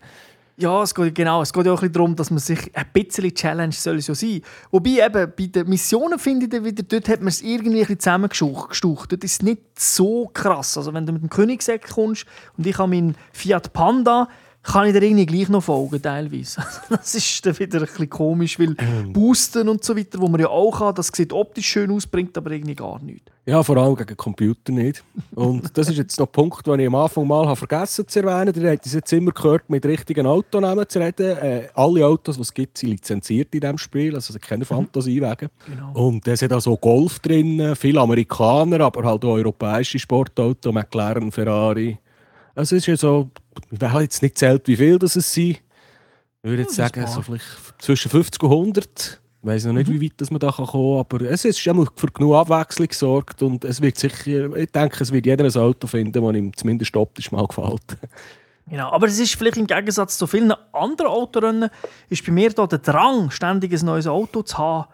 Ja, 0.56 0.82
es 0.82 0.94
geht, 0.94 1.14
genau. 1.16 1.42
Es 1.42 1.52
geht 1.52 1.66
ja 1.66 1.72
auch 1.72 1.82
ein 1.82 1.92
darum, 1.92 2.14
dass 2.14 2.30
man 2.30 2.38
sich 2.38 2.70
ein 2.76 2.86
bisschen 2.92 3.34
Challenge 3.34 3.72
soll 3.72 4.00
so 4.00 4.14
sein. 4.14 4.40
Wobei 4.70 5.04
eben 5.04 5.32
bei 5.36 5.46
den 5.46 5.68
Missionen 5.68 6.18
finde 6.18 6.46
ich 6.46 6.64
wieder, 6.64 6.84
dort 6.84 7.08
hat 7.08 7.20
man 7.20 7.28
es 7.28 7.42
irgendwie 7.42 7.84
ein 7.84 7.98
zusammengestaucht. 7.98 9.10
Dort 9.10 9.24
ist 9.24 9.32
es 9.32 9.42
nicht 9.42 9.62
so 9.76 10.30
krass. 10.32 10.78
Also 10.78 10.94
wenn 10.94 11.06
du 11.06 11.12
mit 11.12 11.22
dem 11.22 11.30
Königsegg 11.30 11.88
kommst 11.92 12.24
und 12.56 12.66
ich 12.66 12.78
habe 12.78 12.88
meinen 12.88 13.16
Fiat 13.32 13.72
Panda, 13.72 14.28
kann 14.64 14.86
ich 14.86 14.94
dir 14.94 15.02
irgendwie 15.02 15.26
gleich 15.26 15.48
noch 15.48 15.62
folgen, 15.62 16.00
teilweise. 16.00 16.64
das 16.88 17.14
ist 17.14 17.44
dann 17.44 17.58
wieder 17.58 17.80
ein 17.80 17.86
bisschen 17.86 18.10
komisch, 18.10 18.58
weil 18.58 18.74
ähm. 18.78 19.12
Boosten 19.12 19.68
und 19.68 19.84
so 19.84 19.96
weiter, 19.96 20.18
wo 20.20 20.26
man 20.26 20.40
ja 20.40 20.48
auch 20.48 20.80
hat, 20.80 20.98
das 20.98 21.08
sieht 21.14 21.32
optisch 21.32 21.66
schön 21.66 21.90
aus, 21.90 22.06
bringt 22.06 22.36
aber 22.36 22.50
irgendwie 22.50 22.74
gar 22.74 22.98
nichts. 23.00 23.30
Ja, 23.46 23.62
vor 23.62 23.76
allem 23.76 23.94
gegen 23.94 24.16
Computer 24.16 24.72
nicht. 24.72 25.04
Und 25.34 25.76
das 25.76 25.90
ist 25.90 25.98
jetzt 25.98 26.18
noch 26.18 26.28
ein 26.28 26.32
Punkt, 26.32 26.66
den 26.66 26.80
ich 26.80 26.86
am 26.86 26.94
Anfang 26.94 27.26
mal 27.26 27.46
habe 27.46 27.56
vergessen 27.56 28.08
zu 28.08 28.20
erwähnen. 28.20 28.54
Ihr 28.58 28.70
habt 28.70 28.86
es 28.86 28.94
jetzt 28.94 29.12
immer 29.12 29.32
gehört, 29.32 29.68
mit 29.68 29.84
richtigen 29.84 30.26
Autonamen 30.26 30.88
zu 30.88 30.98
reden. 30.98 31.36
Äh, 31.36 31.68
alle 31.74 32.06
Autos, 32.06 32.36
die 32.36 32.42
es 32.42 32.54
gibt, 32.54 32.78
sind 32.78 32.88
lizenziert 32.88 33.54
in 33.54 33.60
diesem 33.60 33.76
Spiel, 33.76 34.14
also 34.14 34.32
keine 34.38 34.64
mhm. 34.64 34.68
Fantasiewege. 34.68 35.50
Genau. 35.66 36.06
Und 36.06 36.26
es 36.26 36.40
hat 36.40 36.54
auch 36.54 36.80
Golf 36.80 37.18
drin, 37.18 37.76
viele 37.76 38.00
Amerikaner, 38.00 38.80
aber 38.80 39.04
halt 39.04 39.22
auch 39.26 39.34
europäische 39.34 39.98
Sportautos, 39.98 40.72
McLaren, 40.72 41.30
Ferrari. 41.30 41.98
Also 42.54 42.76
es 42.76 42.82
ist 42.82 42.86
ja 42.86 42.96
so, 42.96 43.30
ich 43.70 43.80
habe 43.80 44.02
jetzt 44.02 44.22
nicht 44.22 44.38
zählt, 44.38 44.66
wie 44.68 44.76
viel 44.76 44.98
das 44.98 45.16
es 45.16 45.32
sind. 45.32 45.60
Ich 46.42 46.50
würde 46.50 46.62
jetzt 46.62 46.76
ja, 46.76 46.88
sagen, 46.88 47.06
so 47.06 47.22
vielleicht 47.22 47.44
zwischen 47.78 48.10
50 48.10 48.42
und 48.42 48.50
100. 48.50 49.20
Ich 49.42 49.48
weiß 49.48 49.64
noch 49.66 49.72
nicht, 49.74 49.88
mhm. 49.88 50.00
wie 50.00 50.06
weit 50.06 50.12
das 50.18 50.30
man 50.30 50.40
da 50.40 50.50
kommen 50.50 50.68
kann, 50.68 50.98
aber 51.00 51.30
es 51.30 51.44
ist 51.44 51.58
schon 51.58 51.88
für 51.96 52.06
genug 52.06 52.34
Abwechslung 52.34 52.88
gesorgt 52.88 53.42
und 53.42 53.64
es 53.64 53.80
wird 53.82 53.98
sicher, 53.98 54.56
ich 54.56 54.70
denke, 54.70 55.02
es 55.02 55.12
wird 55.12 55.26
jeder 55.26 55.44
ein 55.44 55.56
Auto 55.56 55.86
finden, 55.86 56.12
das 56.12 56.34
ihm 56.34 56.56
zumindest 56.56 56.96
optisch 56.96 57.30
mal 57.30 57.46
gefällt. 57.48 57.98
Genau, 58.66 58.90
aber 58.90 59.06
es 59.06 59.18
ist 59.18 59.34
vielleicht 59.34 59.58
im 59.58 59.66
Gegensatz 59.66 60.16
zu 60.16 60.26
vielen 60.26 60.52
anderen 60.72 61.10
Autorennen, 61.10 61.68
ist 62.08 62.24
bei 62.24 62.32
mir 62.32 62.50
da 62.50 62.66
der 62.66 62.78
Drang, 62.78 63.30
ständig 63.30 63.72
ein 63.74 63.84
neues 63.84 64.06
Auto 64.06 64.42
zu 64.42 64.56
haben, 64.56 64.88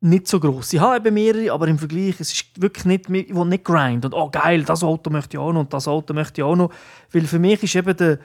nicht 0.00 0.28
so 0.28 0.40
groß. 0.40 0.72
Ich 0.72 0.80
habe 0.80 0.96
eben 0.96 1.14
mehrere, 1.14 1.52
aber 1.52 1.68
im 1.68 1.78
Vergleich, 1.78 2.18
es 2.20 2.32
ist 2.32 2.60
wirklich 2.60 2.86
nicht, 2.86 3.10
ich 3.10 3.34
will 3.34 3.44
nicht 3.44 3.64
grind 3.64 4.04
und 4.04 4.14
oh 4.14 4.30
geil, 4.30 4.64
das 4.64 4.82
Auto 4.82 5.10
möchte 5.10 5.36
ich 5.36 5.38
auch 5.38 5.52
noch 5.52 5.60
und 5.60 5.72
das 5.72 5.86
Auto 5.86 6.14
möchte 6.14 6.40
ich 6.40 6.44
auch 6.44 6.56
noch. 6.56 6.72
Weil 7.12 7.22
für 7.22 7.38
mich 7.38 7.62
ist 7.62 7.74
eben 7.76 7.96
der, 7.96 8.18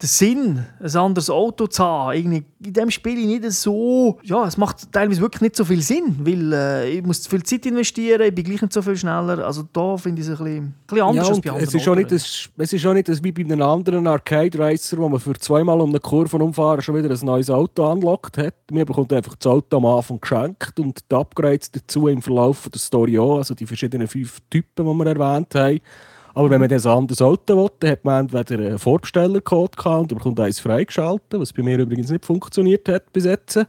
der 0.00 0.08
Sinn, 0.08 0.64
ein 0.80 0.96
anderes 0.96 1.28
Auto 1.28 1.66
zu 1.66 1.84
haben, 1.84 2.16
irgendwie 2.16 2.44
in 2.64 2.72
diesem 2.72 2.90
Spiel 2.90 3.26
nicht 3.26 3.50
so, 3.52 4.18
ja, 4.22 4.46
es 4.46 4.56
macht 4.56 4.90
teilweise 4.92 5.20
wirklich 5.20 5.42
nicht 5.42 5.56
so 5.56 5.64
viel 5.64 5.82
Sinn, 5.82 6.16
weil 6.20 6.52
äh, 6.52 6.90
ich 6.90 7.04
muss 7.04 7.22
zu 7.22 7.30
viel 7.30 7.42
Zeit 7.42 7.66
investieren, 7.66 8.22
ich 8.22 8.34
bin 8.34 8.44
gleich 8.44 8.62
nicht 8.62 8.72
so 8.72 8.80
viel 8.80 8.96
schneller, 8.96 9.44
also 9.44 9.64
da 9.72 9.96
finde 9.96 10.22
ich 10.22 10.28
es 10.28 10.40
ein 10.40 10.44
bisschen, 10.44 10.64
ein 10.64 10.74
bisschen 10.86 11.06
anders 11.06 11.26
ja, 11.28 11.34
als 11.34 11.40
bei 11.40 11.50
anderen 11.50 11.68
es 11.68 11.74
ist, 11.74 11.88
auch 11.88 11.94
nicht 11.94 12.12
das, 12.12 12.48
es 12.56 12.72
ist 12.72 12.86
auch 12.86 12.94
nicht 12.94 13.08
das 13.08 13.22
wie 13.22 13.32
bei 13.32 13.42
einem 13.42 13.62
anderen 13.62 14.06
Arcade 14.06 14.58
Racer, 14.58 14.96
wo 14.98 15.08
man 15.08 15.20
für 15.20 15.34
zweimal 15.34 15.80
um 15.80 15.90
eine 15.90 16.00
Kurve 16.00 16.36
umfahren 16.38 16.80
schon 16.80 16.96
wieder 16.96 17.10
ein 17.10 17.26
neues 17.26 17.50
Auto 17.50 17.84
anlockt 17.84 18.38
hat. 18.38 18.54
Mir 18.70 18.86
bekommt 18.86 19.12
einfach 19.12 19.34
das 19.36 19.50
Auto 19.50 19.76
am 19.76 19.86
Anfang 19.86 20.20
geschenkt 20.20 20.78
und 20.80 21.00
die 21.10 21.14
Upgrades 21.14 21.70
dazu 21.70 22.08
im 22.08 22.22
Verlauf 22.22 22.68
der 22.70 22.80
Story 22.80 23.18
auch, 23.18 23.38
also 23.38 23.54
die 23.54 23.66
verschiedenen 23.66 24.08
fünf 24.08 24.38
Typen, 24.48 24.86
die 24.86 25.04
wir 25.04 25.06
erwähnt 25.06 25.54
haben. 25.54 25.80
Aber 26.40 26.48
wenn 26.48 26.60
man 26.60 26.70
das 26.70 26.86
anderes 26.86 27.20
Auto 27.20 27.54
will, 27.54 27.70
dann 27.80 27.90
hat 27.90 28.02
man 28.02 28.26
entweder 28.26 28.66
einen 28.66 28.78
Vorbestellercode 28.78 29.76
gehabt 29.76 30.10
und 30.10 30.16
bekommt 30.16 30.40
eins 30.40 30.58
freigeschaltet, 30.58 31.38
was 31.38 31.52
bei 31.52 31.62
mir 31.62 31.78
übrigens 31.78 32.08
nicht 32.08 32.24
funktioniert 32.24 32.88
hat 32.88 33.12
bis 33.12 33.26
jetzt. 33.26 33.60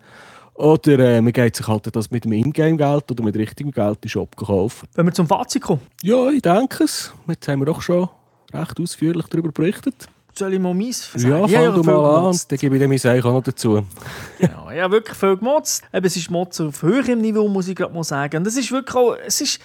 Oder 0.53 0.99
äh, 0.99 1.21
man 1.21 1.34
geht 1.34 1.57
sich 1.57 1.67
halt 1.67 1.93
das 1.93 2.12
mit 2.12 2.23
dem 2.23 2.31
Ingame-Geld 2.31 3.12
oder 3.12 3.23
mit 3.25 3.36
richtigem 3.36 3.73
Geld 3.73 3.95
in 3.95 4.01
den 4.03 4.10
Shop 4.10 4.38
kaufen. 4.38 4.88
Wenn 4.95 5.05
wir 5.05 5.12
zum 5.12 5.27
Fazit 5.27 5.63
kommen? 5.63 5.81
Ja, 6.01 6.29
ich 6.29 6.41
denke 6.41 6.86
es. 6.86 7.13
Jetzt 7.27 7.45
haben 7.49 7.60
wir 7.60 7.65
doch 7.65 7.81
schon 7.81 8.07
recht 8.53 8.79
ausführlich 8.79 9.25
darüber 9.27 9.51
berichtet. 9.51 10.07
Soll 10.34 10.53
ich 10.53 10.60
mal 10.62 10.73
meins 10.73 11.12
sagen? 11.12 11.29
Ja, 11.29 11.39
fang 11.41 11.51
ja, 11.51 11.71
du 11.71 11.84
mal 11.84 12.29
an, 12.29 12.39
dann 12.47 12.57
gebe 12.57 12.77
ich 12.77 12.81
dem 12.81 12.89
mein 12.89 13.21
auch 13.21 13.34
noch 13.34 13.43
dazu. 13.43 13.84
ja, 14.39 14.89
wirklich 14.89 15.17
viel 15.17 15.36
gemotzt. 15.36 15.84
Eben, 15.93 16.05
es 16.05 16.15
ist 16.15 16.31
Motz 16.31 16.62
auf 16.62 16.84
höherem 16.84 17.19
Niveau, 17.19 17.49
muss 17.49 17.67
ich 17.67 17.75
gerade 17.75 17.93
mal 17.93 18.05
sagen. 18.05 18.38
Und 18.38 18.47
es 18.47 18.55
ist 18.55 18.71
wirklich 18.71 18.95
auch, 18.95 19.17
es 19.25 19.41
ist 19.41 19.60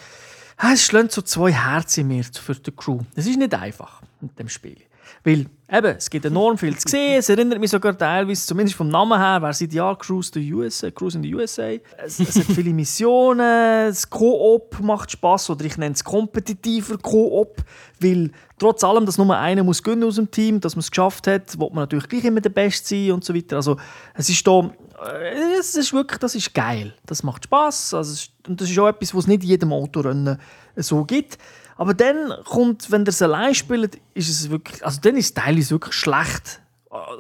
es 0.59 0.83
schlägt 0.85 1.13
so 1.13 1.23
zwei 1.23 1.53
Herzen 1.53 2.01
in 2.01 2.09
mir 2.09 2.25
für 2.25 2.55
die 2.55 2.73
Crew. 2.73 3.01
Es 3.15 3.27
ist 3.27 3.39
nicht 3.39 3.55
einfach 3.55 4.03
mit 4.21 4.39
dem 4.39 4.49
Spiel. 4.49 4.79
Weil, 5.27 5.47
eben, 5.73 5.97
es 5.97 6.09
gibt 6.09 6.25
enorm 6.25 6.57
viel 6.57 6.77
zu 6.79 6.89
sehen. 6.89 7.19
Es 7.19 7.29
erinnert 7.29 7.59
mich 7.59 7.73
sogar 7.73 7.99
teilweise, 7.99 8.47
zumindest 8.47 8.77
vom 8.77 8.87
Namen 8.87 9.19
her, 9.19 9.43
wer 9.43 9.53
seit 9.53 9.73
Jahren 9.73 9.99
Cruise, 9.99 10.31
the 10.33 10.55
USA, 10.55 10.89
Cruise 10.93 11.19
in 11.19 11.25
the 11.25 11.35
USA. 11.35 11.71
Es, 11.99 12.21
es 12.21 12.37
hat 12.37 12.45
viele 12.45 12.71
Missionen, 12.73 13.89
das 13.89 14.09
Koop 14.09 14.79
macht 14.81 15.11
Spaß 15.11 15.51
oder 15.51 15.65
ich 15.65 15.77
nenne 15.79 15.97
es 15.97 16.05
kompetitiver 16.05 16.97
Koop, 16.99 17.57
weil 17.99 18.31
trotz 18.57 18.85
allem, 18.85 19.05
dass 19.05 19.19
nur 19.19 19.37
einer 19.37 19.65
muss 19.65 19.83
gönnen 19.83 20.05
aus 20.05 20.15
dem 20.15 20.31
Team, 20.31 20.61
dass 20.61 20.77
man 20.77 20.83
es 20.83 20.93
geschafft 20.93 21.27
hat, 21.27 21.59
wird 21.59 21.75
man 21.75 21.83
natürlich 21.83 22.09
gleich 22.09 22.25
immer 22.25 22.41
der 22.41 22.51
Beste 22.51 22.87
sein 22.87 23.11
und 23.11 23.25
so 23.25 23.35
weiter. 23.35 23.57
Also 23.57 23.79
es 24.15 24.29
ist 24.29 24.47
da 24.47 24.71
äh, 25.05 25.59
es 25.59 25.75
ist 25.75 25.93
wirklich, 25.93 26.21
das 26.21 26.37
ist 26.37 26.55
geil. 26.55 26.95
Das 27.05 27.25
macht 27.25 27.43
Spaß. 27.45 27.95
Also, 27.95 28.29
und 28.47 28.61
das 28.61 28.71
ist 28.71 28.79
auch 28.79 28.87
etwas, 28.87 29.13
was 29.13 29.25
es 29.25 29.27
nicht 29.27 29.43
jedem 29.43 29.73
Autorennen 29.73 30.39
so 30.77 31.05
gibt. 31.05 31.37
Aber 31.77 31.95
dann 31.95 32.33
kommt, 32.45 32.91
wenn 32.91 33.03
ihr 33.03 33.09
es 33.09 33.23
allein 33.23 33.55
spielt, 33.55 33.99
ist 34.15 34.29
es 34.29 34.51
wirklich, 34.51 34.85
also 34.85 35.01
dann 35.01 35.17
ist 35.17 35.37
teilweise 35.37 35.71
wirklich 35.71 35.95
schlecht. 35.95 36.61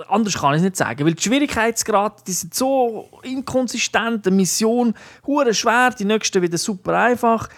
Anders 0.08 0.34
kann 0.34 0.54
ich 0.54 0.58
es 0.58 0.62
nicht 0.62 0.76
sagen, 0.76 1.04
weil 1.04 1.12
die 1.12 1.22
Schwierigkeitsgrade, 1.22 2.22
die 2.26 2.32
sind 2.32 2.54
so 2.54 3.10
inkonsistent, 3.22 4.24
die 4.24 4.30
Mission 4.30 4.94
hure 5.26 5.52
schwer, 5.52 5.90
die 5.90 6.06
nächste 6.06 6.40
wieder 6.40 6.56
super 6.56 6.98
einfach 6.98 7.48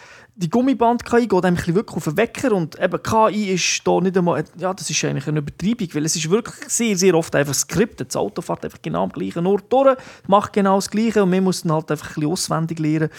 die 0.40 0.48
Gummiband-KI 0.48 1.26
geht 1.26 1.44
eigentlich 1.44 1.74
wirklich 1.74 1.96
auf 1.96 2.04
den 2.04 2.16
Wecker 2.16 2.52
und 2.52 2.80
eben 2.80 3.02
KI 3.02 3.54
ist 3.54 3.82
da 3.84 4.00
nicht 4.00 4.16
einmal, 4.16 4.44
ja, 4.56 4.72
das 4.72 4.88
ist 4.88 5.04
eigentlich 5.04 5.26
eine 5.26 5.40
Übertreibung, 5.40 5.88
weil 5.92 6.04
es 6.04 6.14
ist 6.14 6.30
wirklich 6.30 6.54
sehr, 6.68 6.96
sehr 6.96 7.14
oft 7.14 7.34
einfach 7.34 7.54
skriptet. 7.54 8.10
Das 8.10 8.16
Auto 8.16 8.40
fährt 8.40 8.64
einfach 8.64 8.80
genau 8.80 9.02
am 9.02 9.10
gleichen 9.10 9.46
Ort 9.48 9.64
durch, 9.72 9.96
macht 10.28 10.52
genau 10.52 10.76
das 10.76 10.90
Gleiche 10.90 11.24
und 11.24 11.32
wir 11.32 11.40
müssen 11.40 11.72
halt 11.72 11.90
einfach 11.90 12.10
ein 12.10 12.14
bisschen 12.14 12.30
auswendig 12.30 12.78
lernen 12.78 13.10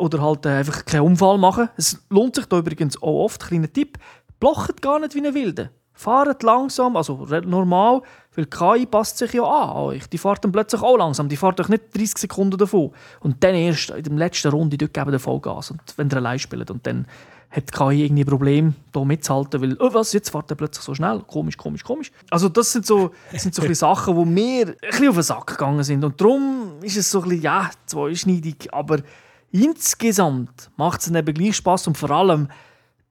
oder 0.00 0.20
halt 0.20 0.46
äh, 0.46 0.50
einfach 0.50 0.84
keinen 0.84 1.02
Unfall 1.02 1.38
machen. 1.38 1.68
Es 1.76 2.02
lohnt 2.08 2.34
sich 2.34 2.46
da 2.46 2.58
übrigens 2.58 3.00
auch 3.02 3.24
oft, 3.24 3.46
kleiner 3.46 3.72
Tipp, 3.72 3.98
blochet 4.40 4.82
gar 4.82 4.98
nicht 4.98 5.14
wie 5.14 5.26
ein 5.26 5.34
Wilde. 5.34 5.70
Fahrt 5.92 6.42
langsam, 6.42 6.96
also 6.96 7.26
normal, 7.44 8.00
weil 8.34 8.46
die 8.46 8.50
KI 8.50 8.86
passt 8.86 9.18
sich 9.18 9.34
ja 9.34 9.42
an 9.42 9.76
euch. 9.76 10.08
Die 10.08 10.16
fährt 10.16 10.42
dann 10.42 10.50
plötzlich 10.50 10.80
auch 10.80 10.96
langsam. 10.96 11.28
Die 11.28 11.36
fährt 11.36 11.60
euch 11.60 11.68
nicht 11.68 11.94
30 11.94 12.16
Sekunden 12.16 12.56
davon. 12.56 12.92
Und 13.20 13.44
dann 13.44 13.54
erst 13.54 13.90
in 13.90 14.04
der 14.04 14.14
letzten 14.14 14.48
Runde 14.48 14.78
dort 14.78 14.94
geben 14.94 15.10
der 15.10 15.20
Vollgas. 15.20 15.72
Und 15.72 15.82
wenn 15.96 16.08
ihr 16.08 16.16
allein 16.16 16.38
spielt. 16.38 16.70
Und 16.70 16.86
dann 16.86 17.06
hat 17.50 17.64
die 17.68 17.76
KI 17.76 18.04
irgendwie 18.04 18.22
ein 18.22 18.26
Problem, 18.26 18.74
hier 18.94 19.04
mitzuhalten, 19.04 19.60
weil, 19.60 19.76
oh 19.78 19.92
was, 19.92 20.14
jetzt 20.14 20.30
fährt 20.30 20.50
er 20.50 20.54
plötzlich 20.54 20.84
so 20.84 20.94
schnell. 20.94 21.20
Komisch, 21.26 21.58
komisch, 21.58 21.84
komisch. 21.84 22.12
Also 22.30 22.48
das 22.48 22.72
sind 22.72 22.86
so, 22.86 23.10
das 23.32 23.42
sind 23.42 23.54
so 23.54 23.74
Sachen, 23.74 24.16
die 24.16 24.24
mir 24.24 24.68
ein 24.68 24.76
bisschen 24.80 25.08
auf 25.08 25.14
den 25.16 25.22
Sack 25.22 25.46
gegangen 25.48 25.82
sind. 25.82 26.02
Und 26.02 26.18
darum 26.18 26.76
ist 26.80 26.96
es 26.96 27.10
so 27.10 27.20
ein 27.20 27.28
bisschen, 27.28 27.42
ja, 27.42 27.70
zweischneidig. 27.84 28.72
Aber 28.72 29.00
insgesamt 29.52 30.70
macht 30.76 31.00
es 31.00 31.10
eben 31.10 31.34
gleich 31.34 31.56
Spass 31.56 31.86
und 31.86 31.96
vor 31.96 32.10
allem, 32.10 32.48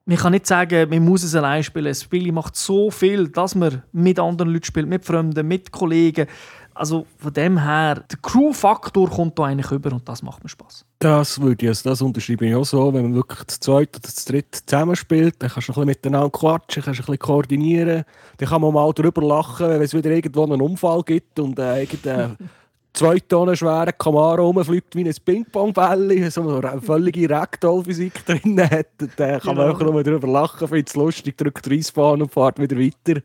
man 0.06 0.18
kann 0.18 0.32
nicht 0.32 0.48
sagen, 0.48 0.90
man 0.90 1.06
muss 1.06 1.24
es 1.24 1.36
allein 1.36 1.64
spielen. 1.64 1.86
Das 1.86 2.04
Spiel 2.04 2.32
macht 2.32 2.56
so 2.56 2.90
viel, 2.90 3.28
dass 3.28 3.54
man 3.56 3.84
mit 3.92 4.20
anderen 4.20 4.52
Leuten 4.52 4.66
spielt, 4.66 4.88
mit 4.88 5.06
Freunden, 5.06 5.48
mit 5.48 5.72
Kollegen. 5.72 6.28
Also 6.74 7.06
von 7.18 7.34
dem 7.34 7.62
her, 7.62 8.06
der 8.10 8.18
Crew-Faktor 8.22 9.10
kommt 9.10 9.38
da 9.38 9.44
eigentlich 9.44 9.70
über 9.70 9.92
und 9.92 10.08
das 10.08 10.24
macht 10.24 10.42
mir 10.42 10.50
Spaß. 10.50 10.86
Das 11.00 11.42
würde 11.42 11.66
ich, 11.66 11.68
also 11.68 11.90
das 11.90 12.02
unterschreibe 12.02 12.48
ich 12.48 12.56
auch 12.56 12.64
so. 12.64 12.94
Wenn 12.94 13.04
man 13.04 13.16
wirklich 13.16 13.46
zu 13.48 13.60
zweit 13.60 13.98
oder 13.98 14.08
zu 14.08 14.32
dritt 14.32 14.64
zusammenspielt, 14.66 15.36
dann 15.40 15.50
kannst 15.50 15.68
du 15.68 15.74
ein 15.74 15.76
bisschen 15.76 15.88
miteinander 15.88 16.30
quatschen, 16.30 16.82
kannst 16.82 17.02
ein 17.02 17.06
bisschen 17.06 17.20
koordinieren. 17.20 18.06
Dann 18.38 18.50
kann 18.50 18.62
man 18.62 18.74
mal 18.74 18.92
darüber 18.94 19.22
lachen, 19.22 19.70
wenn 19.70 19.82
es 19.82 19.94
wieder 19.94 20.10
irgendwo 20.10 20.44
einen 20.44 20.62
Unfall 20.62 21.04
gibt 21.04 21.38
und 21.40 21.60
äh, 21.60 21.82
irgendein 21.82 22.38
zwei 23.00 23.18
Tonnen 23.20 23.56
schweren 23.56 23.94
Camaro 23.98 24.48
rumfliegt 24.48 24.94
wie 24.94 25.08
ein 25.08 25.16
Ping-Pong-Bälle, 25.24 26.30
so 26.30 26.60
eine 26.60 26.82
völlige 26.82 27.30
Ragdoll-Physik 27.30 28.26
drin 28.26 28.60
hat, 28.60 28.88
dann 29.16 29.40
kann 29.40 29.56
man 29.56 29.72
auch 29.72 29.80
nur 29.80 30.04
darüber 30.04 30.28
lachen, 30.28 30.68
findet 30.68 30.90
es 30.90 30.96
lustig, 30.98 31.38
drückt 31.38 31.66
die 31.66 31.76
Reisbahn 31.76 32.22
und 32.22 32.34
fährt 32.34 32.60
wieder 32.60 32.78
weiter. 32.78 33.22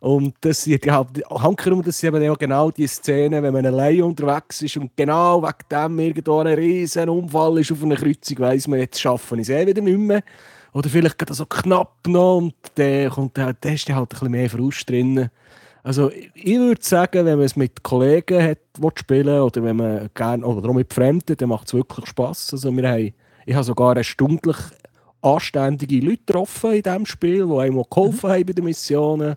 Und 0.00 0.34
das 0.42 0.64
sind 0.64 0.84
ja, 0.84 1.06
Hankerum, 1.30 1.82
das 1.82 1.98
sind 1.98 2.14
eben 2.14 2.34
genau 2.34 2.70
die 2.70 2.86
Szenen, 2.86 3.42
wenn 3.42 3.54
man 3.54 3.64
allein 3.64 4.02
unterwegs 4.02 4.60
ist 4.60 4.76
und 4.76 4.94
genau 4.94 5.42
wegen 5.42 5.54
dem 5.70 5.98
irgendwo 5.98 6.40
ein 6.40 6.48
riesen 6.48 7.08
Unfall 7.08 7.58
ist 7.60 7.72
auf 7.72 7.82
einer 7.82 7.96
Kreuzung, 7.96 8.38
weiss 8.40 8.68
man, 8.68 8.80
jetzt 8.80 9.00
schaffen 9.00 9.38
ich 9.38 9.48
es 9.48 9.54
eh 9.54 9.66
wieder 9.66 9.80
nicht 9.80 9.98
mehr. 9.98 10.22
Oder 10.74 10.90
vielleicht 10.90 11.16
geht 11.16 11.30
das 11.30 11.38
so 11.38 11.46
knapp 11.46 12.06
noch 12.06 12.36
und 12.36 12.54
dann 12.74 13.08
kommt 13.08 13.38
da, 13.38 13.54
da 13.58 13.70
ist 13.70 13.88
halt 13.88 13.98
ein 13.98 14.08
bisschen 14.08 14.30
mehr 14.30 14.50
Frust 14.50 14.90
drin. 14.90 15.30
Also 15.86 16.10
ich 16.34 16.58
würde 16.58 16.82
sagen, 16.82 17.26
wenn 17.26 17.36
man 17.36 17.46
es 17.46 17.54
mit 17.54 17.84
Kollegen 17.84 18.42
hat, 18.42 18.58
spielen 18.96 19.40
oder 19.40 19.62
wenn 19.62 19.76
man 19.76 20.10
gerne 20.14 20.44
oder 20.44 20.68
auch 20.68 20.74
mit 20.74 20.92
Fremden, 20.92 21.36
dann 21.36 21.48
macht 21.48 21.68
es 21.68 21.74
wirklich 21.74 22.06
Spass. 22.06 22.52
Also 22.52 22.76
wir 22.76 22.90
haben, 22.90 23.14
ich 23.46 23.54
habe 23.54 23.62
sogar 23.62 23.92
eine 23.92 24.02
stündlich 24.02 24.56
anständige 25.22 26.00
Leute 26.00 26.24
getroffen 26.26 26.72
in 26.72 26.82
diesem 26.82 27.06
Spiel, 27.06 27.46
die 27.46 27.56
einem 27.56 27.84
geholfen 27.88 28.28
mhm. 28.28 28.32
haben 28.32 28.46
bei 28.46 28.52
den 28.52 28.64
Missionen, 28.64 29.36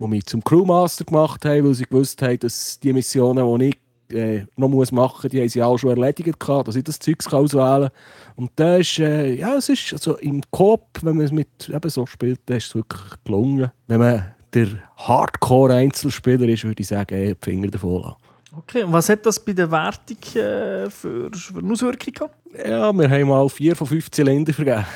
die 0.00 0.06
mich 0.08 0.26
zum 0.26 0.42
Crewmaster 0.42 1.04
gemacht 1.04 1.44
haben, 1.44 1.66
weil 1.66 1.74
sie 1.74 1.84
gewusst 1.84 2.20
haben, 2.20 2.40
dass 2.40 2.80
die 2.80 2.92
Missionen, 2.92 3.60
die 3.60 3.68
ich 3.68 4.16
äh, 4.16 4.44
noch 4.56 4.68
muss 4.68 4.90
machen 4.90 5.20
muss, 5.22 5.30
die 5.30 5.40
haben 5.40 5.48
sie 5.48 5.62
auch 5.62 5.78
schon 5.78 5.90
erledigt 5.90 6.40
gehabt, 6.40 6.66
dass 6.66 6.74
ich 6.74 6.82
das 6.82 6.98
Zeug 6.98 7.18
auswählen 7.32 7.90
kann. 7.90 8.34
Und 8.34 8.50
da 8.56 8.78
ist, 8.78 8.98
äh, 8.98 9.34
ja, 9.34 9.54
es 9.54 9.68
ist 9.68 9.92
also 9.92 10.16
im 10.16 10.42
Coop, 10.50 10.82
wenn 11.02 11.18
man 11.18 11.26
es 11.26 11.30
mit 11.30 11.68
eben 11.68 11.90
so 11.90 12.06
spielt, 12.06 12.40
dann 12.46 12.56
ist 12.56 12.66
es 12.66 12.74
wirklich 12.74 13.22
gelungen. 13.24 13.70
Wenn 13.86 14.00
man 14.00 14.35
der 14.52 14.68
Hardcore-Einzelspieler 14.96 16.48
ist, 16.48 16.64
würde 16.64 16.80
ich 16.80 16.88
sagen, 16.88 17.14
ey, 17.14 17.34
die 17.34 17.44
Finger 17.44 17.68
davon 17.68 18.02
lassen. 18.02 18.16
Okay, 18.58 18.84
und 18.84 18.92
was 18.92 19.08
hat 19.08 19.26
das 19.26 19.38
bei 19.38 19.52
der 19.52 19.70
Wertung 19.70 20.16
äh, 20.42 20.88
für, 20.88 21.30
für 21.32 21.58
eine 21.58 21.72
Auswirkung 21.72 22.12
gehabt? 22.12 22.34
Ja, 22.66 22.92
wir 22.92 23.10
haben 23.10 23.28
mal 23.28 23.48
vier 23.48 23.76
von 23.76 23.86
fünf 23.86 24.10
Zylinder 24.10 24.52
vergeben. 24.54 24.86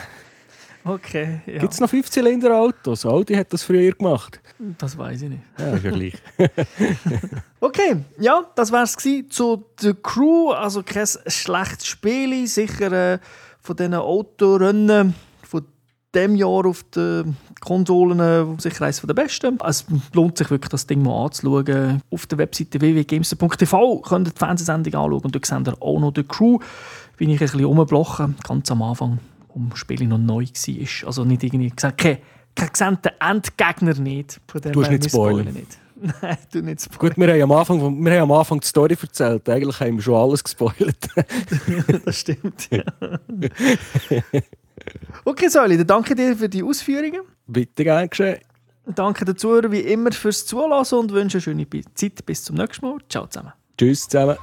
Okay, 0.83 1.41
ja. 1.47 1.59
Gibt 1.59 1.75
es 1.75 1.81
noch 1.81 1.91
5 1.91 2.09
Zylinder 2.09 2.57
Autos? 2.57 3.05
Audi 3.05 3.35
hat 3.35 3.53
das 3.53 3.63
früher 3.63 3.93
gemacht. 3.93 4.41
Das 4.79 4.97
weiß 4.97 5.23
ich 5.23 5.29
nicht. 5.29 5.43
Ja, 5.59 5.75
ist 5.75 5.85
ja 5.85 5.91
gleich. 5.91 6.15
okay, 7.61 7.97
ja, 8.19 8.47
das 8.55 8.73
war 8.73 8.85
es 8.85 8.97
zu 9.29 9.65
der 9.83 9.95
Crew. 9.95 10.53
Also 10.53 10.83
kein 10.83 11.07
schlechtes 11.27 11.87
Spiel. 11.87 12.47
Sicher 12.47 12.93
äh, 12.93 13.19
von 13.61 13.77
diesen 13.77 13.95
Autorennen 13.95 15.15
diesem 16.15 16.35
Jahr 16.35 16.67
auf 16.67 16.83
den 16.95 17.37
Konsolen 17.61 18.59
sicher 18.59 18.85
eines 18.85 19.01
der 19.01 19.15
besten. 19.15 19.59
Es 19.65 19.87
lohnt 20.13 20.39
sich 20.39 20.51
wirklich, 20.51 20.71
das 20.71 20.87
Ding 20.87 21.03
mal 21.03 21.27
anzuschauen. 21.27 22.03
Auf 22.11 22.27
der 22.27 22.39
Webseite 22.39 22.81
www.gamester.tv 22.81 24.01
könnt 24.01 24.29
ihr 24.29 24.33
die 24.33 24.39
Fernsehsendung 24.39 24.95
anschauen 24.95 25.25
und 25.25 25.35
dort 25.35 25.47
seht 25.47 25.69
ihr 25.69 25.83
auch 25.83 26.01
noch 26.01 26.13
die 26.13 26.25
Crew. 26.25 26.59
Bin 27.17 27.31
ich 27.31 27.37
ein 27.37 27.47
bisschen 27.47 27.65
rumblochen, 27.65 28.37
ganz 28.47 28.71
am 28.71 28.83
Anfang, 28.83 29.19
wo 29.55 29.61
das 29.69 29.79
Spiel 29.79 30.07
noch 30.07 30.19
neu 30.19 30.45
war. 30.45 31.07
Also 31.07 31.25
nicht 31.25 31.45
irgendwie 31.45 31.71
gesagt, 31.71 31.99
kein, 31.99 32.19
kein 32.55 32.69
gesandter 32.71 33.13
Endgegner 33.21 33.95
nicht. 33.95 34.41
Von 34.49 34.61
dem 34.63 34.73
du 34.73 34.83
hast 34.83 34.91
nicht 34.91 35.11
spoilern. 35.11 35.53
Nicht. 35.53 35.79
Nein, 36.23 36.39
du 36.51 36.63
nicht 36.63 36.83
spoilern. 36.83 37.15
Gut, 37.15 37.19
wir 37.19 37.33
haben, 37.33 37.43
am 37.43 37.53
Anfang, 37.53 38.05
wir 38.05 38.13
haben 38.13 38.31
am 38.31 38.33
Anfang 38.33 38.61
die 38.61 38.67
Story 38.67 38.97
erzählt. 39.01 39.49
Eigentlich 39.49 39.79
haben 39.81 39.97
wir 39.97 40.03
schon 40.03 40.15
alles 40.15 40.43
gespoilert. 40.43 40.97
das 42.05 42.17
stimmt, 42.17 42.69
ja. 42.71 42.83
Okay, 45.25 45.49
Säuli, 45.49 45.77
dann 45.77 45.87
danke 45.87 46.15
dir 46.15 46.37
für 46.37 46.49
die 46.49 46.63
Ausführungen. 46.63 47.23
Bitte 47.47 47.85
gern 47.85 48.09
geschehen. 48.09 48.41
Danke 48.87 49.25
den 49.25 49.37
Zuhörern 49.37 49.73
wie 49.73 49.81
immer 49.81 50.13
fürs 50.13 50.47
Zulassen 50.47 50.99
und 50.99 51.13
wünsche 51.13 51.39
eine 51.39 51.43
schöne 51.43 51.67
Zeit. 51.95 52.25
Bis 52.27 52.45
zum 52.45 52.57
nächsten 52.57 52.87
Mal. 52.87 52.99
Ciao 53.09 53.27
zusammen. 53.27 53.53
Tschüss 53.77 54.09
zusammen. 54.09 54.37